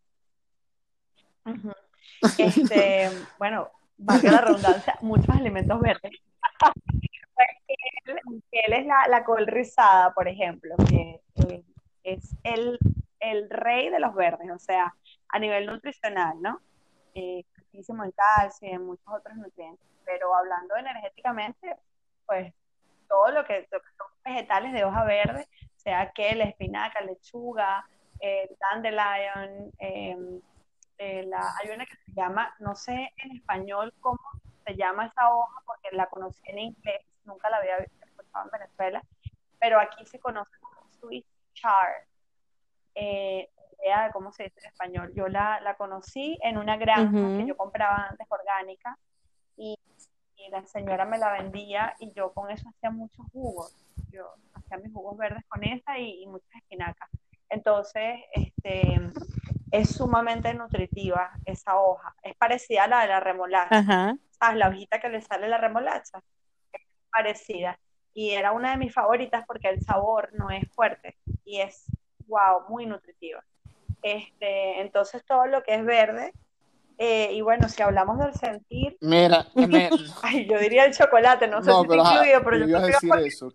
Este, 2.38 3.10
bueno, 3.40 3.72
valga 3.98 4.32
la 4.32 4.42
redundancia, 4.42 4.98
muchos 5.02 5.30
alimentos 5.30 5.80
verdes. 5.80 6.12
él, 8.08 8.74
es 8.74 8.86
la, 8.86 9.24
col 9.26 9.48
rizada, 9.48 10.14
por 10.14 10.28
ejemplo, 10.28 10.76
que 10.90 11.22
es 12.04 12.36
el, 12.44 12.80
rey 13.50 13.90
de 13.90 14.00
los 14.00 14.14
verdes, 14.14 14.50
o 14.52 14.60
sea, 14.60 14.94
a 15.30 15.40
nivel 15.40 15.66
nutricional, 15.66 16.42
¿no? 16.42 16.62
Eh, 17.14 17.44
en 17.74 18.12
calcio 18.12 18.68
y 18.68 18.72
en 18.72 18.86
muchos 18.86 19.08
otros 19.08 19.36
nutrientes. 19.36 19.86
Pero 20.06 20.34
hablando 20.36 20.76
energéticamente, 20.76 21.76
pues 22.26 22.54
todo 23.08 23.32
lo 23.32 23.46
que, 23.46 23.68
lo 23.72 23.80
que 23.80 23.90
son 23.98 24.08
vegetales 24.28 24.74
de 24.74 24.84
hoja 24.84 25.04
verde 25.04 25.48
sea 25.76 26.12
que 26.12 26.36
la 26.36 26.46
espinaca, 26.46 27.02
lechuga, 27.02 27.88
el 28.20 28.50
dandelion, 28.60 29.72
em, 29.78 30.42
eh, 30.98 31.24
la, 31.24 31.54
hay 31.62 31.70
una 31.70 31.86
que 31.86 31.96
se 31.96 32.12
llama, 32.14 32.54
no 32.60 32.76
sé 32.76 33.14
en 33.18 33.38
español 33.38 33.94
cómo 34.00 34.20
se 34.66 34.76
llama 34.76 35.06
esa 35.06 35.34
hoja, 35.34 35.62
porque 35.66 35.96
la 35.96 36.08
conocí 36.08 36.42
en 36.46 36.60
inglés, 36.60 37.02
nunca 37.24 37.50
la 37.50 37.58
había 37.58 37.78
escuchado 37.78 38.46
en 38.46 38.52
Venezuela, 38.52 39.02
pero 39.60 39.80
aquí 39.80 40.06
se 40.06 40.20
conoce 40.20 40.52
como 40.60 40.90
Swiss 41.00 41.26
chard. 41.54 42.04
Eh, 42.96 43.50
idea 43.84 44.06
de 44.06 44.12
cómo 44.12 44.32
se 44.32 44.44
dice 44.44 44.60
en 44.60 44.66
español. 44.72 45.14
Yo 45.16 45.28
la, 45.28 45.62
la 45.62 45.76
conocí 45.76 46.38
en 46.42 46.58
una 46.58 46.78
granja 46.78 47.38
que 47.38 47.46
yo 47.46 47.56
compraba 47.56 48.08
antes 48.10 48.28
orgánica 48.30 48.98
y, 50.38 50.50
la 50.50 50.66
señora 50.66 51.06
me 51.06 51.18
la 51.18 51.34
vendía 51.34 51.96
y 52.00 52.12
yo 52.14 52.32
con 52.34 52.50
eso 52.52 52.70
hacía 52.70 52.90
muchos 52.90 53.26
jugos. 53.32 53.74
Yo 54.12 54.34
hacía 54.54 54.78
mis 54.78 54.94
jugos 54.94 55.18
verdes 55.18 55.44
con 55.48 55.64
esa 55.64 55.98
y, 55.98 56.26
muchas 56.28 56.50
espinacas. 56.56 57.10
Entonces, 57.50 58.20
este, 58.34 59.00
es 59.72 59.90
sumamente 59.90 60.54
nutritiva 60.54 61.32
esa 61.46 61.78
hoja. 61.78 62.16
Es 62.24 62.36
parecida 62.36 62.84
a 62.84 62.88
la 62.88 63.02
de 63.02 63.08
la 63.08 63.20
remolacha. 63.20 63.78
Ajá. 63.78 64.18
¿Sabes? 64.40 64.58
La 64.58 64.70
hojita 64.70 65.00
que 65.00 65.10
le 65.10 65.22
sale 65.22 65.48
la 65.48 65.58
remolacha. 65.58 66.22
Es 66.72 66.82
parecida. 67.12 67.80
Y 68.14 68.32
era 68.32 68.52
una 68.52 68.72
de 68.72 68.78
mis 68.78 68.94
favoritas 68.94 69.46
porque 69.46 69.70
el 69.70 69.82
sabor 69.82 70.30
no 70.34 70.50
es 70.50 70.68
fuerte 70.74 71.18
y 71.46 71.62
es, 71.62 71.86
wow, 72.28 72.68
muy 72.68 72.86
nutritiva. 72.86 73.44
Este, 74.02 74.82
entonces 74.82 75.24
todo 75.26 75.46
lo 75.46 75.64
que 75.64 75.76
es 75.76 75.86
verde, 75.86 76.34
eh, 76.98 77.32
y 77.34 77.42
bueno, 77.42 77.70
si 77.70 77.82
hablamos 77.84 78.18
del 78.18 78.34
sentir. 78.34 78.98
Mira, 79.02 79.48
Ay, 80.24 80.48
yo 80.50 80.58
diría 80.58 80.86
el 80.86 80.96
chocolate, 80.96 81.48
no 81.48 81.64
sé 81.64 81.72
si 81.72 81.88
pero, 81.88 82.04
incluido, 82.04 82.44
pero 82.44 82.58
yo, 82.66 82.80
decir 82.80 83.12
eso. 83.26 83.54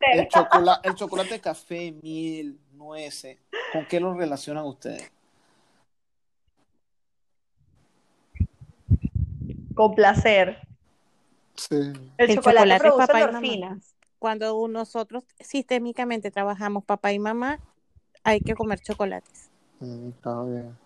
El 0.00 0.28
chocolate, 0.28 0.88
el 0.88 0.94
chocolate, 0.94 1.40
café, 1.40 1.92
miel, 2.02 2.58
nueces, 2.72 3.38
¿con 3.72 3.86
qué 3.86 3.98
lo 3.98 4.12
relacionan 4.12 4.64
ustedes? 4.64 5.10
Con 9.74 9.94
placer. 9.94 10.58
Sí. 11.54 11.92
El, 12.18 12.34
chocolate, 12.34 12.78
produce 12.78 13.12
endorfinas. 13.12 13.94
Cuando 14.18 14.68
nosotros 14.68 15.24
sistémicamente 15.40 16.30
trabajamos 16.30 16.84
papá 16.84 17.12
y 17.12 17.18
mamá, 17.18 17.58
hay 18.22 18.40
que 18.40 18.54
comer 18.54 18.80
chocolates. 18.80 19.50
Mm, 19.80 20.08
está 20.10 20.42
bien. 20.42 20.85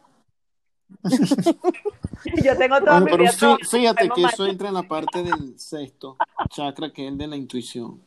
Yo 2.45 2.57
tengo 2.57 2.80
todo 2.80 3.05
pero 3.05 3.24
fíjate 3.70 4.09
que 4.11 4.22
eso 4.24 4.47
entra 4.47 4.68
en 4.68 4.74
la 4.74 4.82
parte 4.82 5.22
del 5.22 5.59
sexto 5.59 6.16
chakra, 6.51 6.93
que 6.93 7.07
es 7.07 7.12
el 7.12 7.18
de 7.18 7.26
la 7.26 7.36
intuición. 7.36 8.01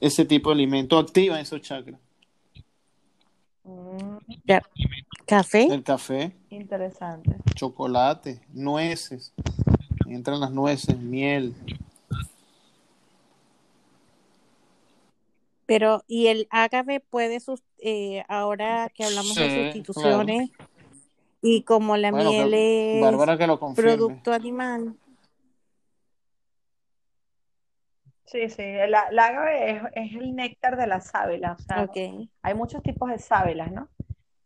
Ese 0.00 0.24
tipo 0.24 0.50
de 0.50 0.54
alimento 0.54 0.98
activa 0.98 1.40
esos 1.40 1.60
chakras. 1.62 1.98
Mm. 3.64 4.16
¿Café? 5.26 5.64
El 5.64 5.82
café. 5.82 6.32
Interesante. 6.50 7.36
Chocolate, 7.54 8.40
nueces. 8.52 9.32
Entran 10.06 10.38
las 10.38 10.52
nueces, 10.52 10.96
miel. 10.98 11.54
Pero, 15.66 16.04
¿y 16.06 16.28
el 16.28 16.46
ágave 16.50 17.00
puede, 17.00 17.38
eh, 17.78 18.24
ahora 18.28 18.88
que 18.94 19.04
hablamos 19.04 19.34
de 19.34 19.64
sustituciones, 19.64 20.50
y 21.46 21.62
como 21.62 21.96
la 21.96 22.10
miel 22.10 22.52
es 22.54 23.04
producto 23.76 24.32
animal? 24.32 24.96
Sí, 28.24 28.48
sí, 28.50 28.62
el, 28.62 28.92
ágave 28.94 29.82
es, 29.94 30.12
el 30.16 30.34
néctar 30.34 30.76
de 30.76 30.88
la 30.88 31.00
sábila, 31.00 31.52
o 31.52 31.62
sea, 31.62 31.88
hay 32.42 32.54
muchos 32.54 32.82
tipos 32.82 33.08
de 33.08 33.20
sábilas, 33.20 33.70
¿no? 33.70 33.88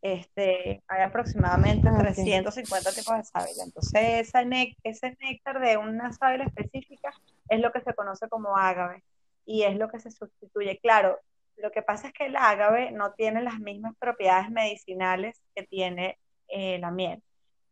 Este, 0.02 0.82
hay 0.88 1.02
aproximadamente 1.02 1.88
350 1.90 2.92
tipos 2.92 3.16
de 3.16 3.24
sábila. 3.24 3.64
Entonces, 3.64 4.34
ese, 4.34 4.76
ese 4.82 5.16
néctar 5.20 5.60
de 5.60 5.78
una 5.78 6.12
sábila 6.12 6.44
específica 6.44 7.12
es 7.48 7.60
lo 7.60 7.72
que 7.72 7.80
se 7.80 7.94
conoce 7.94 8.28
como 8.28 8.56
ágave 8.56 9.02
y 9.46 9.62
es 9.62 9.76
lo 9.76 9.88
que 9.88 10.00
se 10.00 10.10
sustituye. 10.10 10.78
Claro, 10.78 11.18
lo 11.56 11.70
que 11.70 11.82
pasa 11.82 12.08
es 12.08 12.12
que 12.12 12.26
el 12.26 12.36
ágave 12.36 12.90
no 12.92 13.12
tiene 13.12 13.42
las 13.42 13.60
mismas 13.60 13.94
propiedades 13.98 14.50
medicinales 14.50 15.40
que 15.54 15.64
tiene 15.64 16.18
eh, 16.50 16.78
la 16.78 16.90
miel. 16.90 17.22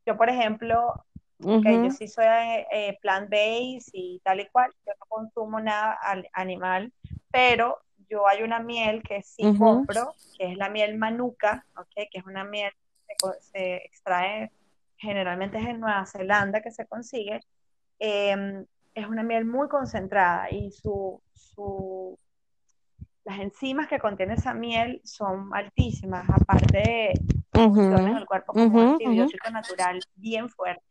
Yo, 0.07 0.16
por 0.16 0.29
ejemplo, 0.29 1.05
yo 1.39 1.91
sí 1.91 2.09
soy 2.09 2.24
eh, 2.26 2.99
plant-based 3.03 3.91
y 3.93 4.20
tal 4.24 4.41
y 4.41 4.47
cual, 4.49 4.72
yo 4.87 4.93
no 4.99 5.07
consumo 5.09 5.61
nada 5.61 5.99
animal, 6.33 6.93
pero 7.31 7.79
yo 8.09 8.26
hay 8.26 8.43
una 8.43 8.59
miel 8.59 9.03
que 9.03 9.22
sí 9.22 9.43
compro, 9.59 10.14
que 10.39 10.53
es 10.53 10.57
la 10.57 10.70
miel 10.70 10.97
manuka, 10.97 11.66
okay, 11.76 12.09
que 12.09 12.18
es 12.18 12.24
una 12.24 12.45
miel 12.45 12.72
que 13.07 13.14
se 13.41 13.76
extrae 13.76 14.51
generalmente 14.99 15.59
es 15.59 15.66
en 15.66 15.81
Nueva 15.81 16.05
Zelanda 16.07 16.61
que 16.61 16.70
se 16.70 16.87
consigue. 16.87 17.41
Em, 17.99 18.66
es 18.95 19.07
una 19.07 19.22
miel 19.22 19.45
muy 19.45 19.68
concentrada 19.68 20.51
y 20.51 20.70
su, 20.72 21.22
su, 21.33 22.18
las 23.29 23.41
enzimas 23.41 23.89
que 23.89 23.99
contiene 23.99 24.35
esa 24.35 24.55
miel 24.55 25.03
son 25.05 25.51
altísimas, 25.53 26.26
aparte 26.31 26.79
de 26.79 27.12
funciones 27.53 28.14
del 28.14 28.24
cuerpo 28.24 28.55
como 28.55 28.81
antibiótico 28.81 29.51
natural 29.51 30.01
bien 30.14 30.49
fuerte. 30.49 30.83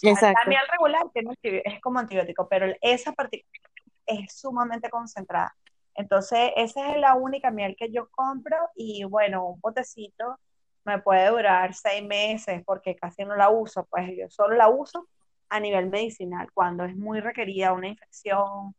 la 0.00 0.34
miel 0.46 0.62
regular 0.70 1.02
es 1.42 1.80
como 1.82 1.98
antibiótico, 1.98 2.48
pero 2.48 2.74
esa 2.80 3.12
particular 3.12 3.70
es 4.06 4.32
sumamente 4.40 4.88
concentrada. 4.88 5.54
Entonces, 5.94 6.50
esa 6.56 6.92
es 6.92 6.96
la 6.96 7.14
única 7.14 7.50
miel 7.50 7.76
que 7.78 7.92
yo 7.92 8.08
compro 8.10 8.56
y 8.74 9.04
bueno, 9.04 9.44
un 9.44 9.60
potecito 9.60 10.38
me 10.86 10.98
puede 10.98 11.28
durar 11.28 11.74
seis 11.74 12.02
meses 12.02 12.62
porque 12.64 12.96
casi 12.96 13.22
no 13.26 13.36
la 13.36 13.50
uso, 13.50 13.84
pues 13.90 14.10
yo 14.16 14.30
solo 14.30 14.56
la 14.56 14.68
uso 14.68 15.08
a 15.50 15.60
nivel 15.60 15.90
medicinal, 15.90 16.48
cuando 16.54 16.84
es 16.84 16.96
muy 16.96 17.20
requerida 17.20 17.74
una 17.74 17.88
infección 17.88 18.74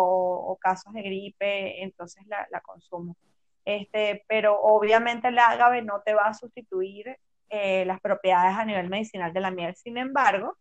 o, 0.00 0.56
casos 0.60 0.92
de 0.92 1.02
gripe, 1.02 1.82
entonces 1.82 2.24
la, 2.26 2.60
consumo. 2.60 3.16
Este, 3.64 4.24
pero 4.28 4.60
obviamente 4.60 5.28
el 5.28 5.38
agave 5.38 5.82
no 5.82 6.00
te 6.04 6.14
va 6.14 6.26
a 6.26 6.34
sustituir 6.34 7.16
eh, 7.48 7.84
las 7.84 8.00
propiedades 8.00 8.56
a 8.56 8.64
nivel 8.64 8.88
medicinal 8.88 9.32
de 9.32 9.40
la 9.40 9.50
miel. 9.50 9.74
Sin 9.76 9.98
embargo, 9.98 10.56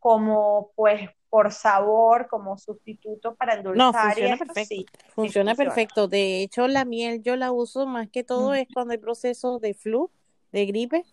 como 0.00 0.70
pues 0.74 1.10
por 1.30 1.52
sabor, 1.52 2.28
como 2.28 2.56
sustituto 2.56 3.34
para 3.34 3.54
endulzar. 3.54 3.92
No, 3.92 3.92
funciona 3.92 4.36
perfecto. 4.36 4.98
funciona, 5.14 5.54
perfecto. 5.54 6.08
De 6.08 6.42
hecho, 6.42 6.68
la 6.68 6.84
miel 6.84 7.22
yo 7.22 7.36
la 7.36 7.52
uso 7.52 7.86
más 7.86 8.08
que 8.08 8.24
todo 8.24 8.54
es 8.54 8.66
cuando 8.72 8.92
hay 8.92 8.98
proceso 8.98 9.58
de 9.58 9.74
flu, 9.74 10.10
de 10.52 10.66
gripe, 10.66 11.04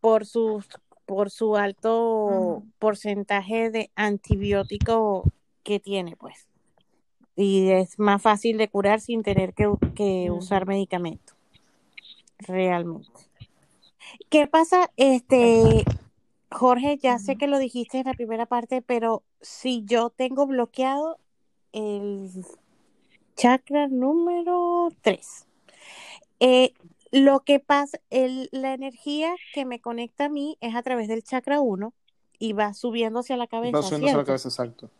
por 0.00 0.26
sus 0.26 0.68
por 1.06 1.30
su 1.30 1.56
alto 1.56 2.64
porcentaje 2.80 3.70
de 3.70 3.90
antibiótico 3.94 5.24
que 5.66 5.80
tiene, 5.80 6.16
pues. 6.16 6.46
Y 7.34 7.70
es 7.70 7.98
más 7.98 8.22
fácil 8.22 8.56
de 8.56 8.68
curar 8.68 9.00
sin 9.00 9.24
tener 9.24 9.52
que, 9.52 9.68
que 9.96 10.30
usar 10.30 10.64
medicamento. 10.64 11.34
Realmente. 12.38 13.10
¿Qué 14.30 14.46
pasa? 14.46 14.90
Este, 14.96 15.84
Jorge, 16.52 16.98
ya 16.98 17.18
sé 17.18 17.36
que 17.36 17.48
lo 17.48 17.58
dijiste 17.58 17.98
en 17.98 18.06
la 18.06 18.14
primera 18.14 18.46
parte, 18.46 18.80
pero 18.80 19.24
si 19.40 19.84
yo 19.84 20.10
tengo 20.10 20.46
bloqueado 20.46 21.18
el 21.72 22.30
chakra 23.34 23.88
número 23.88 24.90
3, 25.02 25.46
eh, 26.38 26.72
lo 27.10 27.40
que 27.40 27.58
pasa, 27.58 27.98
el, 28.10 28.48
la 28.52 28.72
energía 28.72 29.34
que 29.52 29.64
me 29.64 29.80
conecta 29.80 30.26
a 30.26 30.28
mí 30.28 30.58
es 30.60 30.76
a 30.76 30.82
través 30.82 31.08
del 31.08 31.24
chakra 31.24 31.60
1 31.60 31.92
y 32.38 32.52
va 32.52 32.72
subiendo 32.72 33.20
hacia 33.20 33.36
la 33.36 33.48
cabeza. 33.48 33.78
Va 33.78 33.82
subiendo 33.82 34.06
hacia 34.06 34.18
la 34.18 34.24
cabeza, 34.24 34.48
exacto. 34.48 34.90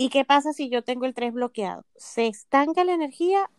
¿Y 0.00 0.10
qué 0.10 0.24
pasa 0.24 0.52
si 0.52 0.70
yo 0.70 0.82
tengo 0.82 1.06
el 1.06 1.12
3 1.12 1.32
bloqueado? 1.32 1.84
¿Se 1.96 2.28
estanca 2.28 2.84
la 2.84 2.94
energía 2.94 3.50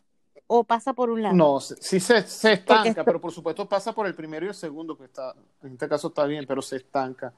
o 0.47 0.63
pasa 0.63 0.93
por 0.93 1.09
un 1.09 1.21
lado? 1.21 1.35
No, 1.35 1.59
sí 1.59 1.99
se, 1.99 2.23
se 2.23 2.53
estanca, 2.53 3.03
pero 3.03 3.19
por 3.19 3.33
supuesto 3.33 3.67
pasa 3.67 3.93
por 3.93 4.07
el 4.07 4.15
primero 4.15 4.45
y 4.45 4.49
el 4.49 4.55
segundo, 4.55 4.97
que 4.97 5.03
está, 5.03 5.35
en 5.61 5.73
este 5.73 5.89
caso 5.89 6.07
está 6.07 6.25
bien, 6.25 6.45
pero 6.47 6.61
se 6.61 6.77
estanca. 6.77 7.33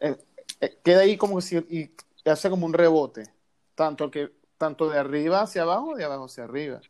Eh, 0.00 0.16
eh, 0.62 0.78
queda 0.82 1.00
ahí 1.02 1.18
como 1.18 1.42
si 1.42 1.58
y 1.58 1.90
hace 2.28 2.48
como 2.48 2.64
un 2.64 2.72
rebote, 2.72 3.24
tanto 3.74 4.10
que 4.10 4.32
tanto 4.56 4.88
de 4.88 4.98
arriba 4.98 5.42
hacia 5.42 5.62
abajo, 5.62 5.94
de 5.94 6.04
abajo 6.04 6.24
hacia 6.24 6.44
arriba. 6.44 6.80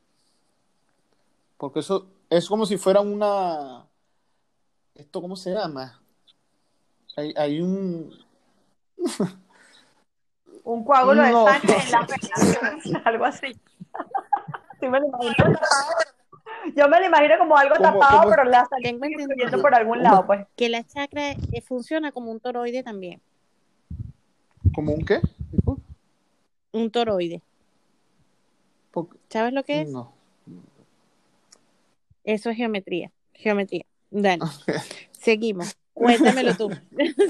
Porque 1.59 1.81
eso 1.81 2.07
es 2.31 2.49
como 2.49 2.67
si 2.67 2.77
fuera 2.77 3.01
una 3.01 3.85
esto 4.95 5.21
cómo 5.21 5.35
se 5.35 5.51
llama? 5.53 6.01
Hay, 7.17 7.35
hay 7.37 7.61
un 7.61 8.17
un 10.67 10.85
coágulo 10.85 11.23
de 11.23 11.33
sangre 11.33 11.77
en 11.85 11.91
la 11.93 12.07
algo 13.05 13.25
así. 13.25 13.57
Yo 16.77 16.89
me 16.89 16.99
lo 16.99 17.07
imagino 17.07 17.39
como 17.39 17.57
algo 17.57 17.77
tapado, 17.77 18.29
pero 18.29 18.43
la 18.45 18.67
sangre 18.67 18.99
por 19.63 19.73
algún 19.75 20.03
lado, 20.03 20.27
pues. 20.27 20.45
Que 20.57 20.69
la 20.69 20.83
chakra 20.85 21.31
eh, 21.31 21.61
funciona 21.65 22.11
como 22.11 22.33
un 22.33 22.41
toroide 22.41 22.83
también. 22.83 23.23
¿Como 24.75 24.93
un 24.93 25.05
qué? 25.05 25.21
Un 26.73 26.91
toroide. 26.91 27.41
¿Sabes 29.29 29.53
lo 29.53 29.63
que 29.63 29.83
es? 29.83 29.89
No. 29.89 30.13
Eso 32.25 32.51
es 32.51 32.57
geometría. 32.57 33.13
Geometría. 33.35 33.87
Dale. 34.11 34.43
Seguimos. 35.13 35.77
Cuéntamelo 35.95 36.57
tú. 36.57 36.71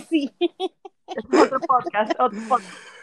sí. 0.09 0.33
otro 1.07 1.61
podcast, 1.61 2.13
otro 2.19 2.41
podcast. 2.49 2.96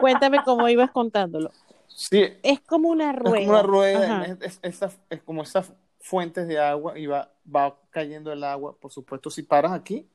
Cuéntame 0.00 0.38
cómo 0.44 0.68
ibas 0.68 0.90
contándolo. 0.90 1.50
Sí. 1.88 2.24
Es 2.42 2.60
como 2.60 2.88
una 2.88 3.12
rueda. 3.12 3.38
Es 3.38 3.46
como 3.46 3.58
una 3.58 3.62
rueda, 3.62 4.38
es, 4.40 5.22
como 5.24 5.42
esas 5.42 5.72
fuentes 6.00 6.46
de 6.46 6.58
agua 6.58 6.98
y 6.98 7.06
va, 7.06 7.30
va 7.54 7.76
cayendo 7.90 8.32
el 8.32 8.44
agua. 8.44 8.76
Por 8.78 8.92
supuesto, 8.92 9.30
si 9.30 9.42
paras 9.42 9.72
aquí, 9.72 10.06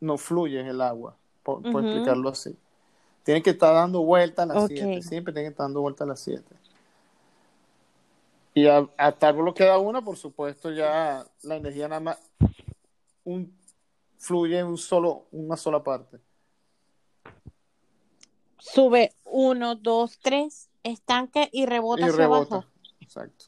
no 0.00 0.18
fluye 0.18 0.60
el 0.60 0.80
agua, 0.80 1.16
por, 1.42 1.64
explicarlo 1.64 2.28
así. 2.28 2.56
Tiene 3.22 3.42
que 3.42 3.50
estar 3.50 3.74
dando 3.74 4.02
vuelta 4.02 4.44
a 4.44 4.46
las 4.46 4.66
7, 4.68 5.02
siempre 5.02 5.32
tiene 5.32 5.48
que 5.48 5.52
estar 5.52 5.64
dando 5.64 5.80
vuelta 5.80 6.04
a 6.04 6.06
las 6.06 6.20
7. 6.20 6.42
Y 8.54 8.66
a, 8.66 8.88
estar 8.98 9.34
bloqueada 9.34 9.78
una, 9.78 10.02
por 10.02 10.16
supuesto, 10.16 10.70
ya 10.72 11.24
la 11.42 11.56
energía 11.56 11.88
nada 11.88 12.00
más 12.00 12.18
un, 13.24 13.52
fluye 14.16 14.58
en 14.58 14.66
un 14.66 14.78
solo, 14.78 15.26
una 15.30 15.56
sola 15.56 15.82
parte. 15.82 16.18
Sube 18.58 19.14
uno, 19.24 19.76
dos, 19.76 20.18
tres, 20.20 20.68
estanque 20.82 21.48
y 21.52 21.66
rebota 21.66 22.02
y 22.02 22.04
hacia 22.04 22.16
rebota. 22.16 22.54
abajo. 22.56 22.70
Exacto. 23.00 23.46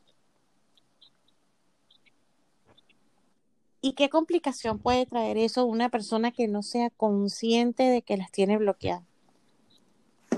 ¿Y 3.83 3.95
qué 3.95 4.11
complicación 4.11 4.79
puede 4.79 5.07
traer 5.07 5.39
eso 5.39 5.63
a 5.63 5.65
una 5.65 5.89
persona 5.89 6.33
que 6.33 6.49
no 6.49 6.63
sea 6.63 6.91
consciente 6.91 7.85
de 7.85 8.03
que 8.03 8.17
las 8.17 8.31
tiene 8.31 8.59
bloqueadas? 8.59 9.05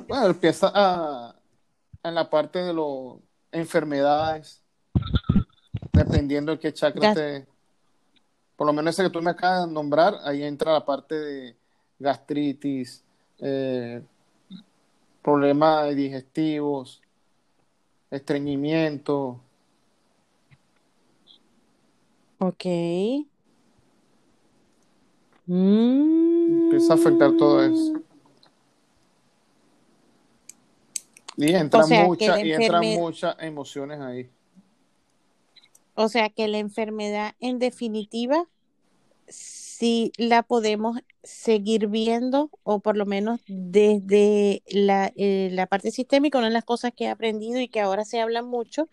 Bueno, 0.06 0.26
empieza 0.26 0.70
a, 0.72 1.34
en 2.04 2.14
la 2.14 2.30
parte 2.30 2.60
de 2.60 2.72
las 2.72 3.18
enfermedades, 3.50 4.62
dependiendo 5.92 6.52
de 6.52 6.58
qué 6.58 6.72
chakra 6.72 7.14
te... 7.14 7.46
Por 8.56 8.66
lo 8.66 8.72
menos 8.72 8.94
ese 8.94 9.02
que 9.04 9.10
tú 9.10 9.20
me 9.20 9.32
acabas 9.32 9.66
de 9.66 9.72
nombrar, 9.72 10.18
ahí 10.24 10.44
entra 10.44 10.72
la 10.72 10.84
parte 10.84 11.16
de 11.16 11.56
gastritis, 11.98 13.02
eh, 13.38 14.02
problemas 15.22 15.94
digestivos, 15.94 17.00
estreñimiento. 18.10 19.40
Ok. 22.38 22.64
Empieza 25.46 26.92
a 26.92 26.96
afectar 26.96 27.36
todo 27.36 27.62
eso. 27.64 28.02
Y 31.36 31.52
entran, 31.52 31.88
y 32.44 32.52
entran 32.52 32.84
muchas 32.94 33.36
emociones 33.40 34.00
ahí. 34.00 34.28
O 35.94 36.08
sea 36.08 36.30
que 36.30 36.48
la 36.48 36.58
enfermedad 36.58 37.34
en 37.40 37.58
definitiva 37.58 38.46
sí 39.28 40.12
la 40.16 40.42
podemos 40.42 40.98
seguir 41.22 41.86
viendo 41.86 42.50
o 42.64 42.80
por 42.80 42.96
lo 42.96 43.06
menos 43.06 43.40
desde 43.46 44.62
la, 44.70 45.12
eh, 45.16 45.50
la 45.52 45.66
parte 45.66 45.90
sistémica, 45.90 46.38
una 46.38 46.48
de 46.48 46.54
las 46.54 46.64
cosas 46.64 46.92
que 46.96 47.04
he 47.04 47.08
aprendido 47.08 47.60
y 47.60 47.68
que 47.68 47.80
ahora 47.80 48.04
se 48.04 48.20
habla 48.20 48.42
mucho 48.42 48.88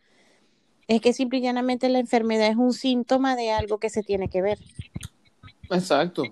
es 0.88 1.02
que 1.02 1.14
simple 1.14 1.40
y 1.40 1.42
llanamente 1.42 1.88
la 1.90 2.00
enfermedad 2.00 2.48
es 2.48 2.56
un 2.56 2.74
síntoma 2.74 3.36
de 3.36 3.52
algo 3.52 3.78
que 3.78 3.90
se 3.90 4.04
tiene 4.04 4.28
que 4.28 4.42
ver. 4.42 4.60
Exacto, 5.70 6.24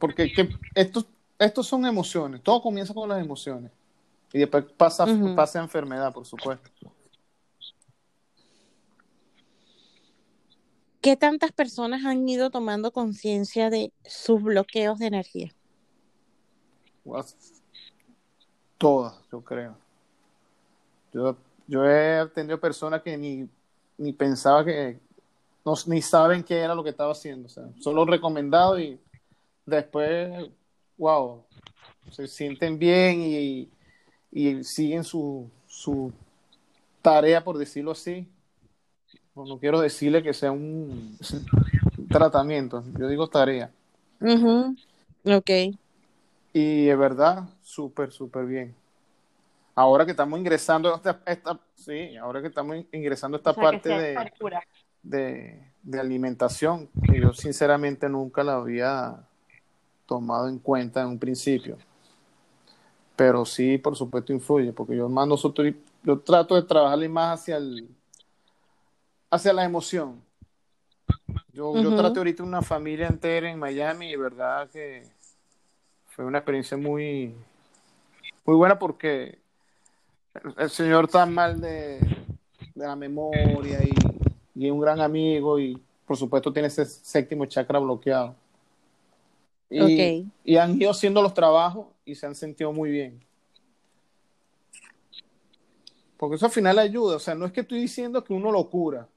porque 0.00 0.32
que 0.32 0.48
estos, 0.74 1.06
estos 1.38 1.66
son 1.66 1.84
emociones, 1.84 2.42
todo 2.42 2.62
comienza 2.62 2.94
con 2.94 3.08
las 3.08 3.20
emociones 3.20 3.70
y 4.32 4.38
después 4.38 4.64
pasa, 4.76 5.06
pasa 5.36 5.60
enfermedad, 5.60 6.12
por 6.12 6.24
supuesto. 6.24 6.70
¿Qué 11.02 11.16
tantas 11.16 11.50
personas 11.50 12.04
han 12.04 12.28
ido 12.28 12.50
tomando 12.50 12.92
conciencia 12.92 13.70
de 13.70 13.92
sus 14.04 14.40
bloqueos 14.40 15.00
de 15.00 15.06
energía? 15.08 15.52
Todas, 18.78 19.20
yo 19.32 19.40
creo. 19.42 19.76
Yo, 21.12 21.84
he 21.84 22.24
tenido 22.32 22.60
personas 22.60 23.02
que 23.02 23.18
ni, 23.18 23.48
ni 23.98 24.12
pensaba 24.12 24.64
que, 24.64 25.00
no, 25.64 25.74
ni 25.86 26.00
saben 26.00 26.44
qué 26.44 26.60
era 26.60 26.74
lo 26.76 26.84
que 26.84 26.90
estaba 26.90 27.10
haciendo. 27.10 27.46
O 27.46 27.50
sea, 27.50 27.64
solo 27.80 28.04
recomendado 28.04 28.78
y 28.78 29.00
después, 29.66 30.50
wow, 30.96 31.44
se 32.12 32.28
sienten 32.28 32.78
bien 32.78 33.22
y, 33.22 33.68
y 34.30 34.62
siguen 34.62 35.02
su, 35.02 35.50
su 35.66 36.12
tarea, 37.02 37.42
por 37.42 37.58
decirlo 37.58 37.90
así, 37.90 38.28
no, 39.34 39.58
quiero 39.58 39.80
decirle 39.80 40.22
que 40.22 40.34
sea 40.34 40.52
un 40.52 41.16
tratamiento, 42.08 42.84
yo 42.98 43.08
digo 43.08 43.28
tarea. 43.28 43.70
Ok. 45.24 45.50
Y 46.52 46.88
es 46.88 46.98
verdad, 46.98 47.44
súper, 47.62 48.12
súper 48.12 48.44
bien. 48.44 48.74
Ahora 49.74 50.04
que 50.04 50.10
estamos 50.10 50.38
ingresando 50.38 50.94
esta, 50.94 51.22
esta 51.24 51.58
sí, 51.74 52.16
ahora 52.16 52.42
que 52.42 52.48
estamos 52.48 52.76
ingresando 52.92 53.38
esta 53.38 53.54
parte 53.54 53.88
de, 53.88 54.32
de, 55.02 55.72
de, 55.82 56.00
alimentación, 56.00 56.90
que 57.10 57.18
yo 57.18 57.32
sinceramente 57.32 58.06
nunca 58.08 58.44
la 58.44 58.56
había 58.56 59.16
tomado 60.04 60.48
en 60.48 60.58
cuenta 60.58 61.00
en 61.00 61.08
un 61.08 61.18
principio. 61.18 61.78
Pero 63.16 63.46
sí, 63.46 63.78
por 63.78 63.96
supuesto, 63.96 64.32
influye, 64.32 64.72
porque 64.74 64.94
yo 64.94 65.08
mando 65.08 65.38
yo 66.04 66.18
trato 66.18 66.54
de 66.54 66.62
trabajarle 66.62 67.08
más 67.08 67.40
hacia 67.40 67.56
el 67.56 67.88
hacia 69.32 69.52
la 69.54 69.64
emoción. 69.64 70.22
Yo, 71.54 71.74
yo 71.80 71.96
traté 71.96 72.18
ahorita 72.18 72.42
una 72.42 72.62
familia 72.62 73.08
entera 73.08 73.50
en 73.50 73.58
Miami 73.58 74.10
y 74.10 74.16
verdad 74.16 74.68
que 74.70 75.08
fue 76.06 76.24
una 76.26 76.38
experiencia 76.38 76.76
muy, 76.76 77.34
muy 78.44 78.56
buena 78.56 78.78
porque 78.78 79.38
el 80.58 80.70
señor 80.70 81.06
está 81.06 81.24
mal 81.24 81.60
de, 81.60 81.98
la 82.74 82.94
memoria 82.94 83.82
y, 83.82 83.94
y, 84.54 84.66
es 84.66 84.72
un 84.72 84.80
gran 84.80 85.00
amigo 85.00 85.58
y 85.58 85.80
por 86.06 86.16
supuesto 86.16 86.52
tiene 86.52 86.68
ese 86.68 86.84
séptimo 86.84 87.46
chakra 87.46 87.78
bloqueado. 87.78 88.34
Y, 89.70 90.26
y 90.44 90.56
han 90.58 90.80
ido 90.80 90.90
haciendo 90.90 91.22
los 91.22 91.32
trabajos 91.32 91.86
y 92.04 92.14
se 92.14 92.26
han 92.26 92.34
sentido 92.34 92.70
muy 92.72 92.90
bien. 92.90 93.24
Porque 96.18 96.36
eso 96.36 96.44
al 96.44 96.52
final 96.52 96.78
ayuda, 96.78 97.16
o 97.16 97.18
sea, 97.18 97.34
no 97.34 97.46
es 97.46 97.52
que 97.52 97.62
estoy 97.62 97.80
diciendo 97.80 98.22
que 98.22 98.34
uno 98.34 98.52
lo 98.52 98.68
cura, 98.68 99.08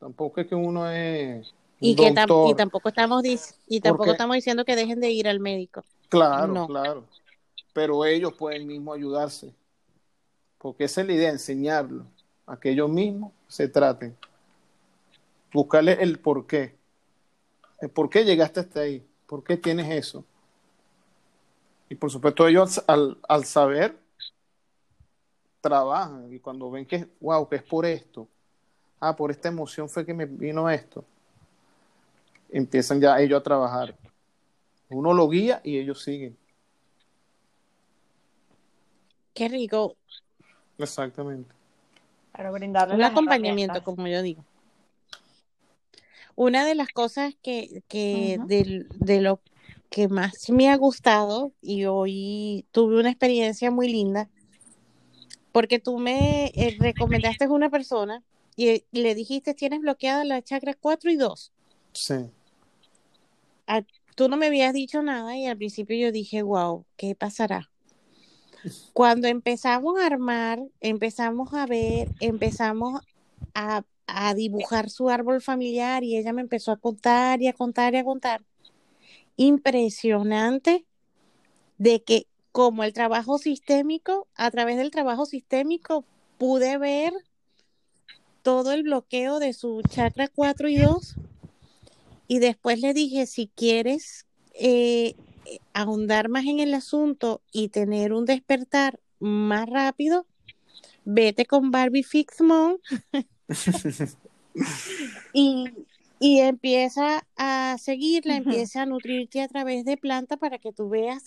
Tampoco 0.00 0.40
es 0.40 0.46
que 0.46 0.54
uno 0.54 0.90
es. 0.90 1.54
y, 1.78 1.94
que 1.94 2.08
y 2.08 2.14
tampoco 2.54 2.88
estamos 2.88 3.22
y 3.68 3.80
tampoco 3.80 4.10
estamos 4.10 4.34
diciendo 4.34 4.64
que 4.64 4.74
dejen 4.74 4.98
de 4.98 5.10
ir 5.10 5.28
al 5.28 5.40
médico. 5.40 5.84
Claro, 6.08 6.66
claro. 6.66 7.04
Pero 7.74 8.04
ellos 8.06 8.32
pueden 8.32 8.66
mismo 8.66 8.94
ayudarse. 8.94 9.54
Porque 10.58 10.84
esa 10.84 11.02
es 11.02 11.06
la 11.06 11.12
idea, 11.12 11.30
enseñarlo. 11.30 12.06
A 12.46 12.58
que 12.58 12.70
ellos 12.70 12.90
mismos 12.90 13.32
se 13.46 13.68
traten. 13.68 14.16
Buscarle 15.52 16.02
el 16.02 16.18
por 16.18 16.46
qué. 16.46 16.74
El 17.80 17.90
por 17.90 18.08
qué 18.08 18.24
llegaste 18.24 18.60
hasta 18.60 18.80
ahí. 18.80 19.06
¿Por 19.26 19.44
qué 19.44 19.58
tienes 19.58 19.90
eso? 19.90 20.24
Y 21.90 21.94
por 21.94 22.10
supuesto 22.10 22.48
ellos 22.48 22.82
al, 22.86 23.18
al 23.28 23.44
saber 23.44 23.98
trabajan 25.60 26.32
y 26.32 26.38
cuando 26.38 26.70
ven 26.70 26.86
que, 26.86 27.06
wow, 27.20 27.46
que 27.48 27.56
es 27.56 27.62
por 27.62 27.84
esto, 27.84 28.26
ah, 29.00 29.16
por 29.16 29.30
esta 29.30 29.48
emoción 29.48 29.88
fue 29.88 30.04
que 30.04 30.14
me 30.14 30.26
vino 30.26 30.68
esto. 30.70 31.04
Empiezan 32.50 33.00
ya 33.00 33.18
ellos 33.20 33.40
a 33.40 33.42
trabajar. 33.42 33.96
Uno 34.88 35.14
lo 35.14 35.28
guía 35.28 35.60
y 35.64 35.78
ellos 35.78 36.02
siguen. 36.02 36.36
Qué 39.34 39.48
rico. 39.48 39.96
Exactamente. 40.78 41.54
Para 42.32 42.50
brindarle 42.50 42.94
un 42.94 43.02
acompañamiento, 43.02 43.82
como 43.82 44.06
yo 44.06 44.22
digo. 44.22 44.44
Una 46.34 46.64
de 46.64 46.74
las 46.74 46.88
cosas 46.88 47.34
que, 47.42 47.82
que 47.88 48.38
de, 48.46 48.86
de 48.94 49.20
lo 49.20 49.40
que 49.90 50.08
más 50.08 50.48
me 50.50 50.70
ha 50.70 50.76
gustado 50.76 51.52
y 51.60 51.84
hoy 51.84 52.64
tuve 52.70 52.98
una 52.98 53.10
experiencia 53.10 53.70
muy 53.70 53.88
linda 53.88 54.28
porque 55.52 55.78
tú 55.78 55.98
me 55.98 56.46
eh, 56.54 56.76
recomendaste 56.78 57.44
a 57.44 57.50
una 57.50 57.70
persona 57.70 58.22
y, 58.60 58.84
le 58.92 59.14
dijiste, 59.14 59.54
tienes 59.54 59.80
bloqueada 59.80 60.22
la 60.24 60.42
chakra 60.42 60.74
4 60.74 61.10
y 61.10 61.16
2. 61.16 61.50
Sí. 61.94 62.30
tú 64.14 64.28
no 64.28 64.36
me 64.36 64.48
habías 64.48 64.74
dicho 64.74 65.02
nada 65.02 65.34
y 65.36 65.46
al 65.46 65.56
principio 65.56 65.96
yo 65.96 66.12
dije, 66.12 66.42
wow, 66.42 66.84
¿qué 66.98 67.14
pasará? 67.14 67.70
Cuando 68.92 69.28
empezamos 69.28 69.98
a 69.98 70.06
armar, 70.06 70.60
empezamos 70.80 71.54
a 71.54 71.64
ver, 71.64 72.10
empezamos 72.20 73.00
a, 73.54 73.82
a 74.06 74.34
dibujar 74.34 74.90
su 74.90 75.08
árbol 75.08 75.40
familiar 75.40 76.04
y 76.04 76.18
ella 76.18 76.34
me 76.34 76.42
empezó 76.42 76.72
a 76.72 76.76
contar 76.76 77.40
y 77.40 77.48
a 77.48 77.54
contar 77.54 77.94
y 77.94 77.96
a 77.96 78.04
contar. 78.04 78.42
Impresionante 79.36 80.84
de 81.78 82.02
que 82.02 82.26
como 82.52 82.84
el 82.84 82.92
trabajo 82.92 83.38
sistémico, 83.38 84.28
a 84.34 84.50
través 84.50 84.76
del 84.76 84.90
trabajo 84.90 85.24
sistémico 85.24 86.04
pude 86.36 86.76
ver 86.76 87.14
todo 88.42 88.72
el 88.72 88.82
bloqueo 88.82 89.38
de 89.38 89.52
su 89.52 89.82
chakra 89.88 90.28
4 90.28 90.68
y 90.68 90.78
2. 90.78 91.16
Y 92.28 92.38
después 92.38 92.80
le 92.80 92.94
dije, 92.94 93.26
si 93.26 93.48
quieres 93.48 94.26
eh, 94.54 95.14
ahondar 95.72 96.28
más 96.28 96.44
en 96.46 96.60
el 96.60 96.74
asunto 96.74 97.42
y 97.52 97.68
tener 97.68 98.12
un 98.12 98.24
despertar 98.24 99.00
más 99.18 99.68
rápido, 99.68 100.26
vete 101.04 101.46
con 101.46 101.70
Barbie 101.70 102.04
Fixmon 102.04 102.78
y, 105.32 105.66
y 106.18 106.40
empieza 106.40 107.26
a 107.36 107.76
seguirla, 107.78 108.36
empieza 108.36 108.82
a 108.82 108.86
nutrirte 108.86 109.42
a 109.42 109.48
través 109.48 109.84
de 109.84 109.96
planta 109.96 110.36
para 110.36 110.58
que 110.58 110.72
tú 110.72 110.88
veas 110.88 111.24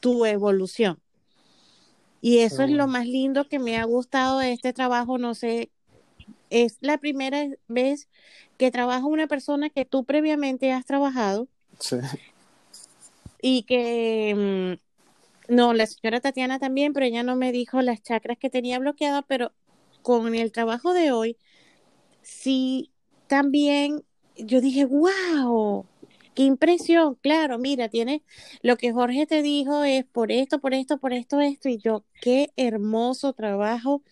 tu 0.00 0.24
evolución. 0.26 0.98
Y 2.20 2.38
eso 2.38 2.62
es 2.62 2.70
lo 2.70 2.86
más 2.86 3.06
lindo 3.06 3.48
que 3.48 3.58
me 3.58 3.78
ha 3.78 3.84
gustado 3.84 4.38
de 4.38 4.52
este 4.52 4.72
trabajo. 4.72 5.18
No 5.18 5.34
sé 5.34 5.70
es 6.52 6.76
la 6.80 6.98
primera 6.98 7.48
vez 7.66 8.08
que 8.58 8.70
trabaja 8.70 9.06
una 9.06 9.26
persona 9.26 9.70
que 9.70 9.86
tú 9.86 10.04
previamente 10.04 10.70
has 10.70 10.84
trabajado. 10.84 11.48
Sí. 11.80 11.96
Y 13.40 13.62
que, 13.62 14.78
mm, 15.48 15.54
no, 15.54 15.72
la 15.72 15.86
señora 15.86 16.20
Tatiana 16.20 16.58
también, 16.58 16.92
pero 16.92 17.06
ella 17.06 17.22
no 17.22 17.36
me 17.36 17.52
dijo 17.52 17.80
las 17.80 18.02
chakras 18.02 18.38
que 18.38 18.50
tenía 18.50 18.78
bloqueadas, 18.78 19.24
pero 19.26 19.52
con 20.02 20.34
el 20.34 20.52
trabajo 20.52 20.92
de 20.92 21.10
hoy, 21.10 21.38
sí, 22.20 22.90
también 23.28 24.04
yo 24.36 24.60
dije, 24.60 24.84
wow, 24.84 25.86
qué 26.34 26.42
impresión, 26.42 27.14
claro, 27.22 27.58
mira, 27.58 27.88
tiene 27.88 28.22
lo 28.60 28.76
que 28.76 28.92
Jorge 28.92 29.26
te 29.26 29.40
dijo 29.42 29.84
es 29.84 30.04
por 30.04 30.30
esto, 30.30 30.60
por 30.60 30.74
esto, 30.74 30.98
por 30.98 31.14
esto, 31.14 31.40
esto, 31.40 31.70
y 31.70 31.78
yo, 31.78 32.04
qué 32.20 32.50
hermoso 32.56 33.32
trabajo 33.32 34.02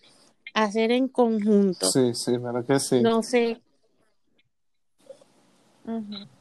hacer 0.53 0.91
en 0.91 1.07
conjunto. 1.07 1.85
Sí, 1.87 2.13
sí, 2.13 2.37
verdad 2.37 2.65
que 2.65 2.79
sí. 2.79 3.01
No 3.01 3.23
sé. 3.23 3.61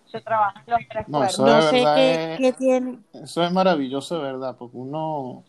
Se 0.06 0.20
trabajan 0.20 0.64
los 0.66 0.80
tres 0.90 1.08
no, 1.08 1.20
no 1.20 1.62
sé 1.62 1.84
qué, 1.94 2.36
qué, 2.38 2.52
tiene. 2.52 2.98
Eso 3.12 3.42
es 3.42 3.52
maravilloso, 3.52 4.16
de 4.16 4.22
verdad, 4.22 4.56
porque 4.58 4.76
uno. 4.76 5.44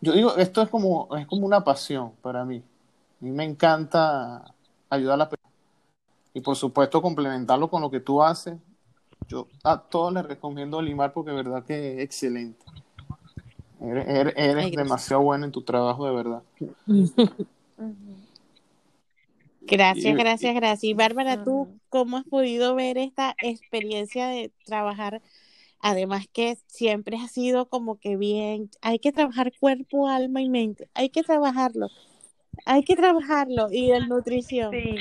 Yo 0.00 0.12
digo, 0.12 0.36
esto 0.36 0.62
es 0.62 0.68
como, 0.68 1.08
es 1.16 1.26
como 1.26 1.46
una 1.46 1.62
pasión 1.64 2.12
para 2.20 2.44
mí. 2.44 2.58
A 2.58 3.24
mí 3.24 3.30
me 3.30 3.44
encanta 3.44 4.54
ayudar 4.90 5.14
a 5.14 5.18
las 5.18 5.28
personas. 5.28 5.52
Y 6.34 6.40
por 6.40 6.56
supuesto, 6.56 7.00
complementarlo 7.00 7.70
con 7.70 7.80
lo 7.80 7.90
que 7.90 8.00
tú 8.00 8.22
haces. 8.22 8.58
Yo 9.28 9.48
a 9.64 9.80
todos 9.80 10.12
les 10.12 10.24
recomiendo 10.24 10.82
Limar 10.82 11.12
porque 11.12 11.30
de 11.30 11.36
verdad 11.36 11.64
que 11.64 11.94
es 11.94 12.00
excelente. 12.00 12.64
Eres, 13.80 14.72
demasiado 14.72 15.22
bueno 15.22 15.44
en 15.44 15.52
tu 15.52 15.62
trabajo, 15.62 16.06
de 16.06 16.14
verdad. 16.14 16.42
Gracias, 19.68 20.16
gracias, 20.16 20.54
gracias. 20.54 20.84
Y 20.84 20.94
Bárbara, 20.94 21.42
¿tú 21.42 21.80
cómo 21.88 22.18
has 22.18 22.24
podido 22.24 22.76
ver 22.76 22.98
esta 22.98 23.34
experiencia 23.42 24.28
de 24.28 24.52
trabajar? 24.64 25.20
Además 25.80 26.26
que 26.32 26.56
siempre 26.66 27.16
ha 27.16 27.26
sido 27.26 27.68
como 27.68 27.98
que 27.98 28.16
bien, 28.16 28.70
hay 28.80 29.00
que 29.00 29.10
trabajar 29.12 29.52
cuerpo, 29.58 30.08
alma 30.08 30.40
y 30.40 30.48
mente, 30.48 30.88
hay 30.94 31.10
que 31.10 31.22
trabajarlo, 31.22 31.88
hay 32.64 32.84
que 32.84 32.94
trabajarlo 32.94 33.68
y 33.72 33.90
en 33.90 34.08
nutrición. 34.08 34.70
Sí. 34.70 34.96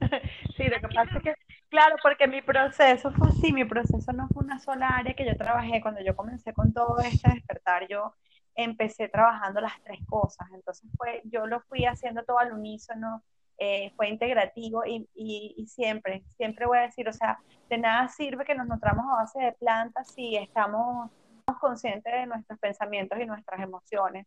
sí, 0.56 0.64
lo 0.64 0.80
que 0.80 0.94
pasa 0.94 1.16
es 1.16 1.22
que 1.22 1.34
Claro, 1.70 1.96
porque 2.02 2.26
mi 2.26 2.42
proceso 2.42 3.12
fue 3.12 3.28
así, 3.28 3.52
mi 3.52 3.64
proceso 3.64 4.12
no 4.12 4.26
fue 4.28 4.42
una 4.42 4.58
sola 4.58 4.88
área 4.88 5.14
que 5.14 5.24
yo 5.24 5.36
trabajé. 5.36 5.80
Cuando 5.80 6.00
yo 6.02 6.16
comencé 6.16 6.52
con 6.52 6.72
todo 6.72 6.98
este 6.98 7.30
despertar, 7.30 7.86
yo 7.88 8.12
empecé 8.56 9.08
trabajando 9.08 9.60
las 9.60 9.80
tres 9.84 10.00
cosas. 10.08 10.48
Entonces 10.52 10.90
fue, 10.96 11.22
yo 11.24 11.46
lo 11.46 11.60
fui 11.60 11.84
haciendo 11.86 12.24
todo 12.24 12.40
al 12.40 12.52
unísono, 12.52 13.22
eh, 13.56 13.92
fue 13.94 14.08
integrativo 14.08 14.84
y, 14.84 15.08
y, 15.14 15.64
siempre, 15.68 16.24
siempre 16.36 16.66
voy 16.66 16.78
a 16.78 16.82
decir, 16.82 17.08
o 17.08 17.12
sea, 17.12 17.38
de 17.68 17.78
nada 17.78 18.08
sirve 18.08 18.44
que 18.44 18.54
nos 18.56 18.66
nutramos 18.66 19.04
a 19.06 19.22
base 19.22 19.40
de 19.40 19.52
plantas 19.52 20.10
si 20.12 20.36
estamos 20.36 21.10
conscientes 21.60 22.12
de 22.12 22.26
nuestros 22.26 22.58
pensamientos 22.58 23.18
y 23.20 23.26
nuestras 23.26 23.60
emociones. 23.60 24.26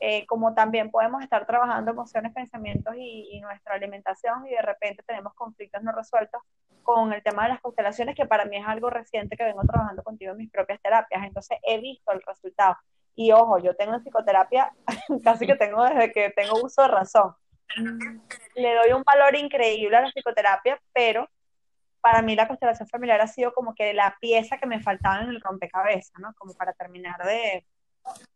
Eh, 0.00 0.26
como 0.26 0.54
también 0.54 0.90
podemos 0.90 1.22
estar 1.22 1.46
trabajando 1.46 1.90
emociones, 1.90 2.32
pensamientos 2.32 2.94
y, 2.96 3.28
y, 3.32 3.40
nuestra 3.42 3.74
alimentación 3.74 4.46
y 4.46 4.50
de 4.50 4.62
repente 4.62 5.02
tenemos 5.06 5.34
conflictos 5.34 5.82
no 5.82 5.92
resueltos 5.92 6.40
con 6.94 7.12
el 7.12 7.22
tema 7.22 7.44
de 7.44 7.50
las 7.50 7.60
constelaciones, 7.60 8.16
que 8.16 8.26
para 8.26 8.44
mí 8.44 8.56
es 8.56 8.66
algo 8.66 8.90
reciente 8.90 9.36
que 9.36 9.44
vengo 9.44 9.62
trabajando 9.62 10.02
contigo 10.02 10.32
en 10.32 10.38
mis 10.38 10.50
propias 10.50 10.80
terapias. 10.82 11.22
Entonces 11.24 11.58
he 11.62 11.80
visto 11.80 12.10
el 12.12 12.20
resultado. 12.22 12.76
Y 13.14 13.32
ojo, 13.32 13.58
yo 13.58 13.76
tengo 13.76 13.98
psicoterapia 14.00 14.72
casi 15.24 15.46
que 15.46 15.54
tengo 15.54 15.84
desde 15.84 16.12
que 16.12 16.30
tengo 16.30 16.60
uso 16.62 16.82
de 16.82 16.88
razón. 16.88 17.34
Le 18.56 18.74
doy 18.74 18.92
un 18.92 19.02
valor 19.04 19.36
increíble 19.36 19.96
a 19.96 20.02
la 20.02 20.10
psicoterapia, 20.10 20.80
pero 20.92 21.28
para 22.00 22.22
mí 22.22 22.34
la 22.34 22.48
constelación 22.48 22.88
familiar 22.88 23.20
ha 23.20 23.26
sido 23.26 23.52
como 23.52 23.74
que 23.74 23.94
la 23.94 24.16
pieza 24.20 24.58
que 24.58 24.66
me 24.66 24.80
faltaba 24.80 25.22
en 25.22 25.28
el 25.28 25.40
rompecabezas, 25.40 26.18
¿no? 26.18 26.34
Como 26.34 26.54
para 26.54 26.72
terminar 26.72 27.22
de, 27.24 27.64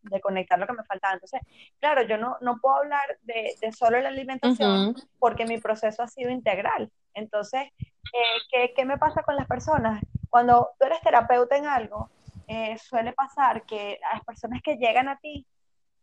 de 0.02 0.20
conectar 0.20 0.58
lo 0.58 0.66
que 0.66 0.72
me 0.72 0.84
faltaba. 0.84 1.14
Entonces, 1.14 1.40
claro, 1.80 2.02
yo 2.02 2.18
no, 2.18 2.36
no 2.40 2.58
puedo 2.60 2.76
hablar 2.76 3.18
de, 3.22 3.54
de 3.60 3.72
solo 3.72 4.00
la 4.00 4.08
alimentación 4.08 4.94
porque 5.18 5.46
mi 5.46 5.58
proceso 5.58 6.02
ha 6.02 6.08
sido 6.08 6.30
integral. 6.30 6.90
Entonces, 7.14 7.68
eh, 7.80 8.40
¿qué, 8.50 8.72
¿qué, 8.76 8.84
me 8.84 8.98
pasa 8.98 9.22
con 9.22 9.36
las 9.36 9.46
personas? 9.46 10.02
Cuando 10.28 10.70
tú 10.78 10.86
eres 10.86 11.00
terapeuta 11.00 11.56
en 11.56 11.66
algo, 11.66 12.10
eh, 12.46 12.76
suele 12.78 13.12
pasar 13.12 13.64
que 13.64 13.98
las 14.12 14.22
personas 14.24 14.60
que 14.62 14.76
llegan 14.76 15.08
a 15.08 15.18
ti, 15.18 15.46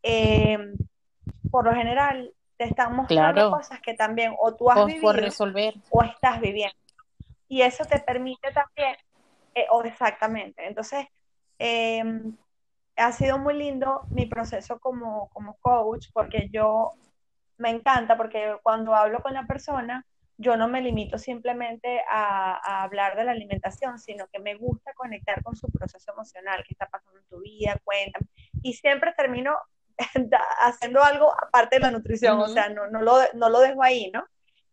eh, 0.03 0.57
por 1.51 1.66
lo 1.66 1.74
general, 1.74 2.34
te 2.57 2.66
están 2.66 2.95
mostrando 2.95 3.51
cosas 3.51 3.82
que 3.82 3.93
también 3.93 4.36
o 4.39 4.55
tú 4.55 4.70
has 4.70 4.86
vivido 4.86 5.14
resolver. 5.14 5.74
o 5.89 6.03
estás 6.03 6.39
viviendo. 6.39 6.76
Y 7.47 7.62
eso 7.62 7.84
te 7.86 7.99
permite 7.99 8.51
también, 8.51 8.95
o 9.72 9.84
exactamente. 9.84 10.66
Entonces, 10.66 11.05
ha 13.02 13.12
sido 13.12 13.38
muy 13.38 13.56
lindo 13.56 14.04
mi 14.10 14.26
proceso 14.26 14.80
como, 14.80 15.30
como 15.30 15.58
coach, 15.62 16.08
porque 16.14 16.49
yo 16.52 16.91
me 17.58 17.70
encanta, 17.70 18.18
porque 18.18 18.56
cuando 18.64 18.95
hablo 18.95 19.22
con 19.22 19.34
la 19.34 19.45
persona, 19.45 20.06
yo 20.38 20.58
no 20.58 20.68
me 20.68 20.82
limito 20.82 21.18
simplemente 21.20 22.02
a, 22.10 22.84
hablar 22.84 23.16
de 23.16 23.24
la 23.24 23.32
alimentación, 23.32 23.99
sino 23.99 24.28
que 24.28 24.39
me 24.39 24.56
gusta 24.56 24.93
conectar 24.93 25.43
con 25.43 25.56
su 25.56 25.72
proceso 25.72 26.12
emocional, 26.12 26.64
qué 26.68 26.74
está 26.74 26.88
pasando 26.88 27.20
en 27.20 27.26
tu 27.26 27.39
vida, 27.41 27.80
cuéntame. 27.84 28.26
Y 28.64 28.74
siempre 28.74 29.14
termino 29.16 29.56
haciendo 30.62 31.04
algo 31.04 31.32
aparte 31.32 31.76
de 31.76 31.82
la 31.82 31.91
nutrición, 31.91 32.39
o 32.39 32.47
sea, 32.47 32.70
no, 32.70 32.88
no, 32.88 33.02
lo, 33.02 33.18
no 33.36 33.49
lo 33.49 33.60
dejo 33.60 33.84
ahí, 33.84 34.10
¿no? 34.12 34.26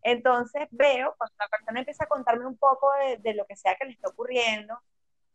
Entonces 0.03 0.69
veo, 0.71 1.15
cuando 1.19 1.35
la 1.39 1.49
persona 1.49 1.81
empieza 1.81 2.05
a 2.05 2.09
contarme 2.09 2.47
un 2.47 2.57
poco 2.57 2.91
de, 2.95 3.19
de 3.19 3.35
lo 3.35 3.45
que 3.45 3.57
sea 3.57 3.77
que 3.77 3.85
le 3.85 3.93
está 3.93 4.09
ocurriendo, 4.09 4.79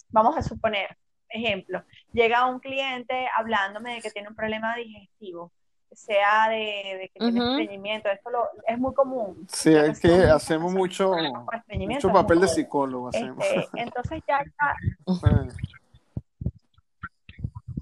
vamos 0.09 0.35
a 0.35 0.41
suponer, 0.41 0.97
ejemplo, 1.33 1.83
llega 2.13 2.45
un 2.45 2.59
cliente 2.59 3.27
hablándome 3.35 3.95
de 3.95 4.01
que 4.01 4.11
tiene 4.11 4.29
un 4.29 4.35
problema 4.35 4.75
digestivo 4.75 5.51
sea 5.95 6.49
de, 6.49 7.11
que 7.13 7.19
tiene 7.19 7.39
estreñimiento, 7.39 8.09
esto 8.09 8.29
lo, 8.29 8.49
es 8.67 8.77
muy 8.77 8.93
común. 8.93 9.47
Sí, 9.51 9.73
es 9.75 9.99
que 9.99 10.11
hacemos 10.23 10.73
mucho, 10.73 11.13
mucho 11.77 12.11
papel 12.11 12.41
de 12.41 12.47
psicólogo. 12.47 13.09
Hacemos. 13.09 13.45
Este, 13.45 13.81
entonces 13.81 14.21
ya 14.27 14.39
está. 14.39 14.75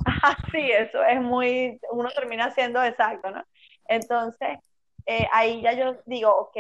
sí, 0.52 0.72
eso 0.72 1.04
es 1.04 1.22
muy, 1.22 1.80
uno 1.92 2.10
termina 2.10 2.52
siendo 2.52 2.84
exacto, 2.84 3.32
¿no? 3.32 3.44
Entonces, 3.88 4.60
eh, 5.06 5.28
ahí 5.32 5.62
ya 5.62 5.74
yo 5.74 5.98
digo, 6.06 6.36
ok, 6.36 6.58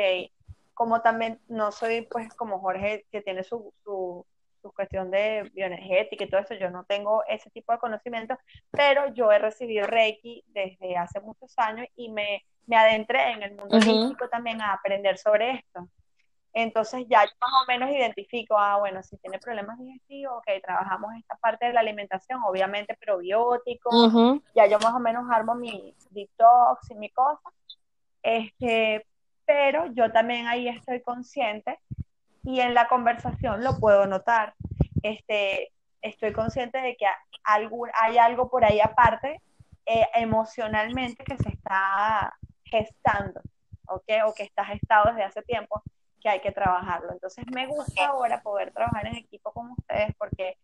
como 0.73 1.01
también 1.01 1.39
no 1.47 1.71
soy 1.71 2.01
pues 2.03 2.33
como 2.33 2.59
Jorge 2.59 3.05
que 3.11 3.21
tiene 3.21 3.43
su, 3.43 3.73
su, 3.83 4.25
su 4.61 4.71
cuestión 4.71 5.11
de 5.11 5.49
bioenergética 5.53 6.23
y 6.23 6.29
todo 6.29 6.41
eso, 6.41 6.53
yo 6.55 6.69
no 6.69 6.83
tengo 6.85 7.23
ese 7.27 7.49
tipo 7.49 7.71
de 7.71 7.79
conocimiento, 7.79 8.37
pero 8.71 9.13
yo 9.13 9.31
he 9.31 9.39
recibido 9.39 9.87
Reiki 9.87 10.43
desde 10.47 10.97
hace 10.97 11.19
muchos 11.19 11.53
años 11.57 11.87
y 11.95 12.09
me, 12.09 12.45
me 12.67 12.77
adentré 12.77 13.31
en 13.31 13.43
el 13.43 13.55
mundo 13.55 13.77
uh 13.77 14.27
también 14.29 14.61
a 14.61 14.73
aprender 14.73 15.17
sobre 15.17 15.51
esto. 15.51 15.87
Entonces 16.53 17.05
ya 17.09 17.23
yo 17.23 17.31
más 17.39 17.51
o 17.63 17.67
menos 17.67 17.89
identifico, 17.89 18.57
ah, 18.57 18.77
bueno, 18.77 19.01
si 19.03 19.17
tiene 19.17 19.39
problemas 19.39 19.79
digestivos, 19.79 20.37
ok, 20.37 20.61
trabajamos 20.63 21.13
esta 21.17 21.35
parte 21.35 21.67
de 21.67 21.73
la 21.73 21.79
alimentación, 21.79 22.41
obviamente 22.43 22.97
probióticos, 22.99 24.13
ya 24.53 24.67
yo 24.67 24.77
más 24.79 24.93
o 24.93 24.99
menos 24.99 25.25
armo 25.31 25.55
mi 25.55 25.95
detox 26.09 26.91
y 26.91 26.95
mi 26.95 27.09
cosa, 27.09 27.49
este, 28.21 29.05
pero 29.45 29.85
yo 29.93 30.11
también 30.11 30.47
ahí 30.47 30.67
estoy 30.67 31.01
consciente 31.01 31.79
y 32.43 32.59
en 32.59 32.73
la 32.73 32.87
conversación 32.87 33.63
lo 33.63 33.79
puedo 33.79 34.05
notar. 34.07 34.55
Este, 35.03 35.71
estoy 36.01 36.33
consciente 36.33 36.79
de 36.79 36.95
que 36.95 37.05
hay 37.43 38.17
algo 38.17 38.49
por 38.49 38.65
ahí 38.65 38.79
aparte 38.79 39.41
eh, 39.85 40.07
emocionalmente 40.15 41.23
que 41.23 41.37
se 41.37 41.49
está 41.49 42.33
gestando, 42.63 43.41
¿ok? 43.87 44.03
O 44.27 44.33
que 44.33 44.43
está 44.43 44.63
gestado 44.65 45.09
desde 45.09 45.23
hace 45.23 45.41
tiempo 45.43 45.81
que 46.21 46.29
hay 46.29 46.39
que 46.39 46.51
trabajarlo. 46.51 47.11
Entonces 47.11 47.45
me 47.53 47.67
gusta 47.67 48.07
ahora 48.07 48.41
poder 48.41 48.71
trabajar 48.71 49.07
en 49.07 49.15
equipo 49.15 49.51
con 49.51 49.71
ustedes 49.71 50.15
porque 50.17 50.57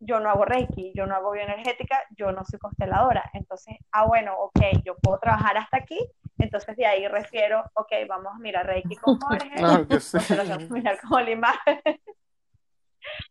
yo 0.00 0.20
no 0.20 0.30
hago 0.30 0.44
Reiki, 0.44 0.92
yo 0.94 1.06
no 1.06 1.14
hago 1.14 1.32
bioenergética, 1.32 2.02
yo 2.16 2.32
no 2.32 2.44
soy 2.44 2.58
consteladora. 2.58 3.30
Entonces, 3.32 3.76
ah, 3.92 4.06
bueno, 4.06 4.34
ok, 4.38 4.60
yo 4.84 4.96
puedo 4.96 5.18
trabajar 5.18 5.56
hasta 5.56 5.78
aquí 5.78 5.98
entonces 6.38 6.76
de 6.76 6.86
ahí 6.86 7.06
refiero, 7.08 7.64
ok, 7.74 7.92
vamos 8.08 8.32
a 8.34 8.38
mirar 8.38 8.66
Reiki 8.66 8.96
con 8.96 9.18
Jorge, 9.20 9.50
claro 9.56 9.86
que 9.86 10.00
sí. 10.00 10.18
vamos 10.30 10.70
a 10.70 10.74
mirar 10.74 11.00
con 11.00 11.24
Lima. 11.24 11.52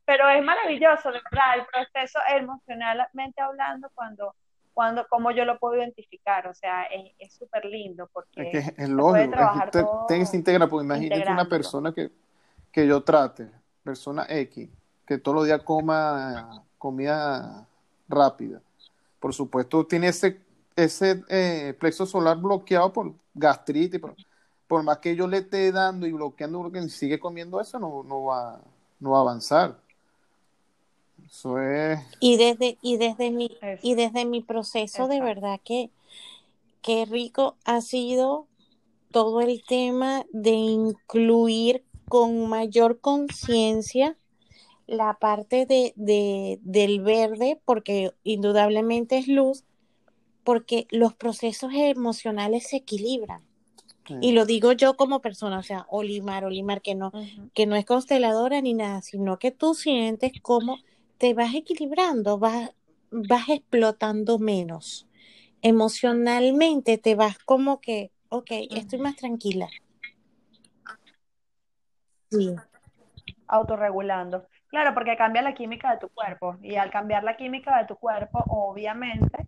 Pero 0.05 0.30
es 0.30 0.43
maravilloso, 0.43 1.11
de 1.11 1.20
verdad, 1.32 1.55
el 1.57 1.66
proceso 1.66 2.20
emocionalmente 2.30 3.41
hablando 3.41 3.89
cuando 3.93 4.36
cuando 4.72 5.05
cómo 5.07 5.30
yo 5.30 5.45
lo 5.45 5.59
puedo 5.59 5.78
identificar, 5.78 6.47
o 6.47 6.53
sea, 6.55 6.88
es 7.20 7.32
súper 7.36 7.64
lindo 7.66 8.09
porque 8.11 8.49
es, 8.51 8.72
que 8.72 8.82
es 8.82 8.89
lógico, 8.89 10.07
es, 10.09 10.30
se 10.30 10.36
integra, 10.36 10.66
porque 10.66 10.86
imagínate 10.86 11.32
una 11.32 11.45
persona 11.45 11.93
que, 11.93 12.09
que 12.72 12.88
yo 12.88 13.03
trate, 13.03 13.51
persona 13.84 14.26
X, 14.28 14.68
que 15.06 15.18
todos 15.18 15.36
los 15.36 15.45
días 15.45 15.62
coma 15.64 16.64
comida 16.78 17.68
rápida, 18.08 18.62
por 19.20 19.34
supuesto 19.34 19.86
tiene 19.86 20.08
ese 20.10 20.43
ese 20.76 21.24
eh, 21.30 21.76
plexo 21.80 22.06
solar 22.06 22.38
bloqueado 22.38 22.91
por 22.91 23.14
gastritis, 23.34 23.99
por, 23.99 24.16
por, 24.68 24.84
más 24.84 24.99
que 24.99 25.16
yo 25.16 25.28
le 25.28 25.39
esté 25.39 25.72
dando 25.72 26.08
y 26.08 26.12
bloqueando, 26.12 26.62
porque 26.62 26.89
sigue 26.89 27.20
comiendo 27.20 27.60
eso, 27.60 27.80
no, 27.80 28.04
no, 28.04 28.26
va, 28.26 28.62
no 28.99 29.12
va 29.12 29.18
a 29.20 29.22
avanzar. 29.22 29.80
Eso 31.26 31.60
es... 31.60 31.99
Y 32.20 32.38
desde, 32.38 32.78
y 32.82 32.97
desde 32.97 33.32
mi, 33.32 33.56
y 33.82 33.95
desde 33.95 34.26
mi 34.26 34.41
proceso, 34.41 35.08
de 35.08 35.22
verdad 35.22 35.60
que 35.64 35.89
qué 36.82 37.06
rico 37.06 37.56
ha 37.66 37.82
sido 37.82 38.47
todo 39.12 39.41
el 39.41 39.64
tema 39.66 40.26
de 40.32 40.51
incluir 40.51 41.84
con 42.10 42.47
mayor 42.49 42.99
conciencia 42.99 44.18
la 44.94 45.16
parte 45.16 45.66
de, 45.66 45.94
de, 45.96 46.60
del 46.62 47.02
verde, 47.02 47.60
porque 47.66 48.12
indudablemente 48.24 49.18
es 49.18 49.28
luz, 49.28 49.64
porque 50.44 50.88
los 50.91 51.14
procesos 51.14 51.72
emocionales 51.74 52.68
se 52.68 52.78
equilibran. 52.78 53.41
Y 54.20 54.34
lo 54.34 54.46
digo 54.46 54.74
yo 54.74 54.98
como 54.98 55.22
persona, 55.22 55.60
o 55.60 55.64
sea, 55.64 55.86
Olimar, 55.89 56.44
Olimar, 56.44 56.82
que 56.82 56.94
no, 56.94 57.14
que 57.54 57.66
no 57.66 57.78
es 57.78 57.86
consteladora 57.86 58.60
ni 58.60 58.74
nada, 58.74 59.02
sino 59.02 59.39
que 59.39 59.52
tú 59.52 59.76
sientes 59.76 60.34
cómo 60.41 60.78
te 61.18 61.34
vas 61.34 61.56
equilibrando, 61.56 62.38
vas, 62.38 62.72
vas 63.12 63.48
explotando 63.48 64.39
menos. 64.39 65.08
Emocionalmente 65.62 66.98
te 66.98 67.16
vas 67.16 67.38
como 67.39 67.80
que, 67.80 68.12
ok, 68.28 68.52
estoy 68.72 69.00
más 69.00 69.16
tranquila. 69.16 69.70
Sí. 72.30 72.54
Autorregulando. 73.48 74.48
Claro, 74.74 74.96
porque 74.96 75.16
cambia 75.16 75.44
la 75.44 75.54
química 75.54 75.92
de 75.92 76.00
tu 76.00 76.10
cuerpo 76.10 76.58
y 76.64 76.78
al 76.78 76.90
cambiar 76.90 77.24
la 77.24 77.38
química 77.38 77.78
de 77.78 77.86
tu 77.86 77.96
cuerpo, 77.96 78.44
obviamente, 78.48 79.48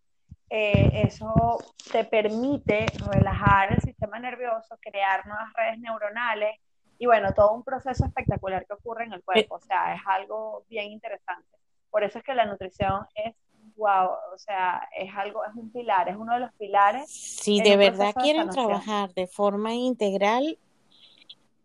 eh, 0.52 1.02
eso 1.04 1.58
te 1.92 2.04
permite 2.04 2.86
relajar 3.12 3.74
el 3.74 3.82
sistema 3.82 4.20
nervioso, 4.20 4.78
crear 4.80 5.26
nuevas 5.26 5.52
redes 5.54 5.80
neuronales 5.80 6.60
y 7.00 7.08
bueno, 7.08 7.34
todo 7.34 7.54
un 7.54 7.64
proceso 7.64 8.06
espectacular 8.06 8.68
que 8.68 8.74
ocurre 8.74 9.06
en 9.06 9.14
el 9.14 9.24
cuerpo. 9.24 9.56
O 9.56 9.60
sea, 9.62 9.96
es 9.96 10.02
algo 10.06 10.64
bien 10.70 10.92
interesante. 10.92 11.58
Por 11.90 12.04
eso 12.04 12.20
es 12.20 12.24
que 12.24 12.36
la 12.36 12.46
nutrición 12.46 13.08
es 13.16 13.34
wow, 13.78 14.10
o 14.32 14.38
sea, 14.38 14.88
es 14.96 15.12
algo, 15.16 15.44
es 15.44 15.56
un 15.56 15.72
pilar, 15.72 16.08
es 16.08 16.18
uno 16.18 16.36
de 16.36 16.42
los 16.42 16.54
pilares. 16.54 17.10
Si 17.10 17.62
de 17.62 17.78
verdad 17.78 18.14
quieren 18.14 18.50
trabajar 18.50 19.12
de 19.16 19.26
forma 19.26 19.74
integral, 19.74 20.60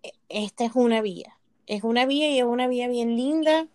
e, 0.03 0.13
esta 0.31 0.65
es 0.65 0.75
una 0.75 1.03
vía 1.03 1.37
es 1.71 1.85
una 1.85 2.05
vía 2.05 2.29
y 2.29 2.39
es 2.41 2.45
una 2.45 2.67
vía 2.67 2.89
bien 2.89 3.17
linda 3.17 3.69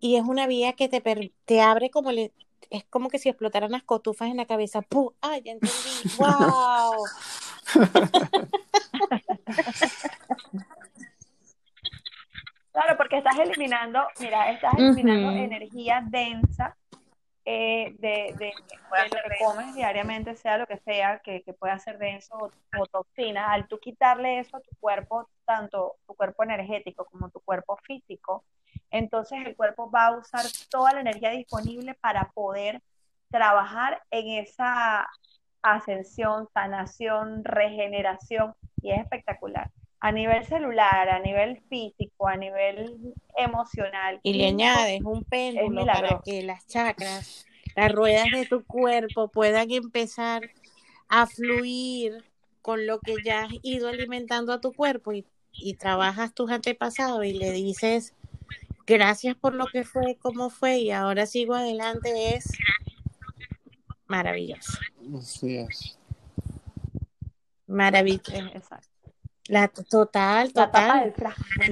y 0.00 0.16
es 0.16 0.22
una 0.22 0.46
vía 0.46 0.72
que 0.72 0.88
te, 0.88 1.02
te 1.44 1.60
abre 1.60 1.90
como 1.90 2.10
le, 2.10 2.32
es 2.70 2.84
como 2.84 3.10
que 3.10 3.18
si 3.18 3.28
explotaran 3.28 3.70
las 3.70 3.82
cotufas 3.82 4.30
en 4.30 4.38
la 4.38 4.46
cabeza. 4.46 4.80
¡Pum! 4.80 5.10
¡Ay, 5.20 5.42
ya 5.42 5.52
entendí! 5.52 5.74
¡Wow! 6.18 7.04
claro, 12.72 12.96
porque 12.96 13.18
estás 13.18 13.38
eliminando, 13.40 14.00
mira, 14.18 14.50
estás 14.52 14.72
eliminando 14.78 15.32
energía 15.32 16.02
densa 16.08 16.74
eh, 17.48 17.94
de, 18.00 18.34
de, 18.38 18.52
lo 18.52 19.30
que 19.30 19.44
comes 19.44 19.72
diariamente, 19.76 20.34
sea 20.34 20.58
lo 20.58 20.66
que 20.66 20.78
sea, 20.78 21.20
que, 21.20 21.42
que 21.42 21.52
pueda 21.52 21.78
ser 21.78 21.96
denso 21.96 22.34
o, 22.76 22.86
toxina, 22.86 23.52
al 23.52 23.68
tú 23.68 23.78
quitarle 23.78 24.40
eso 24.40 24.56
a 24.56 24.60
tu 24.60 24.74
cuerpo, 24.80 25.28
tanto 25.44 25.94
tu 26.08 26.14
cuerpo 26.14 26.42
energético 26.42 27.04
como 27.04 27.30
tu 27.30 27.38
cuerpo 27.40 27.76
físico, 27.84 28.44
entonces 28.90 29.46
el 29.46 29.54
cuerpo 29.54 29.88
va 29.88 30.06
a 30.08 30.18
usar 30.18 30.44
toda 30.70 30.92
la 30.92 31.02
energía 31.02 31.30
disponible 31.30 31.94
para 31.94 32.32
poder 32.34 32.82
trabajar 33.30 34.02
en 34.10 34.42
esa 34.42 35.08
ascensión, 35.62 36.48
sanación, 36.52 37.44
regeneración, 37.44 38.54
y 38.82 38.90
es 38.90 38.98
espectacular 38.98 39.70
a 40.00 40.12
nivel 40.12 40.44
celular, 40.44 41.08
a 41.08 41.18
nivel 41.20 41.60
físico, 41.68 42.28
a 42.28 42.36
nivel 42.36 43.14
emocional. 43.36 44.20
Y 44.22 44.34
le 44.34 44.48
añades 44.48 45.00
un 45.02 45.24
péndulo 45.24 45.86
para 45.86 46.20
que 46.24 46.42
las 46.42 46.66
chakras, 46.66 47.46
las 47.74 47.92
ruedas 47.92 48.26
de 48.32 48.46
tu 48.46 48.64
cuerpo 48.64 49.28
puedan 49.28 49.70
empezar 49.70 50.50
a 51.08 51.26
fluir 51.26 52.24
con 52.62 52.86
lo 52.86 53.00
que 53.00 53.14
ya 53.24 53.44
has 53.44 53.52
ido 53.62 53.88
alimentando 53.88 54.52
a 54.52 54.60
tu 54.60 54.72
cuerpo 54.72 55.12
y, 55.12 55.24
y 55.52 55.74
trabajas 55.74 56.34
tus 56.34 56.50
antepasados 56.50 57.24
y 57.24 57.32
le 57.32 57.52
dices 57.52 58.14
gracias 58.86 59.36
por 59.36 59.54
lo 59.54 59.66
que 59.66 59.84
fue, 59.84 60.16
cómo 60.16 60.50
fue 60.50 60.78
y 60.78 60.90
ahora 60.90 61.26
sigo 61.26 61.54
adelante 61.54 62.34
es 62.34 62.52
maravilloso. 64.06 64.78
Así 65.18 65.56
es. 65.56 65.98
Maravilloso. 67.66 68.36
Exacto. 68.54 68.95
La 69.48 69.68
total, 69.68 70.52
total. 70.52 71.14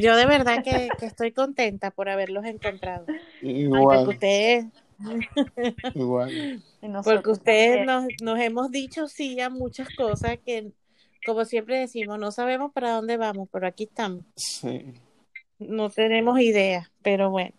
Yo 0.00 0.16
de 0.16 0.26
verdad 0.26 0.62
que, 0.62 0.88
estoy 1.02 1.32
contenta 1.32 1.90
por 1.90 2.08
haberlos 2.08 2.44
encontrado. 2.44 3.06
Igual. 3.42 3.98
porque 3.98 4.10
ustedes, 4.14 4.66
Igual. 5.94 6.62
porque 7.02 7.30
ustedes 7.30 7.86
nos, 7.86 8.04
nos 8.22 8.38
hemos 8.38 8.70
dicho 8.70 9.08
sí 9.08 9.40
a 9.40 9.50
muchas 9.50 9.88
cosas 9.96 10.38
que, 10.44 10.72
como 11.26 11.44
siempre 11.44 11.78
decimos, 11.78 12.18
no 12.18 12.30
sabemos 12.30 12.72
para 12.72 12.92
dónde 12.92 13.16
vamos, 13.16 13.48
pero 13.52 13.66
aquí 13.66 13.84
estamos. 13.84 14.24
Sí. 14.36 14.94
No 15.58 15.90
tenemos 15.90 16.40
idea, 16.40 16.90
pero 17.02 17.30
bueno. 17.30 17.54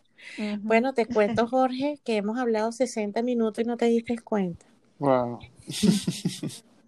Bueno, 0.62 0.94
te 0.94 1.06
cuento, 1.06 1.48
Jorge, 1.48 2.00
que 2.04 2.18
hemos 2.18 2.38
hablado 2.38 2.72
60 2.72 3.22
minutos 3.22 3.64
y 3.64 3.68
no 3.68 3.78
te 3.78 3.86
diste 3.86 4.18
cuenta. 4.18 4.66
Wow. 5.00 5.40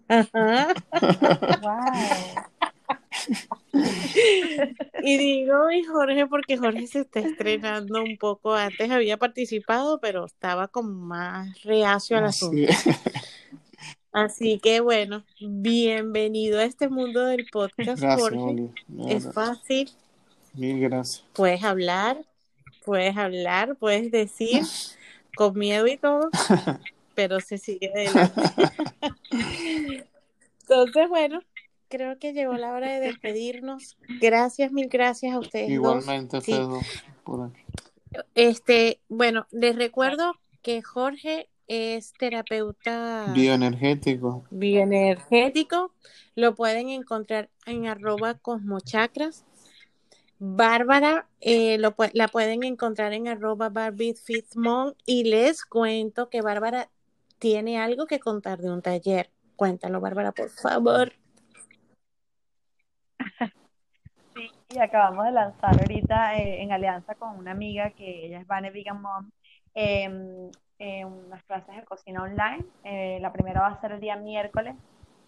Ajá. 0.08 0.74
wow. 1.62 2.48
y 5.02 5.18
digo 5.18 5.70
y 5.70 5.84
Jorge 5.84 6.26
porque 6.26 6.56
Jorge 6.56 6.86
se 6.86 7.00
está 7.00 7.20
estrenando 7.20 8.02
un 8.02 8.16
poco. 8.16 8.54
Antes 8.54 8.90
había 8.90 9.16
participado, 9.16 10.00
pero 10.00 10.26
estaba 10.26 10.68
como 10.68 10.90
más 10.90 11.62
reacio 11.62 12.18
al 12.18 12.26
asunto. 12.26 12.72
Así 14.12 14.58
que 14.58 14.80
bueno, 14.80 15.24
bienvenido 15.40 16.58
a 16.58 16.64
este 16.64 16.88
mundo 16.88 17.24
del 17.24 17.46
podcast, 17.52 18.02
Jorge. 18.02 18.70
Es 19.08 19.32
fácil. 19.32 19.90
Mil 20.54 20.80
gracias. 20.80 21.24
Puedes 21.34 21.62
hablar, 21.62 22.24
puedes 22.84 23.16
hablar, 23.16 23.76
puedes 23.76 24.10
decir 24.10 24.62
con 25.36 25.56
miedo 25.56 25.86
y 25.86 25.96
todo, 25.96 26.30
pero 27.14 27.38
se 27.40 27.58
sigue 27.58 27.92
adelante. 27.94 28.42
Entonces, 30.62 31.08
bueno, 31.08 31.40
creo 31.88 32.18
que 32.18 32.32
llegó 32.32 32.54
la 32.54 32.72
hora 32.72 32.92
de 32.92 33.00
despedirnos. 33.08 33.96
Gracias, 34.20 34.72
mil 34.72 34.88
gracias 34.88 35.34
a 35.34 35.38
ustedes. 35.38 35.70
Igualmente, 35.70 36.40
Pedro. 36.40 36.80
Este, 38.34 39.00
bueno, 39.08 39.46
les 39.50 39.76
recuerdo 39.76 40.34
que 40.62 40.82
Jorge 40.82 41.48
es 41.66 42.14
terapeuta 42.14 43.30
bioenergético. 43.34 44.44
Bioenergético. 44.50 45.92
Lo 46.34 46.54
pueden 46.54 46.88
encontrar 46.88 47.50
en 47.66 47.86
arroba 47.86 48.34
cosmochakras. 48.34 49.44
Bárbara 50.38 51.28
eh, 51.40 51.78
lo, 51.78 51.94
la 52.12 52.28
pueden 52.28 52.62
encontrar 52.62 53.12
en 53.12 53.28
arroba 53.28 53.68
barbitfitmon 53.70 54.94
y 55.04 55.24
les 55.24 55.64
cuento 55.64 56.30
que 56.30 56.42
Bárbara 56.42 56.90
tiene 57.38 57.78
algo 57.78 58.06
que 58.06 58.20
contar 58.20 58.60
de 58.60 58.70
un 58.70 58.80
taller. 58.80 59.30
Cuéntalo, 59.56 60.00
Bárbara, 60.00 60.32
por 60.32 60.50
favor. 60.50 61.12
Sí, 64.34 64.50
y 64.70 64.78
acabamos 64.80 65.24
de 65.24 65.32
lanzar 65.32 65.80
ahorita 65.80 66.36
eh, 66.36 66.62
en 66.62 66.72
alianza 66.72 67.14
con 67.14 67.38
una 67.38 67.52
amiga 67.52 67.90
que 67.90 68.26
ella 68.26 68.40
es 68.40 68.46
Vane 68.46 68.70
Vegan 68.70 69.00
Mom, 69.00 69.30
em, 69.74 70.50
unas 71.06 71.42
clases 71.44 71.74
de 71.74 71.84
cocina 71.84 72.22
online. 72.22 72.64
Eh, 72.84 73.18
la 73.20 73.32
primera 73.32 73.62
va 73.62 73.68
a 73.68 73.80
ser 73.80 73.92
el 73.92 74.00
día 74.00 74.16
miércoles 74.16 74.76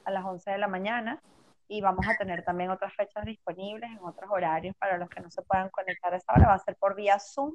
a 0.04 0.10
las 0.10 0.24
11 0.24 0.50
de 0.50 0.58
la 0.58 0.68
mañana 0.68 1.20
y 1.68 1.80
vamos 1.80 2.06
a 2.06 2.16
tener 2.16 2.44
también 2.44 2.70
otras 2.70 2.94
fechas 2.94 3.24
disponibles 3.24 3.90
en 3.90 3.98
otros 4.04 4.30
horarios 4.30 4.76
para 4.76 4.98
los 4.98 5.08
que 5.08 5.20
no 5.20 5.30
se 5.30 5.42
puedan 5.42 5.70
conectar 5.70 6.12
a 6.12 6.18
esa 6.18 6.32
hora. 6.34 6.48
Va 6.48 6.54
a 6.54 6.58
ser 6.58 6.76
por 6.76 6.94
vía 6.94 7.18
Zoom. 7.18 7.54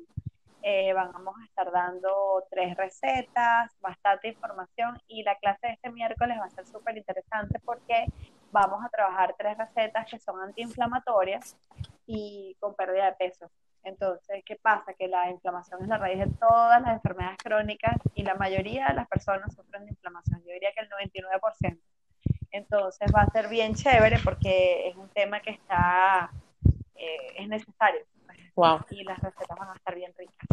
Eh, 0.63 0.93
vamos 0.93 1.35
a 1.39 1.45
estar 1.45 1.71
dando 1.71 2.43
tres 2.49 2.75
recetas, 2.75 3.71
bastante 3.81 4.29
información 4.29 4.99
y 5.07 5.21
la 5.21 5.35
clase 5.35 5.67
de 5.67 5.73
este 5.73 5.91
miércoles 5.91 6.39
va 6.39 6.45
a 6.45 6.49
ser 6.49 6.65
súper 6.65 6.97
interesante 6.97 7.59
porque 7.63 8.07
vamos 8.55 8.83
a 8.85 8.89
trabajar 8.89 9.35
tres 9.37 9.57
recetas 9.57 10.09
que 10.09 10.17
son 10.17 10.39
antiinflamatorias 10.39 11.57
y 12.07 12.55
con 12.61 12.73
pérdida 12.73 13.05
de 13.07 13.13
peso. 13.13 13.51
Entonces, 13.83 14.43
¿qué 14.45 14.55
pasa? 14.55 14.93
Que 14.93 15.09
la 15.09 15.29
inflamación 15.29 15.81
es 15.81 15.89
la 15.89 15.97
raíz 15.97 16.19
de 16.19 16.31
todas 16.39 16.81
las 16.81 16.93
enfermedades 16.93 17.37
crónicas 17.43 17.97
y 18.15 18.23
la 18.23 18.35
mayoría 18.35 18.87
de 18.87 18.93
las 18.93 19.07
personas 19.09 19.53
sufren 19.53 19.83
de 19.85 19.91
inflamación. 19.91 20.41
Yo 20.43 20.53
diría 20.53 20.71
que 20.73 20.85
el 20.85 20.89
99%. 20.89 21.79
Entonces 22.51 23.11
va 23.13 23.23
a 23.23 23.31
ser 23.31 23.49
bien 23.49 23.75
chévere 23.75 24.19
porque 24.23 24.87
es 24.87 24.95
un 24.95 25.09
tema 25.09 25.41
que 25.41 25.51
está, 25.51 26.31
eh, 26.95 27.33
es 27.37 27.47
necesario. 27.49 28.05
Wow. 28.55 28.85
Y 28.89 29.03
las 29.03 29.19
recetas 29.19 29.57
van 29.59 29.69
a 29.69 29.75
estar 29.75 29.93
bien 29.93 30.13
ricas. 30.17 30.47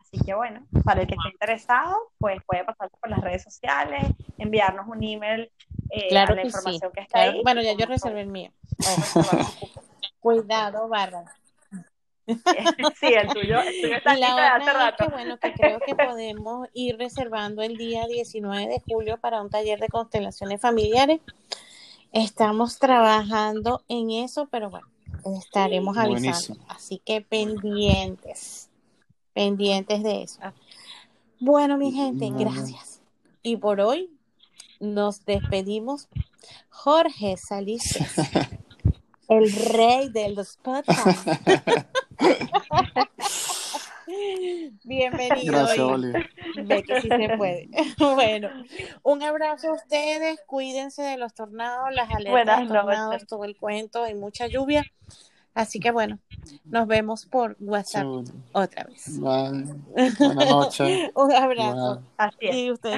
Así 0.00 0.18
que 0.24 0.34
bueno, 0.34 0.66
para 0.84 1.02
el 1.02 1.06
que 1.06 1.14
esté 1.14 1.28
interesado, 1.30 1.96
pues 2.18 2.42
puede 2.44 2.64
pasar 2.64 2.90
por 2.90 3.08
las 3.08 3.20
redes 3.20 3.44
sociales, 3.44 4.02
enviarnos 4.36 4.88
un 4.88 5.04
email 5.04 5.52
eh, 5.90 6.08
claro 6.08 6.32
a 6.32 6.36
la 6.36 6.42
información 6.44 6.92
que 6.92 7.00
está 7.00 7.20
ahí. 7.22 7.40
Bueno, 7.42 7.62
ya 7.62 7.72
yo 7.72 7.86
reservé 7.86 8.22
el 8.22 8.28
mío. 8.28 8.50
Cuidado, 10.20 10.88
Bárbara. 10.88 11.34
sí, 13.00 13.06
el 13.06 13.28
tuyo, 13.28 13.60
el 13.60 13.80
tuyo 13.80 13.96
está 13.96 14.16
la 14.16 14.54
hace 14.54 14.72
rato. 14.72 15.04
Que, 15.06 15.10
bueno, 15.10 15.38
que 15.38 15.52
creo 15.54 15.80
que 15.80 15.94
podemos 15.94 16.68
ir 16.74 16.96
reservando 16.96 17.62
el 17.62 17.76
día 17.76 18.06
19 18.06 18.68
de 18.68 18.82
julio 18.86 19.18
para 19.18 19.40
un 19.42 19.50
taller 19.50 19.80
de 19.80 19.88
constelaciones 19.88 20.60
familiares. 20.60 21.20
Estamos 22.12 22.78
trabajando 22.78 23.84
en 23.88 24.10
eso, 24.10 24.48
pero 24.50 24.70
bueno, 24.70 24.88
estaremos 25.38 25.96
avisando. 25.96 26.60
Así 26.68 27.00
que 27.04 27.20
pendientes, 27.20 28.68
pendientes 29.32 30.02
de 30.02 30.22
eso. 30.22 30.40
Bueno, 31.38 31.78
mi 31.78 31.92
gente, 31.92 32.30
gracias. 32.30 33.00
Y 33.42 33.56
por 33.56 33.80
hoy 33.80 34.10
nos 34.80 35.24
despedimos. 35.24 36.08
Jorge 36.70 37.36
Saliste, 37.36 38.06
el 39.28 39.52
rey 39.52 40.08
de 40.08 40.30
los 40.30 40.56
podcasts. 40.56 41.30
Bienvenido. 44.84 45.52
Gracias, 45.52 45.78
Oli. 45.78 46.12
Ve 46.64 46.82
que 46.82 47.00
sí 47.00 47.08
se 47.08 47.36
puede. 47.36 47.68
Bueno, 47.98 48.48
un 49.02 49.22
abrazo 49.22 49.68
a 49.68 49.74
ustedes. 49.74 50.40
Cuídense 50.46 51.02
de 51.02 51.16
los 51.16 51.34
tornados, 51.34 51.94
las 51.94 52.10
alertas 52.10 52.60
de 52.60 52.66
tornados, 52.66 53.26
todo 53.26 53.44
el 53.44 53.56
cuento. 53.56 54.02
Hay 54.02 54.14
mucha 54.14 54.48
lluvia. 54.48 54.84
Así 55.52 55.80
que 55.80 55.90
bueno, 55.90 56.18
nos 56.64 56.86
vemos 56.86 57.26
por 57.26 57.56
WhatsApp 57.60 58.06
otra 58.52 58.84
vez. 58.84 59.18
Buenas 59.18 59.76
noches. 60.20 61.10
un 61.14 61.32
abrazo. 61.32 62.02
Así 62.16 62.36
es. 62.40 62.56
Y 62.56 62.70
ustedes 62.70 62.88